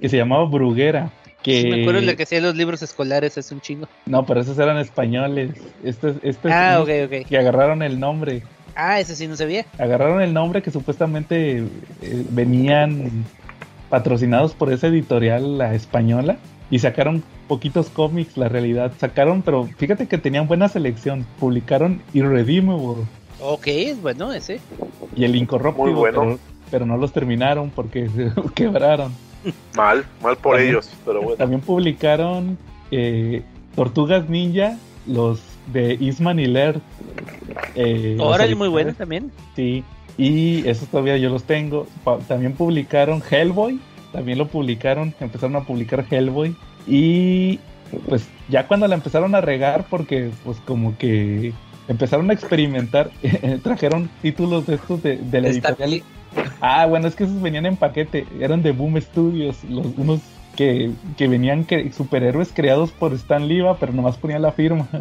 [0.00, 1.10] que se llamaba Bruguera.
[1.42, 1.62] Que...
[1.62, 3.88] Sí, me acuerdo de la que hacía los libros escolares hace un chingo.
[4.06, 5.52] No, pero esos eran españoles.
[5.82, 7.26] Este, este Ah, ok, ok.
[7.28, 8.42] que agarraron el nombre.
[8.80, 9.66] Ah, ese sí no sabía.
[9.76, 13.24] Agarraron el nombre que supuestamente eh, venían
[13.88, 16.36] patrocinados por esa editorial, la española,
[16.70, 18.92] y sacaron poquitos cómics, la realidad.
[18.98, 21.26] Sacaron, pero fíjate que tenían buena selección.
[21.40, 23.02] Publicaron Irredeemable
[23.40, 24.60] Ok, es bueno ese.
[25.16, 26.20] y El Incorruptible, Muy bueno.
[26.20, 26.38] pero,
[26.70, 29.12] pero no los terminaron porque se quebraron.
[29.76, 31.36] Mal, mal por También- ellos, pero bueno.
[31.36, 32.56] También publicaron
[32.92, 33.42] eh,
[33.74, 34.76] Tortugas Ninja,
[35.06, 35.40] los
[35.72, 36.80] de Isman y Laird.
[37.74, 39.30] eh, los Órale, muy bueno también.
[39.56, 39.84] Sí,
[40.16, 41.86] y esos todavía yo los tengo.
[42.04, 43.78] Pa- también publicaron Hellboy,
[44.12, 46.56] también lo publicaron, empezaron a publicar Hellboy.
[46.86, 47.60] Y
[48.08, 51.52] pues ya cuando la empezaron a regar, porque pues como que
[51.88, 53.10] empezaron a experimentar,
[53.62, 56.02] trajeron títulos de estos de, de la Está editorial.
[56.60, 60.20] Ah, bueno, es que esos venían en paquete, eran de Boom Studios, los, unos
[60.58, 64.88] que, que venían que, superhéroes creados por Stan Lee, va, pero nomás ponían la firma.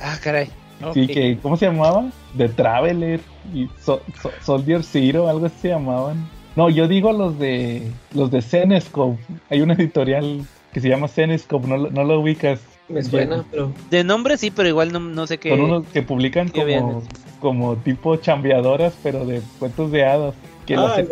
[0.00, 0.48] Ah, caray.
[0.94, 2.10] Sí, que, ¿cómo se llamaba?
[2.36, 3.20] The Traveler
[3.54, 6.28] y So- So- Soldier Zero, algo así se llamaban.
[6.56, 7.82] No, yo digo los de
[8.14, 9.18] los de Zenescope.
[9.50, 12.60] Hay una editorial que se llama Zenescope, no, lo- no lo ubicas.
[12.88, 15.50] Me suena, pero De nombre sí, pero igual no, no sé qué.
[15.50, 17.02] Son unos que publican como,
[17.40, 20.34] como tipo chambeadoras, pero de cuentos de hadas.
[20.66, 21.04] Que Ah, ya.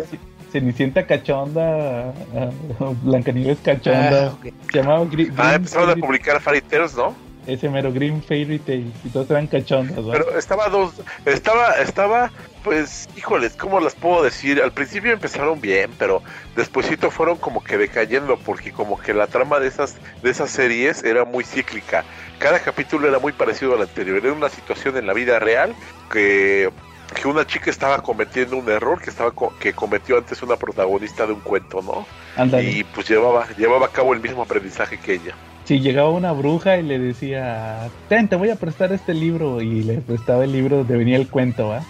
[0.51, 2.13] Cenicienta cachonda,
[3.03, 4.29] Blancanieves cachonda.
[4.29, 4.53] Ah, ok.
[4.73, 7.15] Se llamaba Gri- Ah, empezaron a publicar Fairy Tales, ¿no?
[7.47, 8.93] ese mero Green Fairy Tales.
[9.03, 10.13] Y todos eran cachondas, ¿va?
[10.13, 10.93] Pero estaba dos,
[11.25, 12.31] estaba, estaba,
[12.63, 14.63] pues, híjoles, ¿cómo las puedo decir?
[14.63, 16.23] Al principio empezaron bien, pero
[16.55, 21.03] despuesito fueron como que decayendo, porque como que la trama de esas, de esas series
[21.03, 22.05] era muy cíclica.
[22.39, 24.19] Cada capítulo era muy parecido al anterior.
[24.19, 25.75] Era una situación en la vida real
[26.13, 26.71] que,
[27.11, 31.27] que una chica estaba cometiendo un error que estaba co- que cometió antes una protagonista
[31.27, 32.07] de un cuento, ¿no?
[32.37, 32.71] Ándale.
[32.71, 35.35] Y pues llevaba, llevaba a cabo el mismo aprendizaje que ella.
[35.65, 39.83] Si llegaba una bruja y le decía, ten, te voy a prestar este libro, y
[39.83, 41.83] le prestaba el libro donde venía el cuento, ¿va?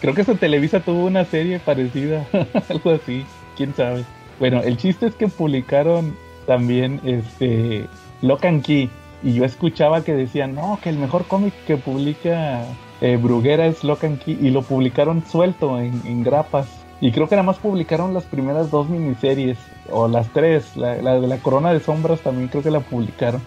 [0.00, 2.26] Creo que esa Televisa tuvo una serie parecida,
[2.68, 3.24] algo así,
[3.56, 4.04] quién sabe.
[4.38, 6.14] Bueno, el chiste es que publicaron
[6.46, 7.86] también este
[8.22, 8.90] Lock and Key,
[9.24, 12.64] y yo escuchaba que decían, no, que el mejor cómic que publica
[13.00, 16.68] eh, Bruguera and Key, y lo publicaron suelto en, en grapas.
[17.00, 19.58] Y creo que nada más publicaron las primeras dos miniseries,
[19.90, 23.40] o las tres, la, la de la Corona de Sombras también creo que la publicaron.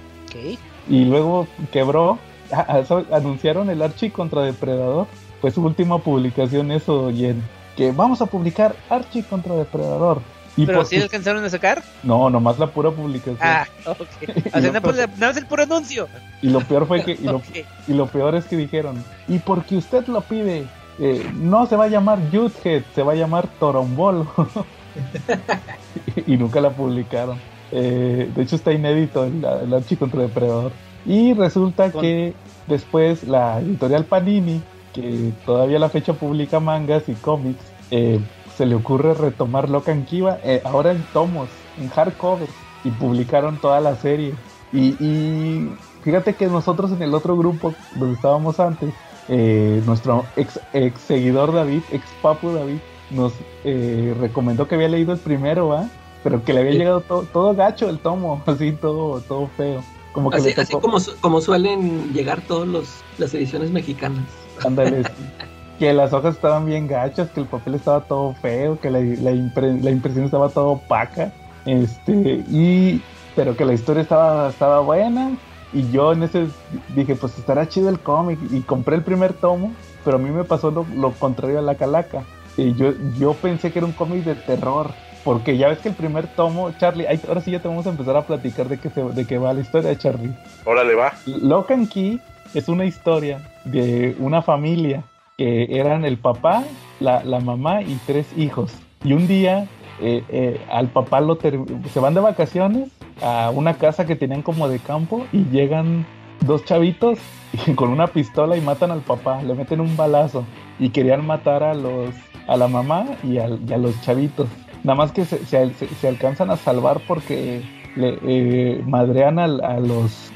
[0.89, 2.17] Y luego quebró,
[3.11, 5.07] anunciaron el Archie contra Depredador.
[5.41, 7.41] Fue su última publicación eso, Jen.
[7.75, 10.21] Que vamos a publicar Archie contra Depredador.
[10.57, 11.81] Y Pero sí alcanzaron a sacar.
[12.03, 13.37] No, nomás la pura publicación.
[13.41, 13.99] Ah, ok.
[14.53, 16.07] O sea, nada más- el puro anuncio.
[16.41, 17.13] Y lo peor fue que...
[17.13, 17.43] Y lo, Ok.
[17.87, 20.65] y lo peor es que dijeron, y porque usted lo pide,
[20.99, 24.27] eh, no se va a llamar Youthhead, se va a llamar Torombolo.
[26.27, 27.39] y nunca la publicaron.
[27.71, 30.71] Eh, de hecho está inédito el, el Archie contra Depredador.
[31.05, 32.33] Y resulta Con- que
[32.67, 34.61] después la editorial Panini,
[34.93, 38.19] que todavía a la fecha publica mangas y cómics, eh,
[38.55, 42.49] se le ocurre retomar Locan Kiva, eh, ahora en tomos, en hardcover,
[42.83, 44.35] y publicaron toda la serie.
[44.73, 45.69] Y, y
[46.03, 48.93] fíjate que nosotros en el otro grupo donde estábamos antes,
[49.27, 52.79] eh, nuestro ex, ex seguidor David, ex papu David,
[53.09, 53.33] nos
[53.63, 55.89] eh, recomendó que había leído el primero, ¿va?
[56.23, 56.77] Pero que le había Sí.
[56.79, 59.83] llegado to- todo gacho el tomo, así todo, todo feo.
[60.13, 64.25] Como que así, como, como suelen llegar todas las ediciones mexicanas.
[64.65, 65.03] Ándale.
[65.81, 69.31] que las hojas estaban bien gachas, que el papel estaba todo feo, que la, la,
[69.31, 71.31] impre- la impresión estaba todo opaca,
[71.65, 73.01] este, y
[73.35, 75.31] pero que la historia estaba, estaba buena,
[75.73, 76.49] y yo en ese
[76.95, 79.73] dije, pues estará chido el cómic, y compré el primer tomo,
[80.05, 82.21] pero a mí me pasó lo, lo contrario a la calaca.
[82.57, 84.91] Y yo, yo pensé que era un cómic de terror,
[85.23, 88.15] porque ya ves que el primer tomo, Charlie, ahora sí ya te vamos a empezar
[88.17, 90.35] a platicar de qué, se, de qué va la historia, Charlie.
[90.63, 91.11] Órale, va.
[91.25, 92.21] Lock and Key
[92.53, 95.03] es una historia de una familia
[95.37, 96.63] que eran el papá,
[96.99, 98.73] la, la mamá y tres hijos.
[99.03, 99.67] Y un día
[100.01, 102.89] eh, eh, al papá lo se van de vacaciones
[103.21, 106.05] a una casa que tenían como de campo y llegan
[106.45, 107.19] dos chavitos
[107.75, 110.45] con una pistola y matan al papá, le meten un balazo
[110.79, 112.09] y querían matar a los
[112.47, 114.47] a la mamá y, a los chavitos.
[114.83, 117.61] Nada más que se, se- alcanzan a salvar porque
[117.95, 120.31] le eh, madrean a, los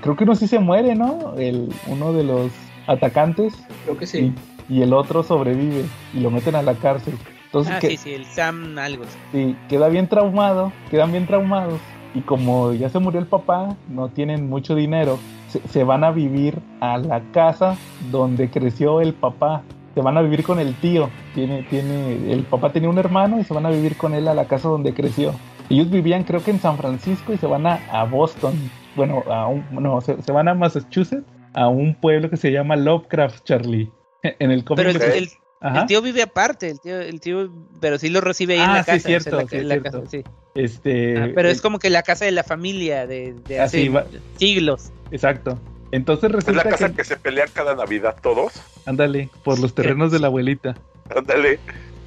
[0.00, 1.34] creo que uno sí se muere, ¿no?
[1.36, 2.50] El, uno de los
[2.90, 3.54] atacantes
[3.84, 4.32] Creo que sí.
[4.68, 5.84] y, y el otro sobrevive
[6.14, 7.14] y lo meten a la cárcel.
[7.46, 9.04] Entonces Ah, que, sí, sí, el Sam algo.
[9.32, 11.80] sí, queda bien traumado, quedan bien traumados
[12.14, 15.18] y como ya se murió el papá, no tienen mucho dinero,
[15.48, 17.76] se, se van a vivir a la casa
[18.10, 19.62] donde creció el papá.
[19.94, 21.10] Se van a vivir con el tío.
[21.34, 24.34] Tiene, tiene, el papá tenía un hermano y se van a vivir con él a
[24.34, 25.32] la casa donde creció.
[25.68, 28.54] Ellos vivían creo que en San Francisco y se van a, a Boston.
[28.94, 32.76] Bueno, a un, no, se, se van a Massachusetts, a un pueblo que se llama
[32.76, 33.90] Lovecraft, Charlie.
[34.22, 37.50] En el cómic Pero el, de- el- tío vive aparte, el tío, el tío,
[37.80, 39.06] pero sí lo recibe ahí en Ah, la sí, casa.
[39.08, 39.98] cierto, o sea, la- sí, en la cierto.
[40.00, 40.22] casa, sí.
[40.54, 43.64] Este, Ah, pero eh, es como que la casa de la familia de, de Ah,
[43.64, 44.06] hace va-
[44.36, 44.90] siglos.
[45.10, 45.58] Exacto.
[45.92, 48.52] Entonces Es la resulta casa que, que se pelean cada Navidad todos.
[48.86, 50.76] ándale, por los terrenos de la abuelita.
[51.14, 51.58] Ándale.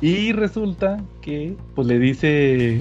[0.02, 2.74] Y resulta que, pues le dice,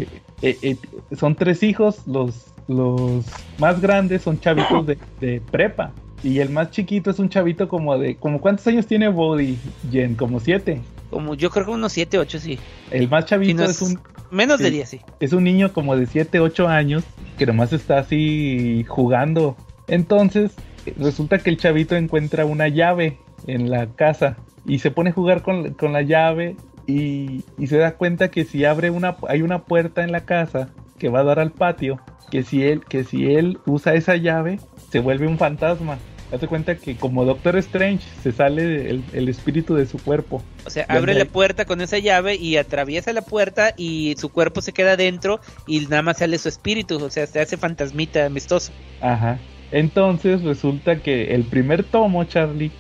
[0.43, 0.76] eh, eh,
[1.16, 3.24] son tres hijos, los, los
[3.59, 5.93] más grandes son chavitos de, de prepa.
[6.23, 8.16] Y el más chiquito es un chavito como de...
[8.16, 9.59] como ¿Cuántos años tiene Body,
[9.90, 10.15] Jen?
[10.15, 10.81] Como siete.
[11.11, 12.59] Como yo creo que unos 7, 8, sí.
[12.90, 13.99] El más Si chavito no es un...
[14.31, 14.70] Menos de sí.
[14.73, 15.01] 10, sí.
[15.20, 17.05] es un niño como de 7, 8 años
[17.36, 19.57] que nomás está así jugando.
[19.89, 20.53] Entonces,
[20.97, 25.43] resulta que el chavito encuentra una llave en la casa y se pone a jugar
[25.43, 29.65] con, con la llave y, y se da cuenta que si abre una, hay una
[29.65, 32.01] puerta en la casa que va a dar al patio,
[32.31, 35.99] que si él, que si él usa esa llave, se vuelve un fantasma.
[36.32, 40.42] Hace cuenta que como Doctor Strange se sale el, el espíritu de su cuerpo.
[40.64, 44.62] O sea, abre la puerta con esa llave y atraviesa la puerta y su cuerpo
[44.62, 47.02] se queda dentro y nada más sale su espíritu.
[47.04, 48.72] O sea, se hace fantasmita amistoso.
[49.00, 49.38] Ajá.
[49.72, 52.70] Entonces resulta que el primer tomo, Charlie,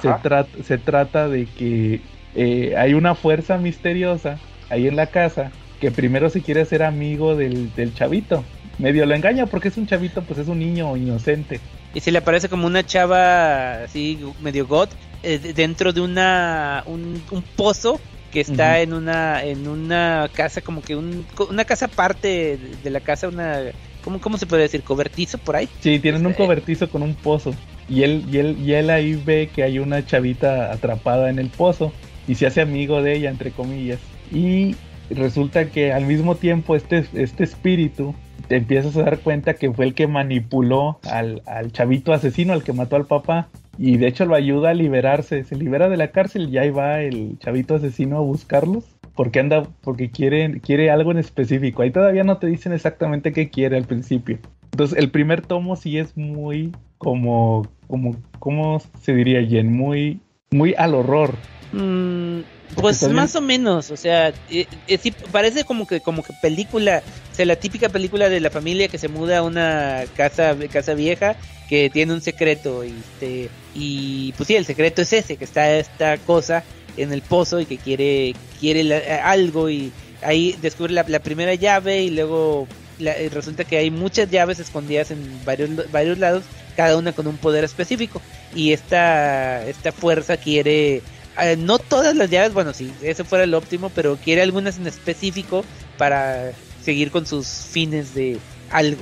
[0.00, 2.00] se, se trata de que
[2.34, 4.38] eh, hay una fuerza misteriosa
[4.70, 5.50] ahí en la casa
[5.80, 8.44] que primero se quiere hacer amigo del, del chavito.
[8.78, 11.60] Medio lo engaña porque es un chavito, pues es un niño inocente.
[11.94, 14.88] Y se le aparece como una chava así medio god
[15.22, 18.00] eh, de- dentro de una un, un pozo
[18.32, 22.90] que está en una en una casa como que un, una casa aparte de, de
[22.90, 23.58] la casa una
[24.04, 27.14] ¿cómo, cómo se puede decir cobertizo por ahí Sí, tienen un Este- cobertizo con un
[27.14, 27.54] pozo.
[27.88, 31.48] Y él, y él, y él ahí ve que hay una chavita atrapada en el
[31.48, 31.90] pozo
[32.28, 33.98] y se hace amigo de ella, entre comillas.
[34.30, 34.76] Y
[35.08, 38.14] resulta que al mismo tiempo este, este espíritu
[38.48, 42.64] te empiezas a dar cuenta que fue el que manipuló al, al chavito asesino, al
[42.64, 43.48] que mató al papá.
[43.76, 45.44] Y de hecho lo ayuda a liberarse.
[45.44, 48.84] Se libera de la cárcel y ahí va el chavito asesino a buscarlos.
[49.14, 51.82] Porque anda, porque quiere, quiere algo en específico.
[51.82, 54.38] Ahí todavía no te dicen exactamente qué quiere al principio.
[54.72, 59.72] Entonces, el primer tomo sí es muy como, como, ¿cómo se diría, Jen?
[59.72, 60.20] Muy,
[60.50, 61.34] muy al horror.
[61.72, 62.40] Mm,
[62.74, 67.02] pues más o menos, o sea, eh, eh, sí, parece como que como que película,
[67.32, 70.94] o sea, la típica película de la familia que se muda a una casa casa
[70.94, 71.36] vieja
[71.68, 75.76] que tiene un secreto y este y pues sí, el secreto es ese, que está
[75.76, 76.64] esta cosa
[76.96, 79.92] en el pozo y que quiere quiere la- eh, algo y
[80.22, 82.66] ahí descubre la, la primera llave y luego
[82.98, 86.44] la- resulta que hay muchas llaves escondidas en varios varios lados,
[86.76, 88.20] cada una con un poder específico.
[88.54, 91.02] Y esta esta fuerza quiere
[91.40, 94.86] eh, no todas las llaves, bueno, si ese fuera el óptimo, pero quiere algunas en
[94.86, 95.64] específico
[95.96, 96.52] para
[96.82, 98.38] seguir con sus fines de
[98.70, 99.00] algo.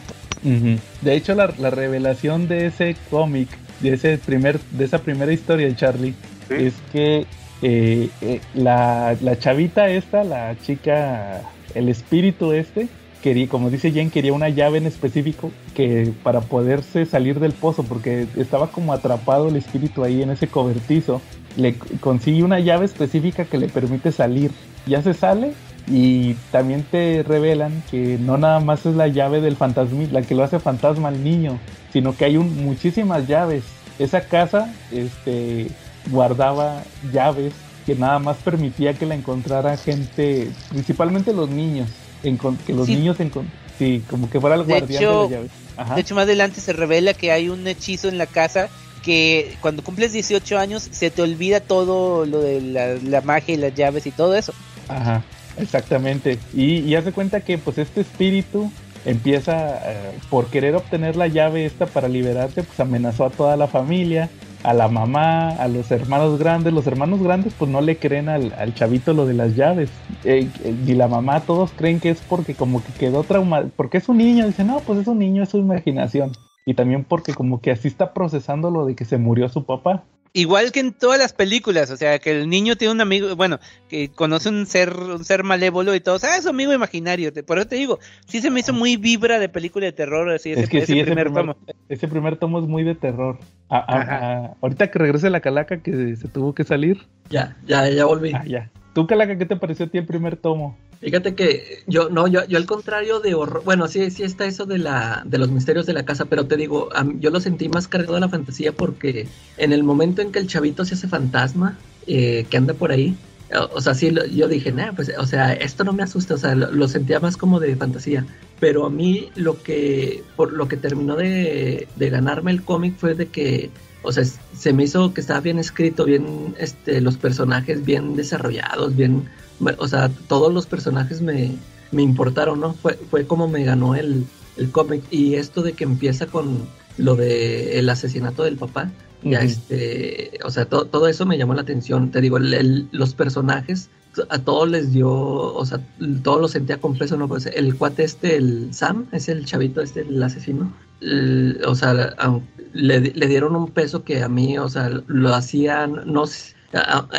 [1.02, 3.48] De hecho, la, la revelación de ese cómic,
[3.80, 6.14] de ese primer, de esa primera historia de Charlie,
[6.48, 6.54] Sí.
[6.66, 7.26] es que
[7.62, 11.42] eh, eh, la, la chavita esta, la chica,
[11.74, 12.86] el espíritu este,
[13.20, 17.82] quería, como dice Jen, quería una llave en específico que para poderse salir del pozo,
[17.82, 21.20] porque estaba como atrapado el espíritu ahí en ese cobertizo.
[21.56, 24.50] Le consigue una llave específica que le permite salir.
[24.86, 25.52] Ya se sale
[25.88, 30.34] y también te revelan que no nada más es la llave del fantasma, la que
[30.34, 31.58] lo hace fantasma al niño,
[31.92, 33.64] sino que hay un, muchísimas llaves.
[33.98, 35.68] Esa casa este,
[36.10, 37.52] guardaba llaves
[37.86, 41.88] que nada más permitía que la encontrara gente, principalmente los niños,
[42.22, 42.96] que los Sí.
[42.96, 43.46] niños encon-
[43.78, 45.50] sí, como que fuera el De guardián hecho- de las llaves.
[45.76, 45.94] Ajá.
[45.94, 48.68] De hecho, más adelante se revela que hay un hechizo en la casa
[49.06, 53.72] que cuando cumples 18 años se te olvida todo lo de la, magia y las
[53.72, 54.52] llaves y todo eso.
[54.88, 55.22] Ajá,
[55.58, 56.40] exactamente.
[56.52, 58.68] Y, y hace cuenta que pues este espíritu
[59.04, 63.68] empieza eh, por querer obtener la llave esta para liberarse, pues amenazó a toda la
[63.68, 64.28] familia,
[64.64, 66.72] a la mamá, a los hermanos grandes.
[66.72, 69.88] Los hermanos grandes pues no le creen al, chavito lo de las llaves.
[70.24, 74.08] Eh, y la mamá todos creen que es porque como que quedó traumado, porque es
[74.08, 76.32] un niño, dice, no, pues es un niño, es su imaginación.
[76.68, 80.02] Y también porque como que así está procesando lo de que se murió su papá.
[80.32, 83.58] Igual que en todas las películas, o sea, que el niño tiene un amigo, bueno,
[83.88, 87.32] que conoce un ser, un ser malévolo y todos, ah, es su amigo imaginario.
[87.32, 90.28] te- Por eso te digo, sí se me hizo muy vibra de película de terror,
[90.28, 91.56] así, ese, es que ese sí, ese primer primer, tomo.
[91.88, 93.38] ese primer tomo es muy de terror.
[93.70, 97.06] Ah, ah, ah, ahorita que regrese la calaca que se tuvo que salir.
[97.30, 98.32] Ya, ya, ya volví.
[98.34, 98.70] Ah, ya.
[98.92, 100.76] ¿Tú, calaca, qué te pareció a ti el primer tomo?
[101.00, 104.64] Fíjate que yo, no, yo, yo al contrario de horror, bueno, sí, sí está eso
[104.66, 107.86] de la, de los misterios de la casa, pero te digo, yo lo sentí más
[107.86, 111.84] cargado a la fantasía porque en el momento en que el chavito se hace fantasma,
[112.06, 113.20] eh, que anda por ahí,
[113.54, 116.34] o, o sea, sí, lo- yo dije, nah, pues, o sea, esto no me asusta,
[116.34, 118.26] o sea, lo, lo sentía más como de fantasía,
[118.58, 123.14] pero a mí lo que, por lo que terminó de, de ganarme el cómic fue
[123.14, 123.70] de que,
[124.00, 128.96] o sea, se me hizo que estaba bien escrito, bien, este, los personajes bien desarrollados,
[128.96, 129.28] bien,
[129.78, 131.56] o sea, todos los personajes me,
[131.92, 132.74] me importaron, ¿no?
[132.74, 134.24] Fue, fue como me ganó el,
[134.56, 135.02] el cómic.
[135.10, 136.66] Y esto de que empieza con
[136.98, 138.90] lo de el asesinato del papá,
[139.22, 142.10] ya este, o sea, to- todo eso me llamó la atención.
[142.10, 143.88] Te digo, el- el- los personajes
[144.30, 145.78] a todos les dio, o sea,
[146.22, 147.28] todos lo sentía con peso, ¿no?
[147.28, 150.72] Pues el cuate este, el Sam, es el chavito este, el asesino.
[151.02, 152.40] El- o sea, a-
[152.72, 156.24] le, le dieron un peso que a mí, o sea, lo hacían, no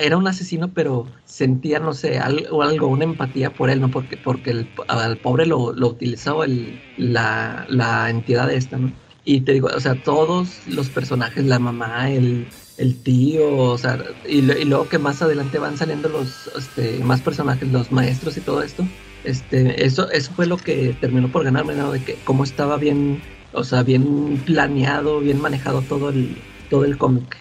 [0.02, 3.90] era un asesino, pero sentía, no sé, algo, algo una empatía por él, ¿no?
[3.90, 8.92] Porque, porque el, al pobre lo, lo utilizaba el, la, la entidad esta, ¿no?
[9.26, 12.48] Y te digo, o sea, todos los personajes, la mamá, el,
[12.78, 13.98] el tío, o sea,
[14.28, 18.42] y, y luego que más adelante van saliendo los este, más personajes, los maestros y
[18.42, 18.88] todo esto,
[19.24, 21.92] este, eso, eso fue lo que terminó por ganarme, ¿no?
[21.92, 23.22] De que cómo estaba bien,
[23.52, 26.38] o sea, bien planeado, bien manejado todo el,
[26.70, 27.38] todo el cómic.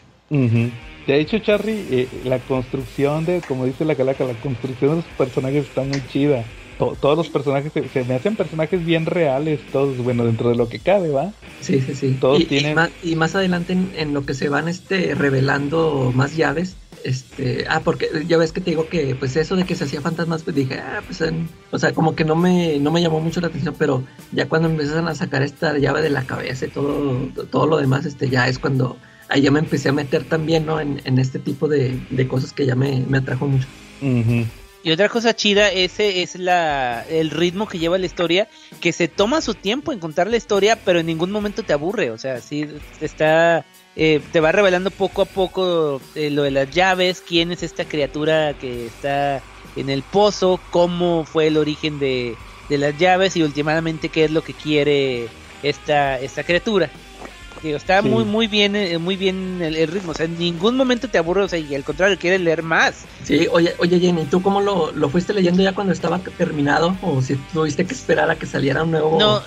[1.07, 5.05] De hecho, Charlie, eh, la construcción de, como dice la calaca, la construcción de los
[5.07, 6.45] personajes está muy chida.
[6.79, 10.57] To- todos los personajes se, se me hacen personajes bien reales, todos, bueno, dentro de
[10.57, 11.33] lo que cabe, ¿va?
[11.61, 12.19] Sí, sí, sí.
[12.21, 15.15] Todos y, y tienen- más, y más adelante en, en lo que se van este,
[15.15, 16.77] revelando más llaves.
[17.05, 20.01] Este, ah, porque ya ves que te digo que pues eso de que se hacía
[20.01, 23.21] fantasmas, pues dije, ah, pues en- o sea, como que no me, no me llamó
[23.21, 26.71] mucho la atención, pero ya cuando empiezan a sacar esta llave de la cabeza y
[26.71, 28.97] todo, todo lo demás, este, ya es cuando
[29.29, 30.81] ahí ya me empecé a meter también, ¿no?
[30.81, 33.67] En, en este tipo de, de cosas que ya me, me atrajo mucho.
[34.83, 38.49] Y otra cosa chida, ese es la el ritmo que lleva la historia,
[38.81, 42.13] que se toma su tiempo en contar la historia, pero en ningún momento te aburre,
[42.13, 42.69] o sea, sí
[43.01, 43.65] está
[43.97, 47.85] eh, te va revelando poco a poco eh, lo de las llaves, quién es esta
[47.85, 49.43] criatura que está
[49.75, 52.37] en el pozo, cómo fue el origen de,
[52.69, 55.29] de las llaves y últimamente qué es lo que quiere
[55.63, 56.91] esta esta criatura.
[57.75, 58.09] Está Sí.
[58.09, 61.19] muy muy bien eh, muy bien el, el ritmo, o sea, en ningún momento te
[61.19, 63.07] aburre, o sea, y al contrario, quieres leer más.
[63.25, 66.99] Sí, oye, oye Jenny, ¿tú cómo lo, lo fuiste leyendo ya cuando estaba terminado?
[67.03, 69.43] ¿O si tuviste que esperar a que saliera un nuevo, No,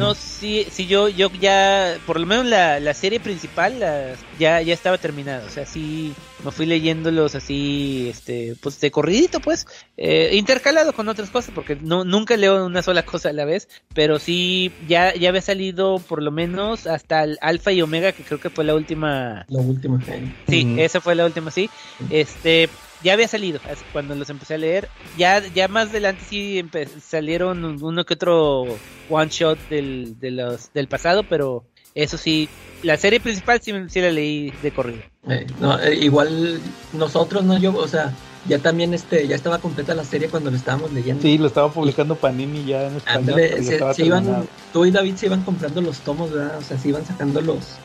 [0.00, 4.60] No, sí, sí, yo, yo ya, por lo menos la, la serie principal la- ya,
[4.62, 6.12] ya estaba terminada, o sea, sí,
[6.44, 9.66] me fui leyéndolos así, este, pues de corridito, pues,
[9.96, 13.68] eh, intercalado con otras cosas, porque no, nunca leo una sola cosa a la vez,
[13.94, 18.24] pero sí, ya, ya había salido por lo menos hasta el Alfa y Omega, que
[18.24, 20.00] creo que fue la última, Lo último.
[20.08, 20.24] eh.
[20.48, 21.70] Sí, esa fue la última, sí.
[22.10, 22.68] Este,
[23.02, 23.60] ya había salido
[23.92, 24.88] cuando los empecé a leer.
[25.16, 26.64] Ya, ya más adelante sí
[27.02, 28.66] salieron uno que otro
[29.08, 31.64] one shot del, de los, del pasado, pero
[31.94, 32.48] eso sí,
[32.82, 35.00] la serie principal sí, sí la leí de corrido.
[35.28, 36.60] Eh, no, eh, igual
[36.92, 37.58] nosotros, ¿no?
[37.58, 38.12] Yo, o sea,
[38.48, 41.20] ya también este, ya estaba completa la serie cuando lo estábamos leyendo.
[41.22, 43.18] Sí, lo estaba publicando Panini ya en español.
[43.34, 46.56] Ándale, se- se iban, tú y David se iban comprando los tomos, ¿verdad?
[46.58, 47.76] O sea, se iban sacando los,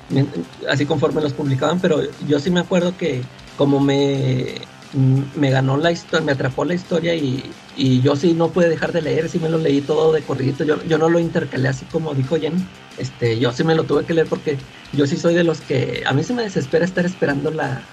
[0.70, 3.22] así conforme los publicaban, pero yo sí me acuerdo que
[3.58, 4.56] como me,
[4.96, 8.92] me ganó la historia, me atrapó la historia y, y yo sí no pude dejar
[8.94, 11.88] de leer, sí me lo leí todo de corridito, yo, yo no lo intercalé así
[11.88, 14.62] como dijo Jen, este, yo sí me lo tuve que leer porque
[14.92, 17.90] yo sí soy de los que, a mí se me desespera estar esperando la,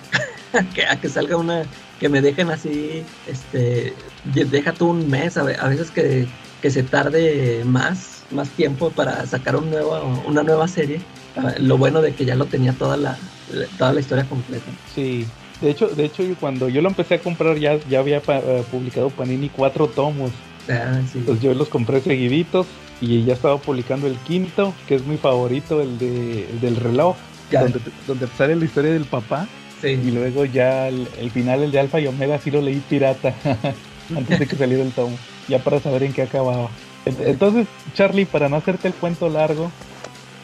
[0.75, 5.37] que, a que salga una, que me dejen así, este, de- deja tú un mes,
[5.37, 6.31] a, a veces que,
[6.61, 11.07] que se tarde más, más tiempo para sacar un nuevo, una nueva serie.
[11.35, 13.35] Ah, Lo bueno de que ya lo tenía toda la,
[13.79, 14.79] toda la historia completa.
[14.85, 15.33] Sí.
[15.63, 18.63] De hecho, de hecho, cuando yo lo empecé a comprar ya, ya había pa- eh,
[18.71, 20.31] publicado Panini cuatro tomos.
[20.69, 21.19] Ah, sí.
[21.19, 22.67] Entonces yo los compré seguiditos
[23.01, 27.17] y ya estaba publicando el quinto, que es mi favorito, el, de, el del reloj,
[27.51, 27.63] Ya.
[27.63, 29.47] donde, donde sale la historia del papá.
[29.83, 30.11] Y Sí.
[30.13, 33.35] luego ya el, el final, el de Alfa y Omega, sí lo leí pirata
[34.17, 35.17] antes de que saliera el tomo,
[35.49, 36.69] ya para saber en qué acababa.
[37.05, 39.73] Ent- Entonces, Charlie, para no hacerte el cuento largo,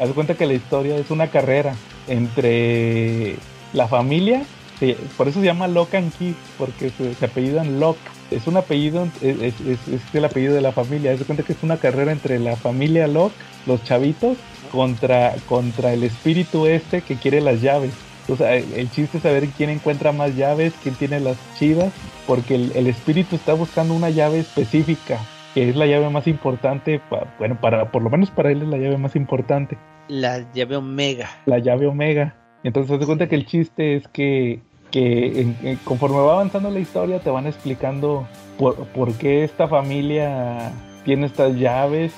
[0.01, 1.75] haz cuenta que la historia es una carrera
[2.09, 3.37] entre
[3.73, 4.43] la familia,
[4.79, 7.99] sí, por eso se llama Lock and Key, porque se, se apellidan Lock.
[8.31, 11.13] Es un apellido, es, es- es- es el apellido de la familia.
[11.13, 13.33] Haz de cuenta que es una carrera entre la familia Lock,
[13.67, 14.37] los chavitos,
[14.71, 17.93] contra, contra el espíritu este que quiere las llaves.
[18.29, 21.91] O sea, el, chiste es saber quién encuentra más llaves, quién tiene las chidas,
[22.27, 25.19] porque el, el espíritu está buscando una llave específica,
[25.55, 28.69] que es la llave más importante, pa- bueno, para por lo menos para él es
[28.69, 29.79] la llave más importante,
[30.09, 31.31] La llave Omega.
[31.47, 32.35] la llave Omega.
[32.65, 34.61] Entonces, se cuenta que el chiste es que,
[34.91, 38.27] que conforme va avanzando la historia, te van explicando
[38.59, 40.73] por, por qué esta familia
[41.05, 42.13] tiene estas llaves,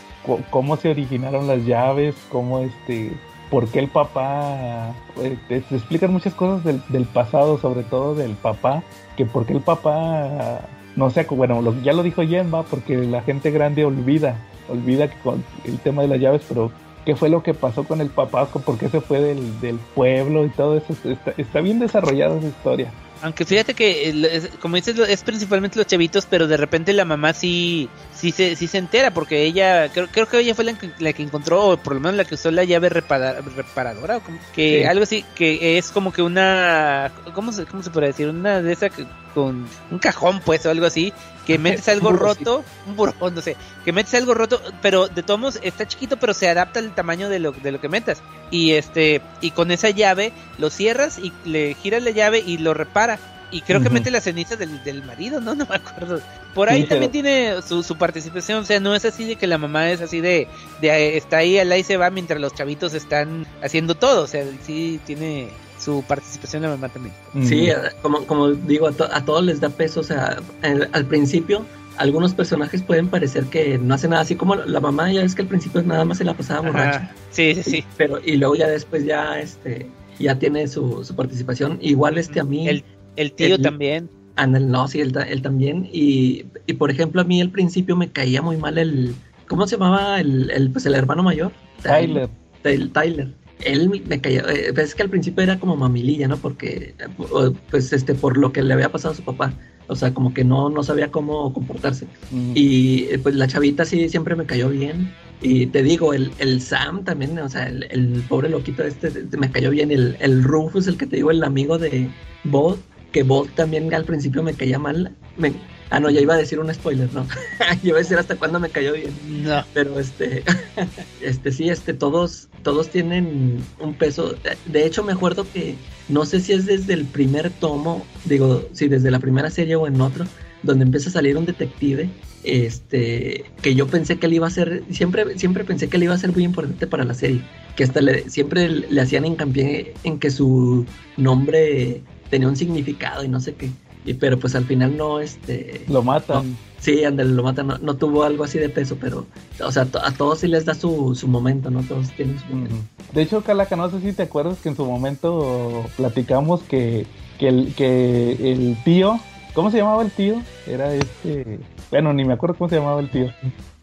[0.51, 3.13] cómo se originaron las llaves, cómo este
[3.51, 8.33] por qué el papá, eh, te, explican muchas cosas del, del pasado, sobre todo del
[8.37, 8.85] papá,
[9.17, 10.61] que por qué el papá,
[10.95, 14.37] no sé, bueno, lo- ya lo dijo Jen, va, porque la gente grande olvida,
[14.69, 16.71] olvida que con el tema de las llaves, pero
[17.05, 20.45] qué fue lo que pasó con el papá, por qué se fue del, del pueblo
[20.45, 22.93] y todo eso, está, está bien desarrollada esa historia.
[23.23, 27.91] Aunque fíjate que, como dices, es principalmente los chavitos, pero de repente la mamá sí,
[28.15, 31.13] sí se, sí se entera, porque ella, creo, creo que ella fue la que, la
[31.13, 34.39] que encontró, o por lo menos la que usó la llave repara- reparadora, o como-
[34.55, 34.85] que Sí.
[34.87, 38.27] algo así, que es como que una, ¿cómo se, cómo se puede decir?
[38.29, 38.91] Una de esas
[39.35, 41.13] con un cajón, pues, o algo así,
[41.53, 45.41] que metes algo roto, un burrón, no sé, que metes algo roto, pero de todos
[45.41, 48.23] modos está chiquito, pero se adapta al tamaño de lo, de lo que metas.
[48.51, 52.75] Y este, y con esa llave lo cierras y le giras la llave y lo
[52.75, 53.19] repara.
[53.53, 55.55] Y creo que mete las cenizas del, del marido, ¿no?
[55.57, 56.21] No me acuerdo.
[56.55, 59.35] Por ahí Sí, también pero- tiene su, su participación, o sea, no es así de
[59.37, 60.47] que la mamá es así de,
[60.81, 64.27] de eh, está ahí al y se va mientras los chavitos están haciendo todo, o
[64.29, 65.49] sea, sí tiene
[65.81, 67.15] su participación la mamá también.
[67.43, 70.01] Sí, eh, como, como digo, a, to- a todos les da peso.
[70.01, 71.65] O sea, el- al principio,
[71.97, 74.23] algunos personajes pueden parecer que no hacen nada.
[74.23, 76.99] Así como la mamá, ya ves que al principio nada más se la pasaba borracha.
[76.99, 77.15] Ajá.
[77.31, 77.85] Sí, sí, sí.
[77.97, 79.87] Pero, y luego ya después ya este
[80.19, 81.79] ya tiene su, su participación.
[81.81, 82.69] Igual este a mí.
[82.69, 82.85] El,
[83.17, 84.09] el tío el- también.
[84.37, 85.89] Anel, no, sí, él, él también.
[85.93, 89.15] Y, y por ejemplo, a mí al principio me caía muy mal el.
[89.49, 91.53] ¿Cómo se llamaba el, el, pues, el hermano mayor?
[91.83, 92.29] Tyler.
[92.63, 92.93] Tyler.
[92.93, 93.35] Tyler.
[93.65, 94.41] Él me- caía.
[94.49, 96.37] eh, pues es que al principio era como mamililla, ¿no?
[96.37, 99.53] Porque, eh, pues, este, por lo que le había pasado a su papá.
[99.87, 102.07] O sea, como que no, no sabía cómo comportarse.
[102.31, 102.53] Mm.
[102.55, 105.13] Y eh, pues la chavita sí siempre me cayó bien.
[105.43, 109.37] Y te digo, el, el Sam también, o sea, el, el pobre loquito este te-
[109.37, 109.91] me cayó bien.
[109.91, 112.09] El, el Rufus, el que te digo, el amigo de
[112.45, 112.79] Bob,
[113.11, 115.13] que Bob también al principio me caía mal.
[115.37, 115.53] Me-
[115.91, 117.27] ah, no, ya iba a decir un spoiler, ¿no?
[117.59, 119.13] ya iba a decir hasta cuándo me cayó bien.
[119.43, 119.65] No.
[119.75, 120.43] Pero este,
[121.21, 124.35] este sí, este, todos, todos tienen un peso.
[124.67, 125.75] De hecho, me acuerdo que
[126.09, 129.87] no sé si es desde el primer tomo, digo, si desde la primera serie o
[129.87, 130.25] en otro,
[130.63, 132.09] donde empieza a salir un detective,
[132.43, 136.15] este, que yo pensé que él iba a ser, siempre, siempre pensé que él iba
[136.15, 137.43] a ser muy importante para la serie,
[137.77, 140.87] que hasta le, siempre le hacían hincapié en que su
[141.17, 143.71] nombre tenía un significado y no sé qué.
[144.05, 146.57] Y, pero pues al final no, este, Lo matan.
[146.79, 147.67] Sí, ándale, lo matan.
[147.67, 149.27] No, no tuvo algo así de peso, pero,
[149.63, 151.83] o sea, a todos sí les da su, su momento, ¿no?
[151.83, 152.75] Todos tienen su momento.
[153.13, 157.07] De hecho, Calaca, no sé si te acuerdas que en su momento platicamos que,
[157.39, 159.21] que, el, que el tío,
[159.53, 160.41] ¿cómo se llamaba el tío?
[160.67, 161.59] Era este,
[161.91, 163.31] bueno, ni me acuerdo cómo se llamaba el tío,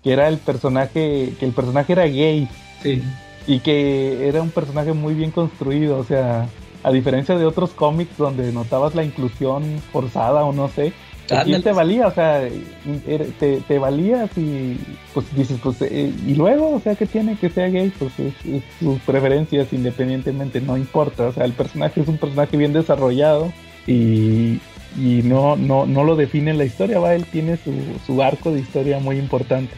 [0.04, 2.50] que era el personaje, que el personaje era gay
[2.82, 3.04] Sí.
[3.46, 6.48] y que era un personaje muy bien construido, o sea,
[6.88, 10.94] a diferencia de otros cómics donde notabas la inclusión forzada o no sé,
[11.36, 12.42] aquí te valía, o sea,
[13.06, 14.78] era- te, te valías y
[15.14, 18.34] pues dices, pues, eh, y luego, o sea, que tiene que sea gay, pues es,
[18.46, 23.52] es sus preferencias independientemente, no importa, o sea, el personaje es un personaje bien desarrollado
[23.86, 24.60] y,
[24.98, 27.74] y no, no, no lo define la historia, va, él tiene su,
[28.06, 29.74] su arco de historia muy importante.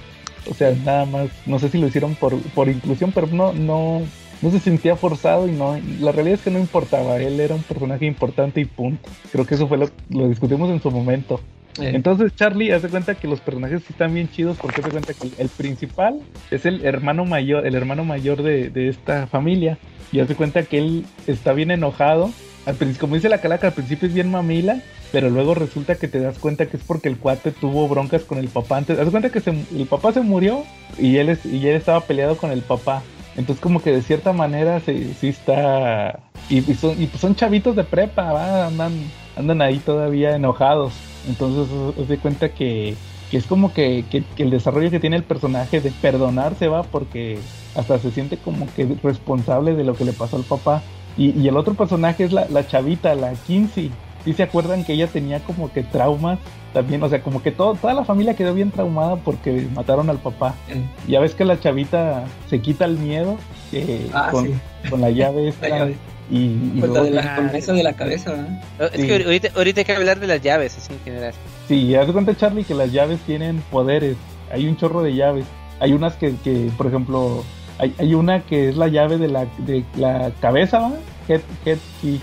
[0.49, 4.01] O sea, nada más, no sé si lo hicieron por, por inclusión, pero no, no,
[4.41, 7.63] no se sentía forzado y no, la realidad es que no importaba, él era un
[7.63, 9.09] personaje importante y punto.
[9.31, 11.41] Creo que eso fue lo, lo discutimos en su momento.
[11.79, 15.13] Eh, Entonces Charlie hace cuenta que los personajes sí están bien chidos porque hace cuenta
[15.13, 16.19] que el, principal
[16.51, 19.77] es el hermano mayor, el hermano mayor de, de esta familia
[20.11, 22.31] y hace cuenta que él está bien enojado.
[22.65, 26.07] Al principio, como dice la calaca, al principio es bien mamila, pero luego resulta que
[26.07, 28.99] te das cuenta que es porque el cuate tuvo broncas con el papá antes.
[28.99, 30.63] Haz cuenta que se- el papá se murió
[30.97, 33.01] y él, es- y él estaba peleado con el papá.
[33.39, 36.19] Entonces como que de cierta manera sí, está...
[36.49, 38.67] Y, son, y pues son chavitos de prepa, ¿va?
[38.67, 38.91] Andan,
[39.37, 40.93] andan ahí todavía enojados.
[41.27, 42.95] Entonces os de cuenta que,
[43.31, 46.83] que es como que, que- que el desarrollo que tiene el personaje de perdonarse va
[46.83, 47.39] porque
[47.75, 50.81] hasta se siente como que responsable de lo que le pasó al papá.
[51.15, 53.91] Y, y el otro personaje es la, la chavita, la Kinsey.
[54.25, 56.39] ¿Sí se acuerdan que ella tenía como que traumas
[56.73, 57.01] también?
[57.03, 60.55] O sea, como que todo, toda la familia quedó bien traumada porque mataron al papá.
[60.69, 63.37] eh, Ya ves que la chavita se quita el miedo
[63.71, 64.53] eh, ah, con, sí.
[64.89, 65.69] con la llave esta.
[65.69, 65.95] La llave.
[66.31, 68.61] Y, y Pues la luego- de la, con esa de la cabeza, ¿verdad?
[68.93, 69.07] Es Sí.
[69.07, 71.33] que ahorita, ahorita hay que hablar de las llaves, así en general.
[71.67, 74.15] Sí, haz de cuenta Charlie que las llaves tienen poderes.
[74.51, 75.45] Hay un chorro de llaves.
[75.79, 77.43] Hay unas que, que por ejemplo,
[77.79, 80.91] hay, hay una que es la llave de la, de la cabeza, ¿va?
[81.27, 82.19] Head, head key.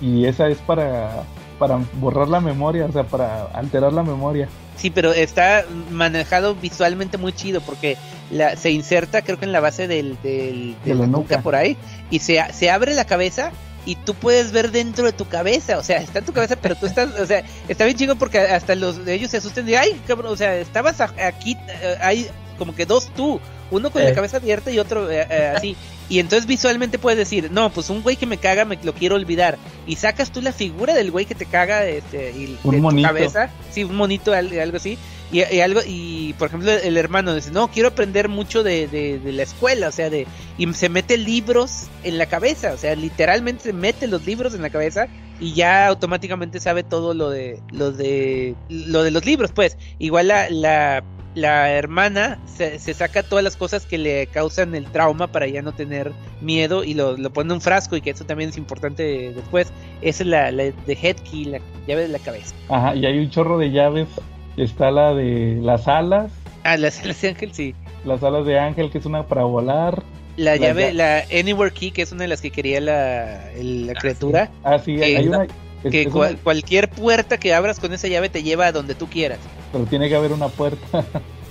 [0.00, 1.24] Y esa es para,
[1.58, 4.48] para borrar la memoria, o sea, para alterar la memoria.
[4.76, 7.96] Sí, pero está manejado visualmente muy chido porque
[8.30, 11.36] la, se inserta creo que en la base del, del, de De la la nuca
[11.36, 11.42] nuca.
[11.42, 11.76] por ahí
[12.10, 13.50] y se, se abre la cabeza
[13.86, 16.74] y tú puedes ver dentro de tu cabeza, o sea, está en tu cabeza, pero
[16.76, 19.78] tú estás, o sea, está bien chido porque hasta los de ellos se asustan de,
[19.78, 24.10] ay, cabrón, o sea, estabas aquí, eh, hay como que dos tú, uno con la
[24.10, 24.14] Eh.
[24.14, 25.76] cabeza abierta y otro eh, eh, así.
[26.10, 29.14] Y entonces visualmente puedes decir, no, pues un güey que me caga me lo quiero
[29.14, 29.58] olvidar.
[29.86, 33.02] Y sacas tú la figura del güey que te caga este, y Un de tu
[33.02, 34.96] cabeza, sí, un monito, al- algo así.
[35.30, 39.18] Y, y algo, y por ejemplo, el hermano dice, no, quiero aprender mucho de, de,
[39.18, 40.26] de la escuela, o sea, de,
[40.56, 44.62] y se mete libros en la cabeza, o sea, literalmente se mete los libros en
[44.62, 45.06] la cabeza
[45.38, 49.76] y ya automáticamente sabe todo lo de lo de lo de los libros, pues.
[49.98, 54.86] Igual la, la, la hermana se, se saca todas las cosas que le causan el
[54.86, 58.10] trauma para ya no tener miedo y lo, lo pone en un frasco y que
[58.10, 59.72] eso también es importante después.
[60.02, 62.54] Esa es la, la de head key, la llave de la cabeza.
[62.68, 64.08] Ajá, y hay un chorro de llaves.
[64.56, 66.32] Está la de las alas,
[66.64, 67.74] Ah, las alas de ángel, sí.
[68.04, 70.02] las alas de ángel, que es una para volar.
[70.36, 73.50] La La llave, lla- la Anywhere Key, que es una de las que quería la,
[73.52, 74.50] el- la criatura.
[74.64, 75.46] Ah, sí, hay una.
[75.82, 78.94] Que es cual- una- cualquier puerta que abras con esa llave te lleva a donde
[78.94, 79.38] tú quieras.
[79.72, 81.04] pero tiene que haber una puerta.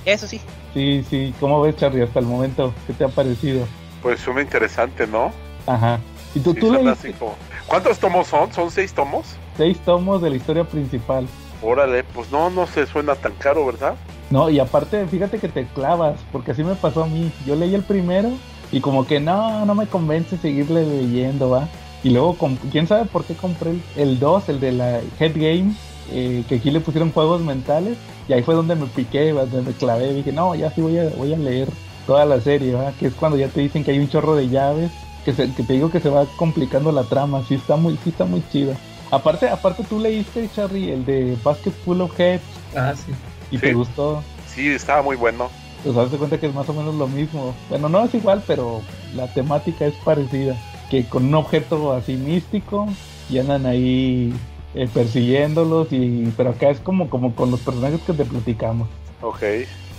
[0.06, 0.40] Eso sí.
[0.74, 1.34] sí, sí.
[1.40, 2.74] ¿Cómo ves, Charlie, hasta el momento?
[2.88, 3.68] ¿Qué te ha parecido?
[4.02, 5.32] Pues suena interesante, ¿no?
[5.66, 6.00] Ajá.
[6.34, 7.36] ¿Y tú, Sí, tú leíste como-
[7.68, 8.52] ¿Cuántos tomos son?
[8.54, 9.26] ¿Son seis tomos?
[9.58, 11.28] seis tomos de la historia principal?
[11.62, 13.96] Órale, pues no, no se suena tan caro, ¿verdad?
[14.30, 17.32] No, y aparte, fíjate que te clavas, porque así me pasó a mí.
[17.46, 18.30] Yo leí el primero
[18.72, 21.68] y como que no, no me convence seguirle leyendo, ¿va?
[22.04, 22.38] Y luego,
[22.72, 25.74] quién sabe por qué compré el- el 2, el de la Head Game,
[26.12, 27.98] eh, que aquí le pusieron juegos mentales.
[28.28, 30.14] Y ahí fue donde me piqué, donde me clavé.
[30.14, 31.70] Dije, no, ya sí voy a, voy a leer
[32.06, 32.76] toda la serie.
[33.00, 34.92] Que es cuando ya te dicen que hay un chorro de llaves,
[35.26, 37.44] que, se- que te digo que se va complicando la trama.
[37.48, 38.74] Sí está muy, sí está muy chido.
[39.12, 42.44] Aparte, aparte tú leíste, Charlie, el de Basket Full of Heads
[42.76, 43.12] Ah, sí.
[43.52, 43.62] y Sí.
[43.62, 44.22] te gustó.
[44.54, 45.50] Sí, estaba muy bueno.
[45.84, 47.54] Pues hazte cuenta que es más o menos lo mismo.
[47.70, 48.82] Bueno, no es igual, pero
[49.16, 50.56] la temática es parecida.
[50.90, 52.88] Que con un objeto así místico
[53.30, 54.34] y andan ahí
[54.74, 55.92] eh, persiguiéndolos.
[55.92, 58.88] y Pero acá es como, como con los personajes que te platicamos.
[59.22, 59.44] Ok.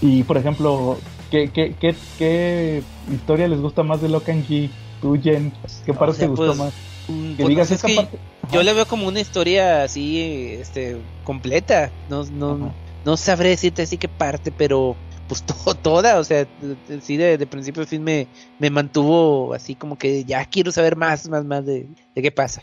[0.01, 0.97] Y por ejemplo,
[1.31, 2.83] ¿qué, qué, qué, qué
[3.13, 4.71] historia les gusta más de Lock and Key?
[5.03, 5.53] Tú, Jen,
[5.85, 6.73] ¿qué parte sea, te gustó pues, más?
[7.09, 8.19] Mm, Que pues, digas no sé, es esta que parte.
[8.53, 11.91] yo la veo como una historia así, este, completa.
[12.09, 12.75] No, no, Ajá.
[13.05, 14.97] no sabré decirte así qué parte, pero
[15.29, 16.47] pues to- toda, o sea,
[17.03, 18.27] sí de, de principio a fin me,
[18.59, 22.61] me mantuvo así como que ya quiero saber más, más, más de, de qué pasa.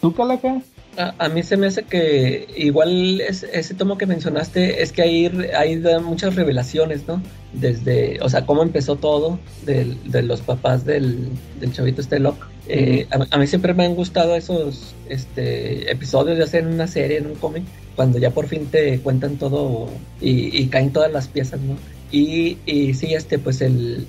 [0.00, 0.60] ¿Tú, Calaca?
[0.96, 5.02] A, a mí se me hace que igual es- ese tomo que mencionaste es que
[5.02, 7.22] ahí, ahí da muchas revelaciones, ¿no?
[7.52, 11.28] Desde, o sea, cómo empezó todo del- de los papás del,
[11.60, 12.46] del chavito este Locke.
[12.68, 16.86] Eh, a, a mí siempre me han gustado esos este, episodios, ya sea en una
[16.86, 17.64] serie, en un cómic,
[17.96, 19.88] cuando ya por fin te cuentan todo
[20.20, 21.76] y, caen todas las piezas, ¿no?
[22.12, 22.58] Y,
[22.94, 24.06] sí, este, pues el,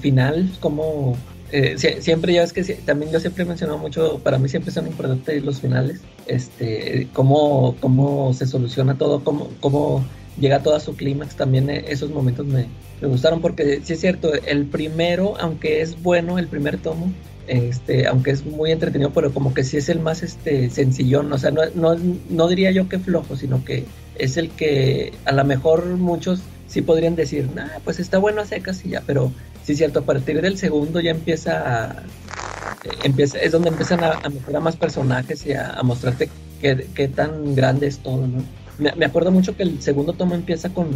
[0.00, 1.16] final, como
[1.52, 4.72] eh, sie- siempre ya es que también yo siempre he mencionado mucho, para mí siempre
[4.72, 10.04] son importantes los finales, este, cómo, cómo se soluciona todo, cómo, cómo
[10.38, 12.66] llega todo a su clímax, también eh, esos momentos me,
[13.00, 17.12] me gustaron porque sí es cierto, el primero, aunque es bueno, el primer tomo,
[17.46, 21.38] este, aunque es muy entretenido, pero como que sí es el más este sencillón, o
[21.38, 21.96] sea, no, no,
[22.30, 23.84] no diría yo que flojo, sino que
[24.16, 28.46] es el que a lo mejor muchos sí podrían decir, nah, pues está bueno a
[28.46, 29.32] secas y ya, pero
[29.64, 32.02] sí es cierto, a partir del segundo ya empieza a,
[32.84, 37.08] eh, empieza, es donde empiezan a, a más personajes y a, a mostrarte qué, qué
[37.08, 38.42] tan grande es todo, ¿no?
[38.78, 40.88] Me, me acuerdo mucho que el segundo tomo empieza con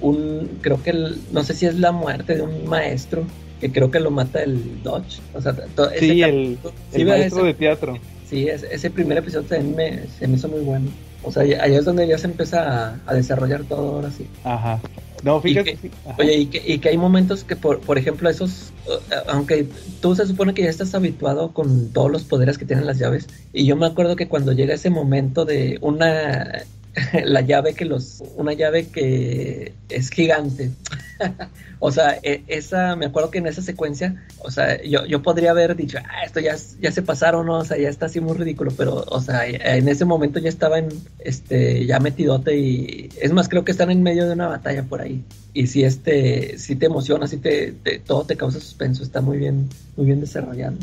[0.00, 3.24] un, creo que el, no sé si es la muerte de un maestro,
[3.60, 5.54] que creo que lo mata el Dodge, o sea,
[5.98, 6.58] Sí, el,
[6.92, 7.98] sí, el maestro ese- de teatro.
[8.28, 10.88] Sí, es- ese primer episodio también me, se me hizo muy bueno.
[11.22, 14.26] O sea, ahí es donde ya se empieza a, a desarrollar todo ahora sí.
[14.44, 14.80] Ajá.
[15.22, 15.72] No, fíjate.
[15.72, 16.16] que- sí, ajá.
[16.18, 19.66] Oye, y que, y que hay momentos que, por, por ejemplo, esos, eh, aunque
[20.00, 23.26] tú se supone que ya estás habituado con todos los poderes que tienen las llaves,
[23.52, 26.62] y yo me acuerdo que cuando llega ese momento de una,
[27.24, 30.70] la llave que los, una llave que es gigante,
[31.78, 35.52] o sea, e- esa, me acuerdo que en esa secuencia, o sea, yo, yo podría
[35.52, 37.58] haber dicho, ah, esto ya, ya se pasaron, ¿no?
[37.58, 40.78] O sea, ya está así muy ridículo, pero, o sea, en ese momento ya estaba
[40.78, 40.88] en,
[41.20, 45.00] este, ya metidote y, es más, creo que están en medio de una batalla por
[45.00, 45.22] ahí.
[45.52, 49.38] Y si este, si te emociona, si te, te- todo te causa suspenso, está muy
[49.38, 50.76] bien, muy bien desarrollado.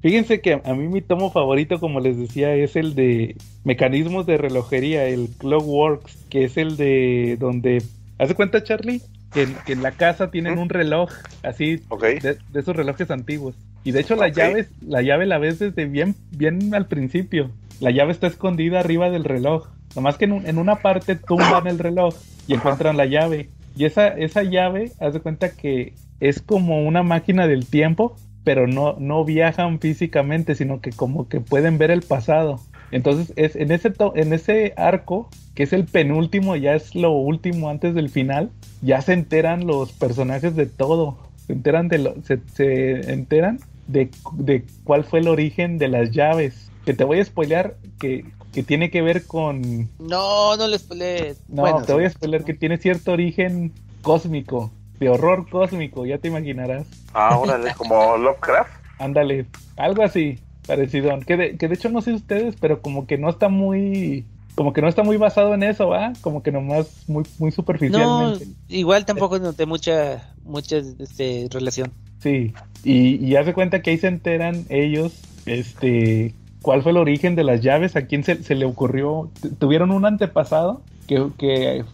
[0.00, 4.36] Fíjense que a mí mi tomo favorito, como les decía, es el de mecanismos de
[4.38, 7.82] relojería, el Clockworks, que es el de donde...
[8.18, 9.02] ¿Hace cuenta, Charlie?
[9.32, 11.10] Que en, que en la casa tienen un reloj,
[11.42, 11.80] así,
[12.22, 13.54] de, de esos relojes antiguos.
[13.84, 14.36] Y de hecho la Ok.
[14.36, 17.50] llave, la llave la ves desde bien, bien al principio.
[17.80, 19.66] La llave está escondida arriba del reloj.
[19.94, 22.14] Nomás que en, un- en una parte tumban el reloj
[22.46, 23.50] y encuentran la llave.
[23.76, 28.16] Y esa, esa llave, haz de cuenta que es como una máquina del tiempo,
[28.48, 32.60] pero no, no viajan físicamente, sino que como que pueden ver el pasado.
[32.90, 37.68] Entonces, es en ese en ese arco, que es el penúltimo, ya es lo último
[37.68, 38.48] antes del final,
[38.80, 41.18] ya se enteran los personajes de todo.
[41.46, 46.10] Se enteran de lo, se, se enteran de, de cuál fue el origen de las
[46.10, 46.70] llaves.
[46.86, 51.38] Que te voy a spoilear que, que tiene que ver con No, no les spoilees.
[51.50, 52.14] no, Bueno, te voy a sí.
[52.16, 56.86] spoiler que tiene cierto origen cósmico, de horror cósmico, ya te imaginarás.
[57.14, 58.70] Ah, órale, como Lovecraft.
[58.98, 59.46] Ándale,
[59.76, 60.38] algo así.
[60.66, 61.18] parecido.
[61.20, 64.72] Que de, que de hecho no sé ustedes, pero como que no está muy como
[64.72, 66.12] que no está muy basado en eso, ¿va?
[66.20, 68.46] Como que nomás muy muy No, superficialmente.
[68.68, 71.92] igual tampoco noté mucha, mucha este, relación.
[72.20, 72.52] Sí,
[72.82, 75.12] y, y hace cuenta que ahí se enteran ellos,
[75.46, 79.30] este, cuál fue el origen de las llaves, a quién se, se le ocurrió,
[79.60, 81.84] tuvieron un antepasado que, que,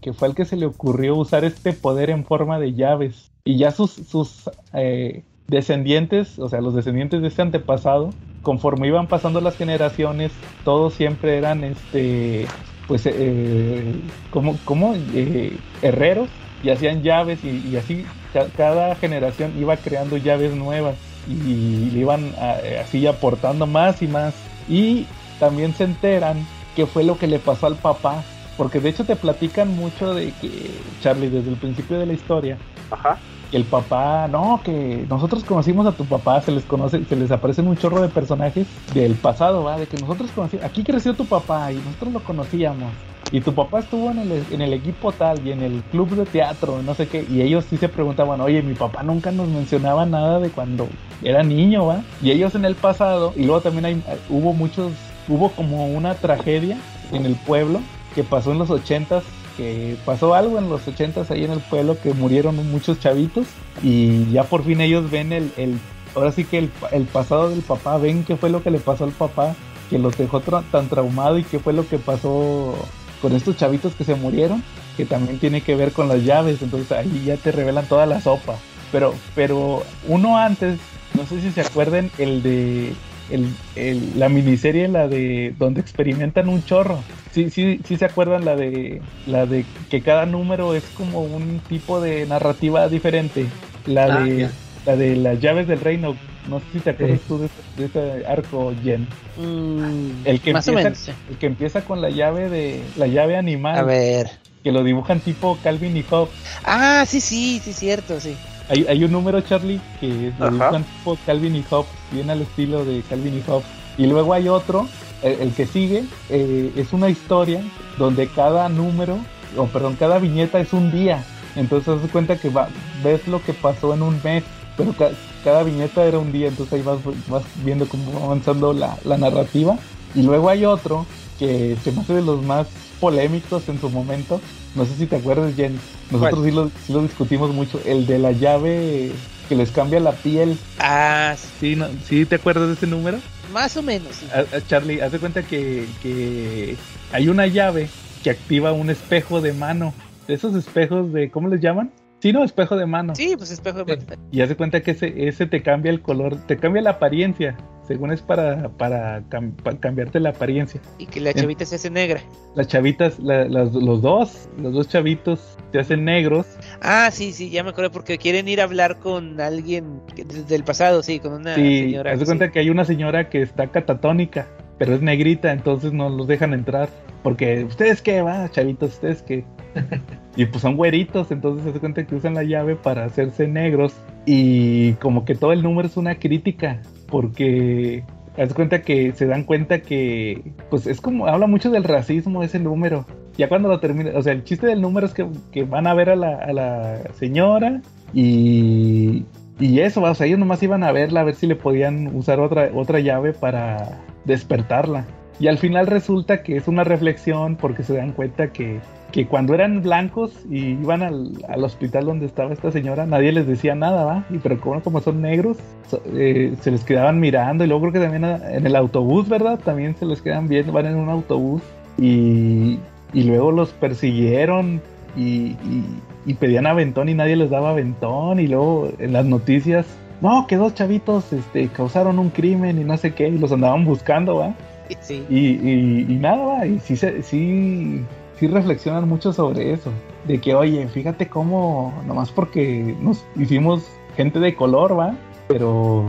[0.00, 3.32] que fue al que se le ocurrió usar este poder en forma de llaves.
[3.44, 8.10] Y ya sus, sus eh, descendientes, o sea, los descendientes de este antepasado,
[8.42, 10.32] conforme iban pasando las generaciones,
[10.64, 12.46] todos siempre eran, este,
[12.86, 13.92] pues, eh,
[14.30, 16.28] como, como eh, herreros
[16.62, 20.96] y hacían llaves y, y así ca- cada generación iba creando llaves nuevas
[21.26, 24.34] y le iban a- así aportando más y más.
[24.68, 25.06] Y
[25.38, 26.46] también se enteran
[26.76, 28.22] qué fue lo que le pasó al papá
[28.60, 30.70] porque de hecho te platican mucho de que
[31.00, 32.58] Charlie desde el principio de la historia
[32.90, 33.18] Ajá.
[33.50, 37.30] que el papá, no, que nosotros conocimos a tu papá, se les conoce, se les
[37.30, 41.24] aparecen un chorro de personajes del pasado, va, de que nosotros conocimos, aquí creció tu
[41.24, 42.92] papá y nosotros lo conocíamos.
[43.32, 46.26] Y tu papá estuvo en el, en el equipo tal y en el club de
[46.26, 50.04] teatro, no sé qué, y ellos sí se preguntaban, oye, mi papá nunca nos mencionaba
[50.04, 50.86] nada de cuando
[51.22, 52.02] era niño, va.
[52.20, 54.92] Y ellos en el pasado, y luego también hay, hubo muchos,
[55.28, 56.76] hubo como una tragedia
[57.10, 57.80] en el pueblo
[58.14, 59.24] que pasó en los ochentas
[59.56, 63.46] que pasó algo en los ochentas ahí en el pueblo que murieron muchos chavitos
[63.82, 65.78] y ya por fin ellos ven el, el
[66.14, 69.04] ahora sí que el, el pasado del papá, ven qué fue lo que le pasó
[69.04, 69.54] al papá,
[69.88, 72.74] que los dejó tan traumado y qué fue lo que pasó
[73.22, 74.62] con estos chavitos que se murieron,
[74.96, 78.20] que también tiene que ver con las llaves, entonces ahí ya te revelan toda la
[78.20, 78.56] sopa.
[78.92, 80.78] Pero, pero uno antes,
[81.14, 82.92] no sé si se acuerden, el de
[83.30, 87.04] el, el- la miniserie, la de donde experimentan un chorro.
[87.32, 91.60] Sí, sí, sí se acuerdan la de la de que cada número es como un
[91.60, 93.50] tipo de narrativa diferente.
[93.84, 94.50] La Ah, de
[94.84, 96.18] la de las llaves del reino.
[96.44, 97.24] No sé si te acuerdas Sí.
[97.28, 99.06] tú de, de ese arco, Jen.
[99.36, 100.98] Mm, El que más o empieza, menos.
[100.98, 101.12] sí.
[101.28, 104.26] el que empieza con la llave de la llave animal, A ver.
[104.62, 106.34] que lo dibujan tipo Calvin y Hobbes.
[106.64, 108.36] Ah, sí, sí, sí, cierto, sí.
[108.70, 112.84] Hay, hay un número, Charlie, que lo dibujan tipo Calvin y Hobbes, bien al estilo
[112.84, 113.66] de Calvin y Hobbes.
[113.98, 114.88] Y luego hay otro,
[115.22, 117.60] el, el que sigue, eh, es una historia
[117.98, 119.18] donde cada número,
[119.56, 121.22] o perdón, cada viñeta es un día.
[121.56, 122.68] Entonces de cuenta que va,
[123.02, 124.44] ves lo que pasó en un mes,
[124.76, 125.10] pero ca-
[125.42, 126.98] cada viñeta era un día, entonces ahí vas,
[127.28, 129.76] vas viendo cómo va avanzando la, la narrativa.
[130.14, 131.06] Y luego hay otro
[131.38, 132.68] que se me hace de los más
[133.00, 134.40] polémicos en su momento.
[134.74, 135.78] No sé si te acuerdas, Jen.
[136.10, 137.80] Nosotros sí lo, sí lo discutimos mucho.
[137.84, 139.10] El de la llave
[139.48, 140.56] que les cambia la piel.
[140.78, 143.18] Ah, sí, Sí, no, ¿sí te acuerdas de ese número?
[143.52, 144.14] más o menos.
[144.14, 144.26] sí.
[144.32, 146.76] A- a Charlie, haz de cuenta que, que
[147.12, 147.88] hay una llave
[148.22, 149.92] que activa un espejo de mano.
[150.28, 151.90] Esos espejos de, ¿cómo les llaman?
[152.20, 153.14] Sí, no, espejo de mano.
[153.16, 154.06] Sí, pues espejo de Sí.
[154.30, 157.56] Y haz de cuenta que ese, ese te cambia el color, te cambia la apariencia.
[157.90, 160.80] Según es para, para, cam- para cambiarte la apariencia.
[160.98, 162.20] Y que la chavita se hace negra.
[162.54, 166.46] Las chavitas, la- las- los dos, los dos chavitos se hacen negros.
[166.80, 170.62] Ah, sí, sí, ya me acuerdo porque quieren ir a hablar con alguien que- del
[170.62, 172.16] pasado, sí, con una Sí, señora.
[172.16, 172.24] sí.
[172.24, 174.46] cuenta que hay una señora que está catatónica,
[174.78, 176.88] pero es negrita, entonces no los dejan entrar.
[177.24, 178.90] Porque, ¿ustedes qué, va, chavitos?
[178.94, 179.44] ¿Ustedes qué?
[180.36, 183.94] y pues son güeritos, entonces se de cuenta que usan la llave para hacerse negros.
[184.26, 186.80] Y como que todo el número es una crítica,
[187.10, 188.04] porque
[188.38, 192.58] haz cuenta que se dan cuenta que, pues es como, habla mucho del racismo ese
[192.58, 193.06] número.
[193.36, 195.94] Ya cuando lo termina, o sea, el chiste del número es que, que van a
[195.94, 197.80] ver a la, a la señora
[198.12, 199.24] y,
[199.58, 202.40] y eso, o sea, ellos nomás iban a verla, a ver si le podían usar
[202.40, 205.04] otra, otra llave para despertarla.
[205.38, 208.80] Y al final resulta que es una reflexión porque se dan cuenta que,
[209.12, 213.46] que cuando eran blancos y iban al, al hospital donde estaba esta señora, nadie les
[213.46, 214.24] decía nada, ¿va?
[214.30, 215.56] Y pero como, como son negros,
[215.88, 219.28] so- eh, se les quedaban mirando y luego creo que también a- en el autobús,
[219.28, 219.58] ¿verdad?
[219.64, 221.62] También se les quedan viendo, van en un autobús
[221.98, 222.78] y,
[223.12, 224.80] y luego los persiguieron
[225.16, 225.84] y, y-
[226.26, 229.86] y pedían aventón y nadie les daba aventón y luego en las noticias,
[230.20, 233.84] no, que dos chavitos este, causaron un crimen y no sé qué y los andaban
[233.84, 234.54] buscando, ¿va?
[235.00, 235.24] Sí.
[235.30, 238.02] Y, y, y nada, va, y sí, se- sí,
[238.40, 239.92] sí reflexionan mucho sobre eso.
[240.26, 243.86] De que, oye, fíjate cómo, nomás porque nos hicimos
[244.16, 245.14] gente de color, va,
[245.46, 246.04] pero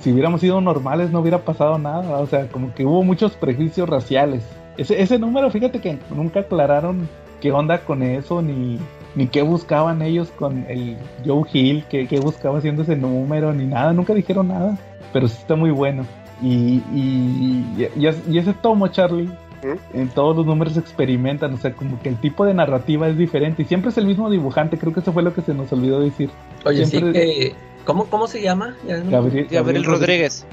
[0.00, 3.88] si hubiéramos sido normales no hubiera pasado nada, o sea, como que hubo muchos prejuicios
[3.88, 4.44] raciales.
[4.78, 7.08] Ese, número, fíjate que nunca aclararon
[7.40, 8.78] qué onda con eso, ni,
[9.14, 10.96] ni qué buscaban ellos con el
[11.26, 14.78] Joe Hill, qué, buscaba haciendo ese número, ni nada, nunca dijeron nada,
[15.12, 16.06] pero sí está muy bueno.
[16.40, 19.30] Y, y, y, y ese tomo, Charlie,
[19.94, 23.62] En todos los números experimentan, o sea, como que el tipo de narrativa es diferente
[23.62, 26.00] y siempre es el mismo dibujante, creo que eso fue lo que se nos olvidó
[26.00, 26.30] decir.
[26.64, 27.54] Oye, Siempre- sí que.
[27.84, 28.76] ¿Cómo, cómo se llama?
[28.86, 30.46] Ya no- Gabriel, Gabriel Rodríguez.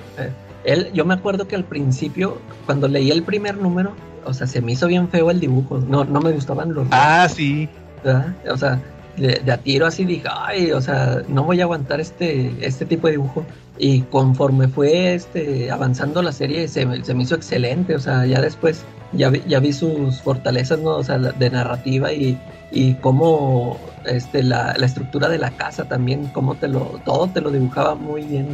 [0.63, 3.93] él, yo me acuerdo que al principio, cuando leí el primer número,
[4.25, 5.77] o sea, se me hizo bien feo el dibujo.
[5.79, 6.87] No, no me gustaban los.
[6.91, 7.69] Ah, sí.
[8.03, 8.35] ¿verdad?
[8.51, 8.79] O sea,
[9.17, 12.85] de, de a tiro así dije, ay, o sea, no voy a aguantar este, este
[12.85, 13.45] tipo de dibujo.
[13.77, 17.95] Y conforme fue este, avanzando la serie, se, se me hizo excelente.
[17.95, 18.83] O sea, ya después
[19.13, 20.97] ya vi, ya vi sus fortalezas, ¿no?
[20.97, 22.37] O sea, de narrativa y,
[22.71, 27.41] y cómo este, la, la estructura de la casa también, cómo te lo, todo te
[27.41, 28.47] lo dibujaba muy bien.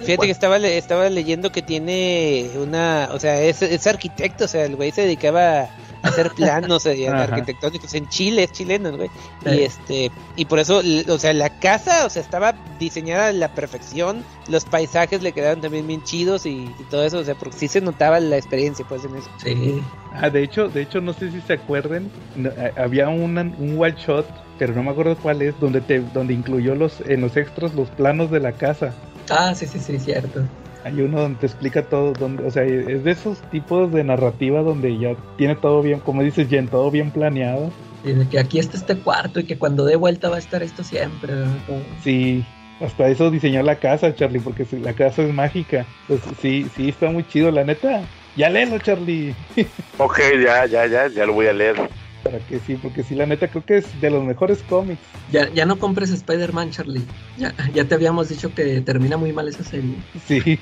[0.00, 4.64] Fíjate que estaba, estaba leyendo que tiene una, o sea, es, es arquitecto, o sea,
[4.64, 5.68] el güey se dedicaba a
[6.02, 9.10] hacer planos eh, arquitectónicos en Chile, es chileno, güey.
[9.46, 13.48] Y este, y por eso, o sea, la casa, o sea, estaba diseñada a la
[13.54, 17.56] perfección, los paisajes le quedaron también bien chidos y, y todo eso, o sea, porque
[17.56, 19.28] sí se notaba la experiencia, pues, en eso.
[19.42, 19.82] Sí,
[20.14, 23.76] Ah, de hecho, de hecho, no sé si se acuerden, no, a- había una- un
[23.78, 24.26] one shot,
[24.58, 27.88] pero no me acuerdo cuál es, donde te, donde incluyó los, en los extras los
[27.90, 28.94] planos de la casa.
[29.30, 30.42] ah, sí, sí, sí, cierto.
[30.88, 34.62] Hay uno donde te explica todo, donde, o sea, es de esos tipos de narrativa
[34.62, 37.70] donde ya tiene todo bien, como dices Jen, todo bien planeado.
[38.02, 40.62] Y de que aquí está este cuarto y que cuando dé vuelta va a estar
[40.62, 41.34] esto siempre.
[41.66, 41.82] Todo.
[42.02, 42.42] Sí,
[42.80, 45.86] hasta eso diseñó la casa, Charlie, porque si- la casa es mágica.
[46.06, 48.02] Pues sí, sí, está muy chido, la neta.
[48.34, 49.34] Ya léelo, Charlie.
[50.00, 51.74] Ok, ya, ya, ya, ya lo voy a leer.
[52.22, 55.00] Para que sí, porque sí, la neta creo que es de los mejores cómics.
[55.30, 57.02] Ya, ya no compres Spider-Man, Charlie.
[57.36, 59.94] Ya, ya te habíamos dicho que termina muy mal esa serie.
[60.26, 60.58] Sí,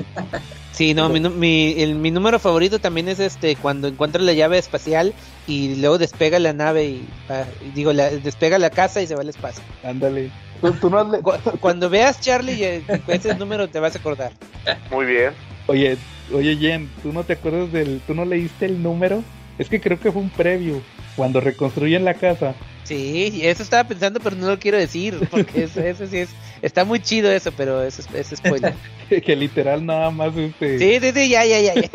[0.73, 4.59] Sí, no, mi, mi, el- mi número favorito también es este, cuando encuentra la llave
[4.59, 5.15] espacial
[5.47, 9.15] y luego despega la nave y, va- y digo, la, despega la casa y se
[9.15, 9.63] va al espacio.
[9.83, 10.31] ándale.
[10.61, 11.21] Tú, tú no le-
[11.61, 14.33] Cuando veas Charlie, ese número te vas a acordar.
[14.91, 15.33] Muy bien.
[15.67, 15.97] Oye,
[16.35, 18.01] oye Jen, ¿tú no te acuerdas del...
[18.07, 19.25] ¿Tú no leíste el número?
[19.59, 20.83] Es que creo que fue un preview.
[21.17, 22.55] Cuando reconstruyen la casa.
[22.85, 26.29] Sí, eso estaba pensando, pero no lo quiero decir, porque eso, eso sí es,
[26.63, 28.75] está muy chido eso, pero eso es, spoiler.
[29.09, 30.79] Que, que literal nada más este...
[30.81, 31.89] Sí, sí, sí, ya, ya, ya, ya.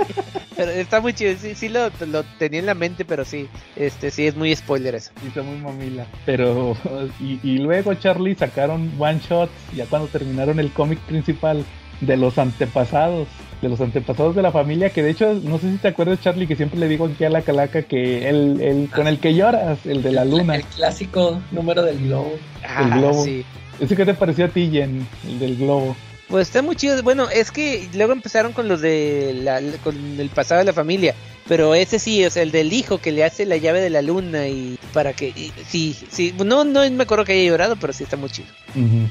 [0.55, 4.11] Pero está muy chido, sí, sí lo, lo tenía en la mente, pero sí, este,
[4.11, 5.11] sí es muy spoiler eso.
[5.21, 6.05] Sí, está muy mamila.
[6.25, 6.77] Pero,
[7.19, 11.65] y, y luego Charlie sacaron one shots, ya cuando terminaron el cómic principal,
[12.01, 13.27] de los antepasados,
[13.61, 16.47] de los antepasados de la familia, que de hecho, no sé si te acuerdas, Charlie,
[16.47, 19.85] que siempre le digo aquí a la calaca que el, el con el que lloras,
[19.85, 22.31] el de la luna, El clásico número del globo.
[22.67, 23.23] Ah, globo.
[23.23, 23.45] sí.
[23.79, 25.95] ¿ese qué te pareció a ti, Jen, el del globo?
[26.31, 27.03] Pues está muy chido.
[27.03, 31.13] Bueno, es que luego empezaron con los de la, con el pasado de la familia.
[31.47, 34.01] Pero ese sí, o sea, el del hijo que le hace la llave de la
[34.01, 35.27] luna y para que...
[35.29, 36.33] y- sí, sí.
[36.45, 38.47] No, no me acuerdo que haya llorado, pero sí está muy chido.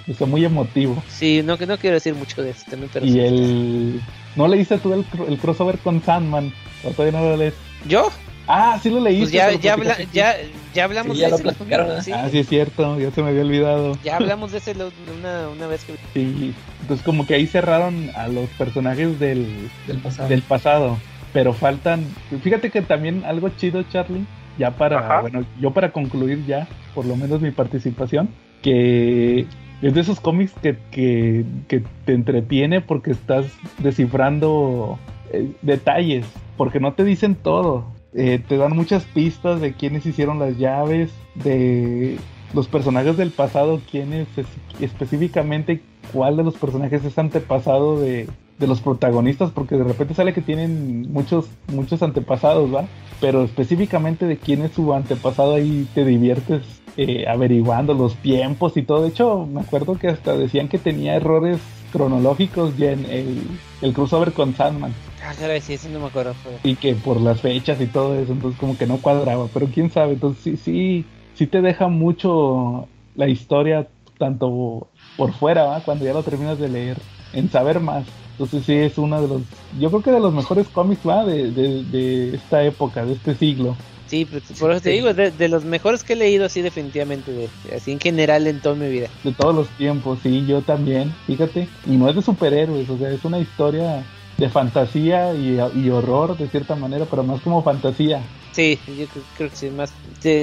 [0.09, 1.03] Está muy emotivo.
[1.11, 3.19] Sí, no, no quiero decir mucho de eso también, pero Y sí.
[3.21, 4.01] el...
[4.37, 6.53] ¿No leíste tú el, el crossover con Sandman?
[6.85, 7.55] ¿O todavía no lo lees?
[7.87, 8.11] ¿Yo?
[8.53, 9.23] Ah, sí lo leíste.
[9.23, 10.35] Pues ya, ya, habla- ya,
[10.75, 11.43] ya hablamos Sí, ya de lo ese.
[11.45, 12.03] platicaron, ¿eh?
[12.03, 13.97] Sí, Ah, sí es cierto, ya se me había olvidado.
[14.03, 15.93] Ya hablamos de ese lo- una, una vez que...
[16.15, 19.47] Sí, entonces como que ahí cerraron a los personajes del,
[19.87, 20.29] Del pasado.
[20.29, 20.97] del pasado,
[21.33, 22.05] pero faltan,
[22.43, 24.25] fíjate que también algo chido Charlie,
[24.59, 25.21] ya para, Ajá.
[25.21, 28.29] bueno, yo para concluir ya, por lo menos mi participación,
[28.63, 29.47] que
[29.81, 33.47] es de esos cómics que, que, que te entretiene porque estás
[33.79, 34.99] descifrando
[35.33, 40.39] eh, detalles, porque no te dicen todo, Eh, te dan muchas pistas de quiénes hicieron
[40.39, 42.19] las llaves, de
[42.55, 44.47] los personajes del pasado, quiénes es-
[44.81, 45.81] específicamente
[46.13, 48.27] cuál de los personajes es antepasado de,
[48.59, 52.87] de los protagonistas, porque de repente sale que tienen muchos, muchos antepasados, ¿va?
[53.21, 56.63] Pero específicamente de quién es su antepasado ahí te diviertes
[56.97, 59.03] eh, averiguando los tiempos y todo.
[59.03, 61.61] De hecho, me acuerdo que hasta decían que tenía errores
[61.93, 63.43] cronológicos ya en el,
[63.81, 66.37] el crossover con Sandman Ah, caray, sí, ese no me acuerdo.
[66.43, 69.71] pero- y que por las fechas y todo eso, entonces como que no cuadraba, pero
[69.71, 75.83] quién sabe, entonces sí, sí, sí te deja mucho la historia, tanto por fuera, ¿va?
[75.83, 78.15] cuando ya lo terminas de leer, en saber más.
[78.33, 81.25] Entonces sí es uno de los, yo creo que de los mejores cómics, ¿va?
[81.25, 83.85] De, de, de esta época, de este siglo.
[84.11, 87.49] Sí, por eso te digo, de, de los mejores que he leído, así definitivamente, de,
[87.77, 89.09] así en general en toda mi vida.
[89.23, 91.69] De todos los tiempos, sí, yo también, fíjate.
[91.87, 94.03] Y no es de superhéroes, o sea, es una historia
[94.37, 98.21] de fantasía y, y horror de cierta manera, pero más como fantasía.
[98.51, 99.93] Sí, yo creo, creo que sí, más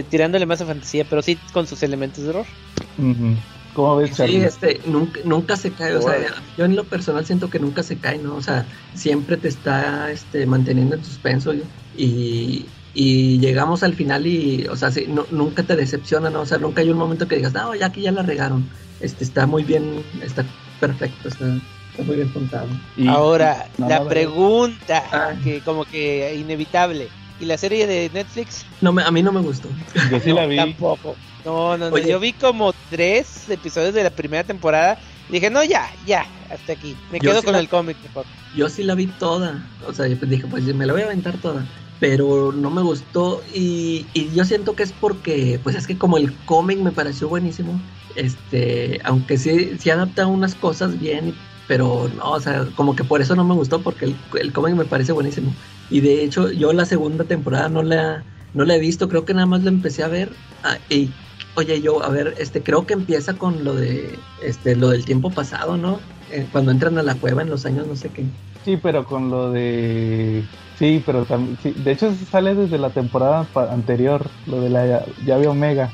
[0.09, 2.45] tirándole más a fantasía, pero sí con sus elementos de horror.
[3.73, 4.45] ¿Cómo ves, Sí, Charlie?
[4.45, 6.15] este, nunca, nunca se cae, o sea,
[6.57, 8.35] yo en lo personal siento que nunca se cae, ¿no?
[8.35, 11.53] O sea, siempre te está este, manteniendo en suspenso
[11.95, 12.65] y,
[12.99, 16.41] y, llegamos al final y, o sea, sí, no- nunca te decepciona, ¿no?
[16.41, 18.67] O sea, nunca hay un momento que digas, no, ya que ya la regaron,
[18.99, 20.43] este, está muy bien, está
[20.79, 21.45] perfecto, está,
[21.91, 22.67] está muy bien contado.
[22.95, 25.33] Y- Ahora, no, la pregunta, Ah.
[25.43, 27.09] que como que inevitable.
[27.39, 28.65] ¿Y la serie de Netflix?
[28.81, 29.69] No me, a mí no me gustó.
[30.09, 30.55] Yo sí la vi.
[30.57, 31.15] Tampoco.
[31.45, 31.95] No, no, no.
[31.95, 32.09] Oye.
[32.09, 34.97] Yo vi como tres episodios de la primera temporada
[35.29, 36.95] Dije, no, ya, ya, hasta aquí.
[37.11, 38.25] Me Yo quedo sí con la- el cómic mejor.
[38.55, 39.61] Yo sí la vi toda.
[39.85, 41.65] O sea, yo pues dije, pues me la voy a aventar toda.
[41.99, 43.41] Pero no me gustó.
[43.53, 47.27] Y, y yo siento que es porque, pues es que como el cómic me pareció
[47.27, 47.79] buenísimo.
[48.15, 51.33] Este, aunque sí, sí adapta unas cosas bien,
[51.67, 54.75] pero no, o sea, como que por eso no me gustó, porque el, el cómic
[54.75, 55.51] me parece buenísimo.
[55.89, 59.33] Y de hecho, yo la segunda temporada no la, no la he visto, creo que
[59.33, 60.31] nada más la empecé a ver.
[60.63, 61.09] Ah, y
[61.55, 65.31] oye, yo, a ver, este, creo que empieza con lo de, este, lo del tiempo
[65.31, 65.99] pasado, ¿no?
[66.31, 68.25] Eh, cuando entran a la cueva en los años no sé qué.
[68.63, 70.43] Sí, pero con lo de...
[70.77, 71.57] Sí, pero también...
[71.63, 75.89] sí, De hecho, sale desde la temporada anterior, lo de la llave Omega.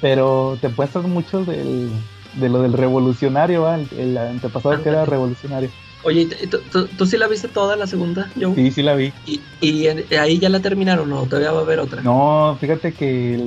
[0.00, 1.90] Pero te muestran mucho del,
[2.34, 3.76] de lo del revolucionario, ¿va?
[3.76, 5.70] el, el antepasado que era revolucionario.
[6.04, 8.54] Oye, ¿y tú, tú, tú sí la viste toda la segunda, Joe?
[8.56, 9.12] Sí, sí la vi.
[9.24, 12.02] ¿Y, y en- ahí ya la terminaron o todavía va a haber otra?
[12.02, 13.38] No, fíjate que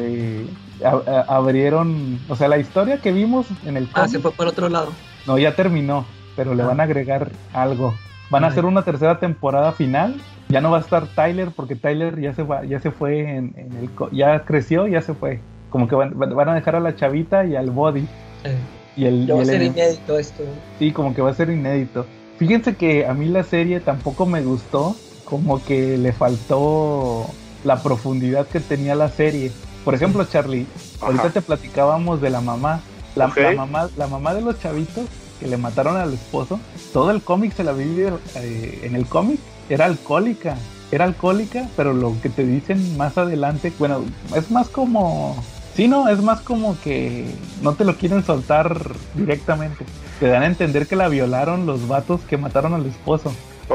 [0.80, 4.32] le a- a- abrieron, o sea, la historia que vimos en el Ah, se fue
[4.32, 4.94] por otro lado.
[5.28, 6.06] no, ya terminó,
[6.38, 6.68] pero le Ah.
[6.68, 7.94] van a agregar algo.
[8.30, 10.16] Van a hacer una tercera temporada final.
[10.50, 13.58] Ya no va a estar Tyler porque Tyler ya se va, ya se fue en,
[13.58, 15.48] en el, co- ya creció, ya se fue.
[15.70, 18.14] Como que van, van a dejar a la chavita y al body
[18.44, 18.64] Eh,
[18.96, 20.44] y el, va a el- ser inédito esto.
[20.78, 22.12] Sí, como que va a ser inédito.
[22.38, 28.50] Fíjense que a mí la serie tampoco me gustó, como que le faltó la profundidad
[28.50, 29.60] que tenía la serie.
[29.84, 32.90] Por ejemplo, Charlie, ahorita te platicábamos de la mamá.
[33.14, 37.54] La mamá, la mamá de los chavitos que le mataron al esposo, todo el cómic
[37.54, 40.56] se la vive eh, en el cómic, era alcohólica.
[40.92, 44.04] Era alcohólica, pero lo que te dicen más adelante, bueno,
[44.36, 45.36] es más como
[45.76, 47.26] Sí, no, es más como que
[47.62, 48.80] no te lo quieren soltar
[49.14, 49.84] directamente.
[50.22, 53.34] Te dan a entender que la violaron los vatos que mataron al esposo.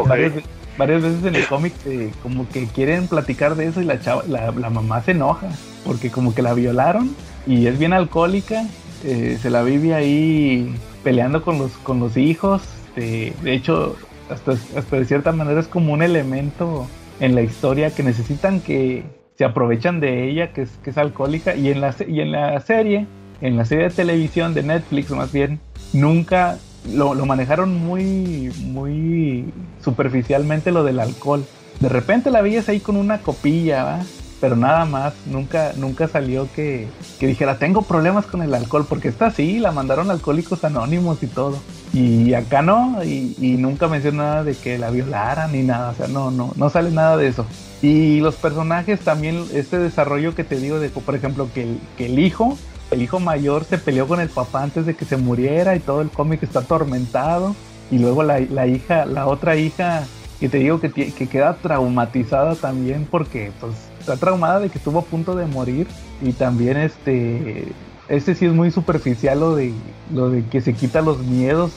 [0.09, 0.33] Varias,
[0.79, 4.23] varias veces en el cómic eh, como que quieren platicar de eso y la chava,
[4.27, 5.49] la, la mamá se enoja
[5.85, 7.15] porque como que la violaron
[7.47, 8.65] y es bien alcohólica,
[9.05, 12.62] eh, se la vive ahí peleando con los con los hijos.
[12.97, 13.97] este, de hecho,
[14.31, 16.86] hasta, hasta de cierta manera es como un elemento
[17.20, 19.05] en la historia que necesitan que
[19.36, 22.61] se aprovechan de ella, que es, que es alcohólica, y en, la, y en la
[22.61, 23.07] serie,
[23.40, 25.61] en la serie de televisión de Netflix más bien,
[25.93, 26.59] nunca
[26.93, 29.52] lo, lo manejaron muy, muy
[29.82, 31.44] superficialmente lo del alcohol.
[31.81, 34.01] De repente la veías ahí con una copilla, ¿va?
[34.41, 36.89] Pero nada más, nunca, nunca salió que,
[37.19, 41.27] que dijera, tengo problemas con el alcohol, porque esta sí, la mandaron Alcohólicos Anónimos y
[41.27, 41.59] todo.
[41.93, 45.95] Y acá no, y, y nunca mencionó nada de que la violaran ni nada, o
[45.95, 47.45] sea, no, no, no sale nada de eso.
[47.83, 52.07] Y los personajes también, este desarrollo que te digo de, por ejemplo, que el, que
[52.07, 52.57] el hijo,
[52.91, 56.01] el hijo mayor se peleó con el papá antes de que se muriera y todo
[56.01, 57.55] el cómic está atormentado.
[57.91, 60.05] Y luego la, la hija, la otra hija,
[60.39, 64.99] que te digo que, que queda traumatizada también porque pues está traumada de que estuvo
[64.99, 65.87] a punto de morir.
[66.23, 67.69] Y también este,
[68.09, 69.73] este sí es muy superficial lo de,
[70.13, 71.73] lo de que se quita los miedos.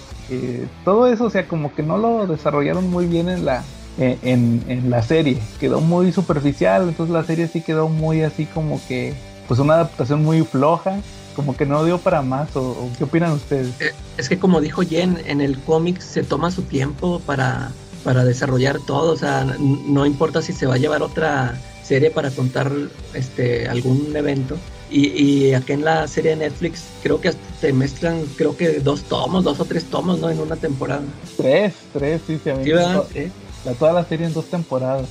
[0.84, 3.64] todo eso, o sea, como que no lo desarrollaron muy bien en la,
[4.00, 5.38] en, en- en la serie.
[5.60, 9.14] Quedó muy superficial, entonces la serie sí quedó muy así como que,
[9.48, 10.96] pues una adaptación muy floja,
[11.36, 12.56] como que no dio para más.
[12.56, 13.70] ¿O, o qué opinan ustedes?
[13.80, 17.72] Eh, Es que como dijo Jen, en el cómic se toma su tiempo para,
[18.04, 22.32] para desarrollar todo, o sea, no importa si se va a llevar otra serie para
[22.32, 22.72] contar
[23.14, 24.58] este algún evento.
[24.90, 28.80] Y, y acá en la serie de Netflix creo que hasta te mezclan, creo que
[28.80, 30.30] dos tomos, dos o tres tomos, ¿no?
[30.30, 31.04] En una temporada.
[31.38, 33.02] Tres, tres, sí, ¿Sí, verdad?
[33.02, 33.32] to- Eh,
[33.66, 35.08] la, toda la serie en dos temporadas.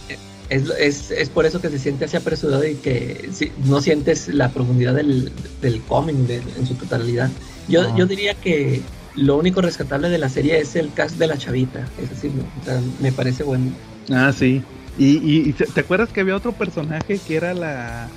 [0.51, 4.28] Es, es, es por eso que se siente así apresurado y que si- no sientes
[4.28, 7.31] la profundidad del, del cómic de- en su totalidad.
[7.69, 7.94] Yo, Ah.
[7.97, 8.82] yo diría que
[9.16, 11.89] lo único rescatable de la serie es el cast de la chavita.
[11.99, 12.43] Es ¿no?
[12.61, 13.73] O sea, me parece bueno.
[14.11, 14.62] Ah, sí.
[14.98, 18.09] Y, y- y te acuerdas que había otro personaje que era la,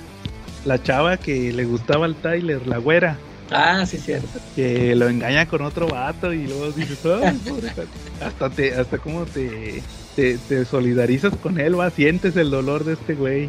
[0.64, 3.16] la chava que le gustaba al Tyler, la güera,
[3.50, 4.26] Ah, sí, cierto.
[4.56, 6.98] que lo engaña con otro vato y luego dices,
[8.20, 9.82] hasta te, hasta como te,
[10.16, 13.48] te, te solidarizas con él, va, sientes el dolor de este güey.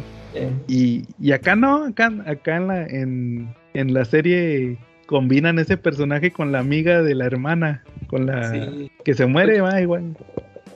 [0.68, 6.30] Y, y acá no, acá, acá en la, en, en la serie combinan ese personaje
[6.30, 8.90] con la amiga de la hermana, con la sí.
[9.04, 10.14] que se muere, va igual.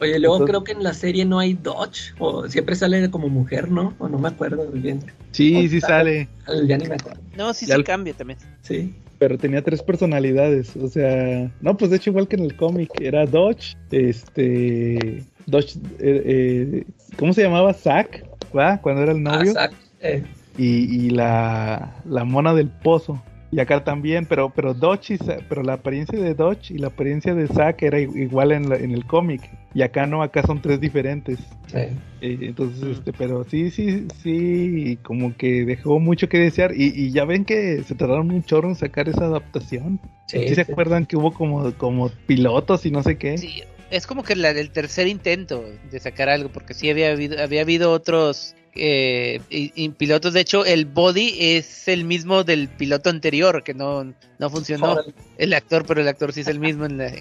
[0.02, 3.28] Oye, luego Entonces- creo que en la serie no hay Dodge, o siempre sale como
[3.28, 3.94] mujer, ¿no?
[4.00, 5.00] O no me acuerdo muy bien.
[5.30, 6.28] Sí, sí sale.
[6.66, 7.20] Ya ni me acuerdo.
[7.36, 8.38] No, sí se cambia también.
[8.62, 8.94] Sí.
[9.18, 10.74] pero tenía tres personalidades.
[10.74, 15.22] O sea, no, pues de hecho, igual que en el cómic, era Dodge, este.
[15.46, 16.84] Dodge, eh, eh,
[17.16, 17.72] ¿cómo se llamaba?
[17.72, 18.24] Zack,
[18.56, 18.78] ¿va?
[18.78, 19.52] Cuando era el Ah, novio.
[19.52, 20.24] Zack, eh,
[20.58, 23.22] y y la, la mona del pozo.
[23.54, 27.34] Y acá también, pero pero Dodge y pero la apariencia de Dodge y la apariencia
[27.34, 29.42] de Zack era igual en, la- en el cómic.
[29.74, 31.38] Y acá no, acá son tres diferentes.
[31.74, 31.92] Eh,
[32.22, 32.92] Eh, entonces, Mm.
[32.92, 36.72] este, pero sí, sí, sí, como que dejó mucho que desear.
[36.74, 39.98] Y, y ya ven que se tardaron un chorro en sacar esa adaptación.
[40.26, 40.72] sí, ¿Sí se sí.
[40.72, 43.36] acuerdan que hubo como, como pilotos y no sé qué?
[43.36, 47.38] Sí, es como que la, el tercer intento de sacar algo, porque sí había habido,
[47.42, 50.32] había habido otros eh, y- y pilotos.
[50.32, 54.04] De hecho, el body es el mismo del piloto anterior, que no,
[54.38, 54.98] no funcionó.
[55.38, 57.12] El actor, pero el actor sí es el mismo en la,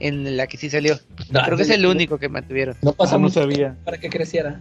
[0.00, 0.98] en la que sí salió.
[1.30, 2.76] No, Creo que es el único que mantuvieron.
[2.82, 3.76] No pasa Ah, no sabía.
[3.84, 4.60] para que creciera.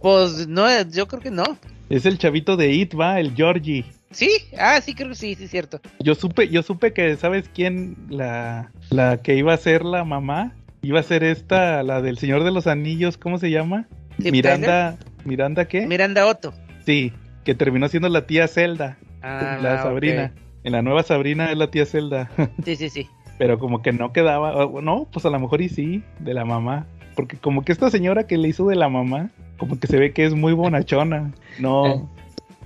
[0.00, 1.44] Pues no, yo creo que no.
[1.90, 3.84] Es el chavito de It, va, el Georgie.
[4.10, 5.80] Sí, ah, sí, creo que sí, sí, es cierto.
[6.00, 7.96] Yo supe, yo supe que, ¿sabes quién?
[8.10, 10.54] La, la que iba a ser la mamá.
[10.84, 13.86] Iba a ser esta, la del Señor de los Anillos, ¿cómo se llama?
[14.18, 15.86] Miranda, ¿Miranda qué?
[15.86, 16.52] Miranda Otto.
[16.84, 17.12] Sí,
[17.44, 19.82] que terminó siendo la tía Zelda, Ah, la.
[19.82, 20.32] Sabrina.
[20.64, 22.30] En la nueva Sabrina es la tía Zelda.
[22.64, 23.08] Sí, sí, sí.
[23.38, 26.86] Pero como que no quedaba, no, pues a lo mejor y sí, de la mamá.
[27.16, 30.12] Porque como que esta señora que le hizo de la mamá, como que se ve
[30.12, 31.32] que es muy bonachona.
[31.58, 32.00] No, Eh.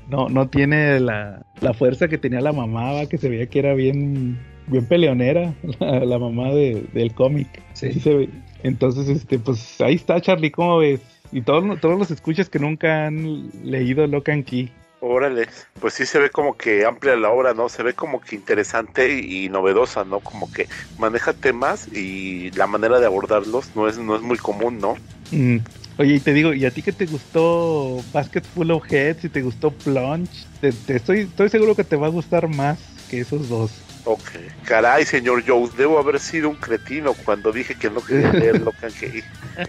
[0.09, 3.59] no, no tiene la, la fuerza que tenía la mamá, va, que se veía que
[3.59, 7.49] era bien, bien peleonera, la, la mamá de- del cómic.
[7.73, 7.93] Sí.
[7.93, 8.31] Sí se ve.
[8.63, 11.01] Entonces, este, pues ahí está Charlie, ¿cómo ves?
[11.33, 14.71] Y todos, todos los escuchas que nunca han leído Locan Key.
[15.01, 15.47] Órale,
[15.79, 17.69] pues sí se ve como que amplia la obra, ¿no?
[17.69, 20.21] Se ve como que interesante y novedosa, ¿no?
[20.21, 24.81] Como que maneja temas y la manera de abordarlos no es, no es muy común,
[24.81, 24.97] ¿no?
[25.31, 25.59] Mm.
[25.99, 29.29] Oye, y te digo, ¿y a ti que te gustó Basket Full of Heads y
[29.29, 30.47] te gustó Plunge?
[30.61, 32.79] Te, te estoy, estoy seguro que te va a gustar más
[33.11, 33.86] que esos dos.
[34.09, 34.31] Ok.
[34.65, 38.93] Caray, señor Joe, debo haber sido un cretino cuando dije que no quería leer Locan
[38.93, 39.23] Key.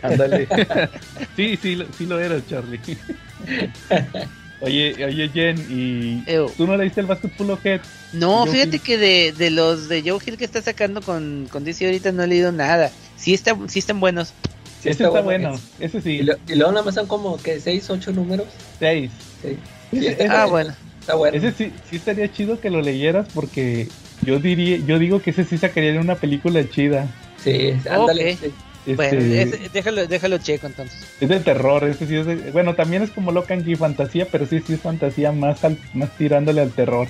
[0.03, 0.47] Ándale.
[1.35, 2.80] sí, sí, lo- sí lo eras, Charlie.
[4.61, 6.49] oye, oye, Jen, ¿y Ew.
[6.55, 7.88] tú no leíste el Basket Full of Heads?
[8.14, 8.81] No, Joe fíjate Hill.
[8.84, 12.23] que de, de los de Joe Hill que está sacando con, con DC ahorita no
[12.23, 12.91] he leído nada.
[13.15, 14.34] Sí, está, sí están buenos.
[14.81, 17.59] Sí ese está bueno, ese Y, sí, lo- y luego nada más son como que
[17.59, 18.47] 6, 8 números.
[18.77, 19.09] seis.
[19.41, 19.57] Sí.
[19.91, 20.76] Sí, Ese, está Ah, ese- bueno.
[20.99, 21.38] Está bueno.
[21.38, 23.88] ese sí, sí estaría chido que lo leyeras porque
[24.23, 27.07] yo diría, yo digo que ese sí sacaría en una película chida.
[27.44, 28.34] Sí, ándale.
[28.34, 28.39] Ok.
[28.39, 28.53] sí.
[28.85, 31.06] Este, Bueno, ese- déjalo, déjalo checo entonces.
[31.19, 34.45] Es de terror, ese sí es de- bueno, también es como Locan Key fantasía, pero
[34.45, 37.07] sí, sí es fantasía más, al- más tirándole al terror.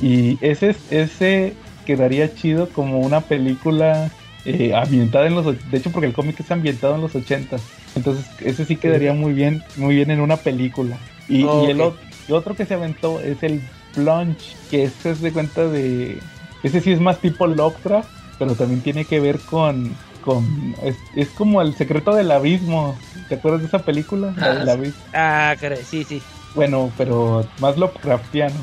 [0.00, 1.52] Y ese, es- ese
[1.86, 4.10] quedaría chido como una película
[4.44, 5.44] eh, ambientada en los...
[5.46, 7.58] och- De hecho, porque el cómic es ambientado en los 80.
[7.94, 10.96] Entonces, ese sí quedaría muy bien, muy bien en una película.
[11.28, 11.94] Y, Oh, y el, ok.
[11.94, 13.60] o- y otro que se aventó es el
[14.02, 16.20] Plunge, que ese es de cuenta de...
[16.62, 18.08] Ese sí es más tipo Lovecraft,
[18.38, 19.92] pero también tiene que ver con...
[20.24, 22.96] con es, es como el secreto del abismo.
[23.28, 24.32] ¿Te acuerdas de esa película?
[24.36, 24.70] La Ah, sí.
[24.70, 25.02] abismo.
[25.12, 26.22] Ah, caray, sí, sí.
[26.54, 28.54] Bueno, pero más Lovecraftiano.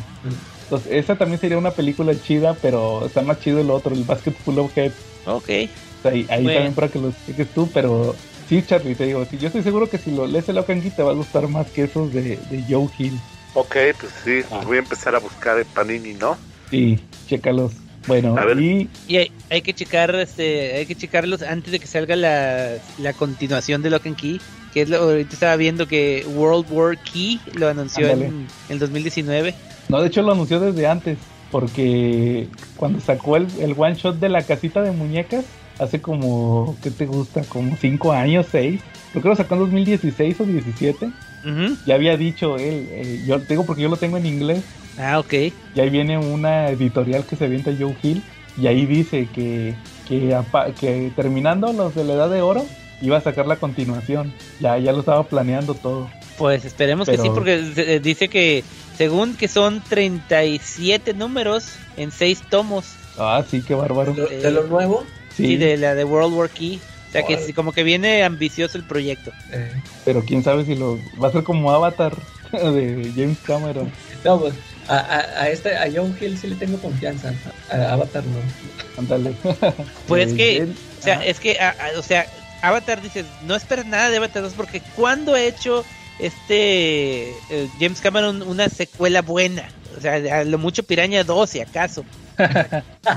[0.64, 4.32] Entonces, esa también sería una película chida, pero está más chido el otro, el Basket
[4.32, 4.96] Full of Heads.
[5.26, 5.50] Ok.
[5.50, 5.70] Ahí,
[6.30, 6.54] ahí Bueno.
[6.54, 8.16] también para que lo expliques tú, pero
[8.48, 11.04] sí, Charlie, te digo, sí, yo estoy seguro que si lo lees el Key te
[11.04, 13.20] va a gustar más que esos de, de Joe Hill.
[13.56, 16.38] Ok, pues sí, pues voy a empezar a buscar en Panini, ¿no?
[16.70, 17.72] Sí, chécalos.
[18.06, 18.60] Bueno, A ver.
[18.60, 22.74] y Y hay, hay que checar, este, hay que checarlos antes de que salga la,
[23.00, 24.40] la continuación de Lock and Key.
[24.74, 28.28] Que es lo, ahorita estaba viendo que World War Key lo anunció Ándale.
[28.28, 29.56] en el 2019.
[29.90, 31.18] no, de hecho lo anunció desde antes,
[31.50, 35.46] porque cuando sacó el, el one shot de la casita de muñecas,
[35.80, 37.42] hace como, ¿qué te gusta?
[37.44, 38.82] Como 5 años, 6.
[39.12, 41.10] Creo que lo sacó en 2016 o 17.
[41.86, 44.64] Ya había dicho él, eh, yo te digo porque yo lo tengo en inglés.
[44.98, 45.34] Ah, ok.
[45.34, 48.24] Y ahí viene una editorial que se avienta Joe Hill.
[48.58, 49.76] Y ahí dice que,
[50.08, 52.66] que, apa- que terminando los de la Edad de Oro,
[53.02, 54.32] iba a sacar la continuación.
[54.62, 56.10] Ya, ya lo estaba planeando todo.
[56.38, 58.64] Pues esperemos que sí, porque eh, dice que
[58.98, 62.94] según que son 37 números en 6 tomos.
[63.18, 64.14] Ah, sí, qué bárbaro.
[64.14, 65.06] De, lo- de lo nuevo.
[65.36, 66.80] Sí, Sí, de la de World War Key.
[67.24, 69.32] O sea que como que viene ambicioso el proyecto.
[69.52, 69.72] eh,
[70.04, 72.14] pero quién sabe si lo va a ser como Avatar
[72.52, 73.90] de James Cameron.
[74.24, 74.54] no, pues
[74.88, 77.34] a, a, a este, a John Hill sí le tengo confianza.
[77.72, 78.40] A Avatar no.
[78.98, 79.34] Ándale.
[80.08, 81.26] Pues Eh, que- él- O sea, Ajá.
[81.26, 82.26] es que, a- a- o sea,
[82.62, 85.86] Avatar dices, no esperas nada de Avatar 2 porque ¿cuándo ha hecho
[86.20, 89.64] este eh, James Cameron una secuela buena?
[89.98, 92.04] O sea, a lo mucho Piraña 2 si acaso.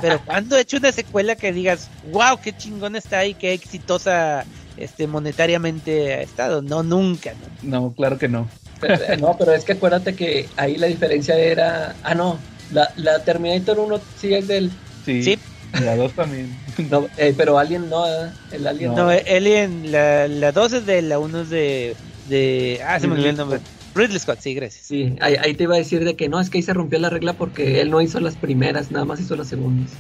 [0.01, 4.45] Pero ¿cuándo ha hecho una secuela que digas, wow, qué chingón está y qué exitosa
[4.77, 6.63] este monetariamente ha estado?
[6.63, 7.33] No, nunca.
[7.63, 7.81] ¿no?
[7.81, 8.49] No, claro que no.
[8.83, 11.97] Eh, No, pero es que acuérdate que ahí la diferencia era.
[12.03, 12.39] Ah, no.
[12.73, 14.71] La, la Terminator 1 sí es del.
[15.05, 15.23] Sí.
[15.23, 15.39] Sí.
[15.83, 16.57] La dos también.
[16.91, 18.07] No, eh, pero Alien no.
[18.07, 18.31] ¿eh?
[18.53, 21.97] El Alien No, Alien, la, la 2 es de la 1 es de,
[22.29, 22.81] de...
[22.87, 23.61] Ah, se me olvidó el nombre.
[23.99, 24.87] Ridley Scott, sí, gracias.
[24.87, 26.99] Sí, ahí, ahí te iba a decir de que no, es que ahí se rompió
[26.99, 29.91] la regla porque él no hizo las primeras, nada más hizo las segundas.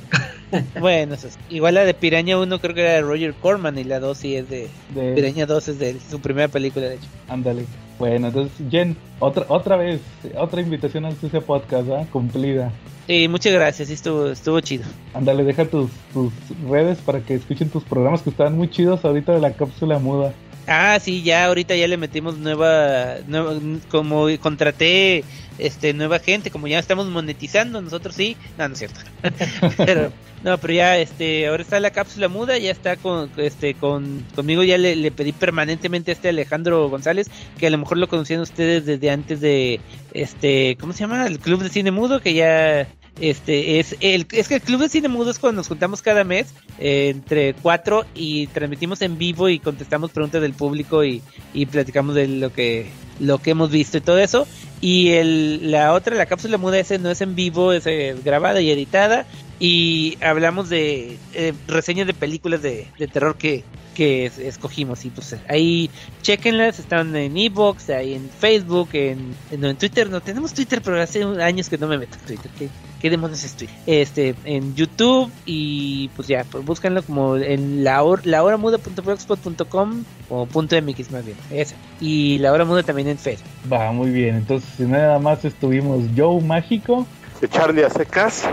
[0.80, 3.84] Bueno, eso es- igual la de Piraña 1 creo que era de Roger Corman y
[3.84, 4.68] la 2 sí es de...
[4.94, 7.04] De- Piraña 2 es de su primera película, de hecho.
[7.28, 7.66] Ándale.
[7.98, 10.00] Bueno, entonces, Jen, otra, otra vez,
[10.38, 12.06] otra invitación al CC Podcast, ¿ah?
[12.10, 12.72] Cumplida.
[13.06, 14.84] Sí, muchas gracias, sí estuvo, estuvo chido.
[15.12, 16.32] Ándale, deja tus, tus
[16.70, 20.32] redes para que escuchen tus programas que estaban muy chidos ahorita de la cápsula muda.
[20.70, 23.58] Ah, sí, ya ahorita ya le metimos nueva, nueva
[23.90, 25.24] como contraté
[25.58, 29.00] este nueva gente, como ya estamos monetizando, nosotros sí, no, no es cierto.
[29.78, 30.12] pero
[30.44, 34.62] no, pero ya este ahora está la cápsula muda, ya está con este con conmigo
[34.62, 37.28] ya le, le pedí permanentemente a este Alejandro González,
[37.58, 39.80] que a lo mejor lo conocían ustedes desde antes de
[40.12, 41.26] este, ¿cómo se llama?
[41.26, 42.86] El Club de Cine Mudo que ya
[43.20, 46.24] este es el es que el Club de Cine Mudo es cuando nos juntamos cada
[46.24, 51.22] mes eh, entre cuatro y transmitimos en vivo y contestamos preguntas del público y,
[51.52, 52.90] y platicamos de lo que
[53.20, 54.46] lo que hemos visto y todo eso.
[54.80, 58.60] Y el, la otra la cápsula muda ese no es en vivo es eh, grabada
[58.60, 59.26] y editada
[59.60, 63.64] y hablamos de eh, reseñas de películas de, de terror que
[63.94, 65.90] que es- escogimos y pues ahí
[66.22, 70.80] chequenlas están en Evox ahí en Facebook en, en, no, en Twitter no tenemos Twitter
[70.84, 72.68] pero hace años que no me meto en Twitter ¿qué,
[73.00, 73.74] qué demonios es Twitter?
[73.86, 80.04] este en YouTube y pues ya pues búscanlo como en la hora la hora muda.blogspot.com
[80.28, 84.10] o punto mx más bien esa y la hora muda también en Facebook Va, muy
[84.10, 84.36] bien.
[84.36, 87.04] Entonces, nada más estuvimos Joe Mágico,
[87.40, 88.44] De Charlie a secas.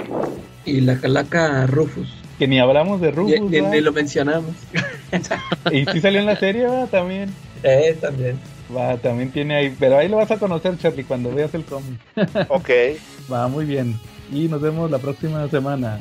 [0.65, 2.07] Y la calaca Rufus.
[2.39, 4.51] que ni hablamos de Rufus, ni- lo mencionamos.
[5.71, 7.33] Y sí salió en la serie, va, también.
[7.63, 8.37] Eh, también.
[8.75, 11.99] Va, también tiene ahí, pero ahí lo vas a conocer, Charlie, cuando veas el cómic.
[12.49, 12.69] Ok.
[13.31, 13.99] Va, muy bien.
[14.31, 15.99] Y nos vemos la próxima semana.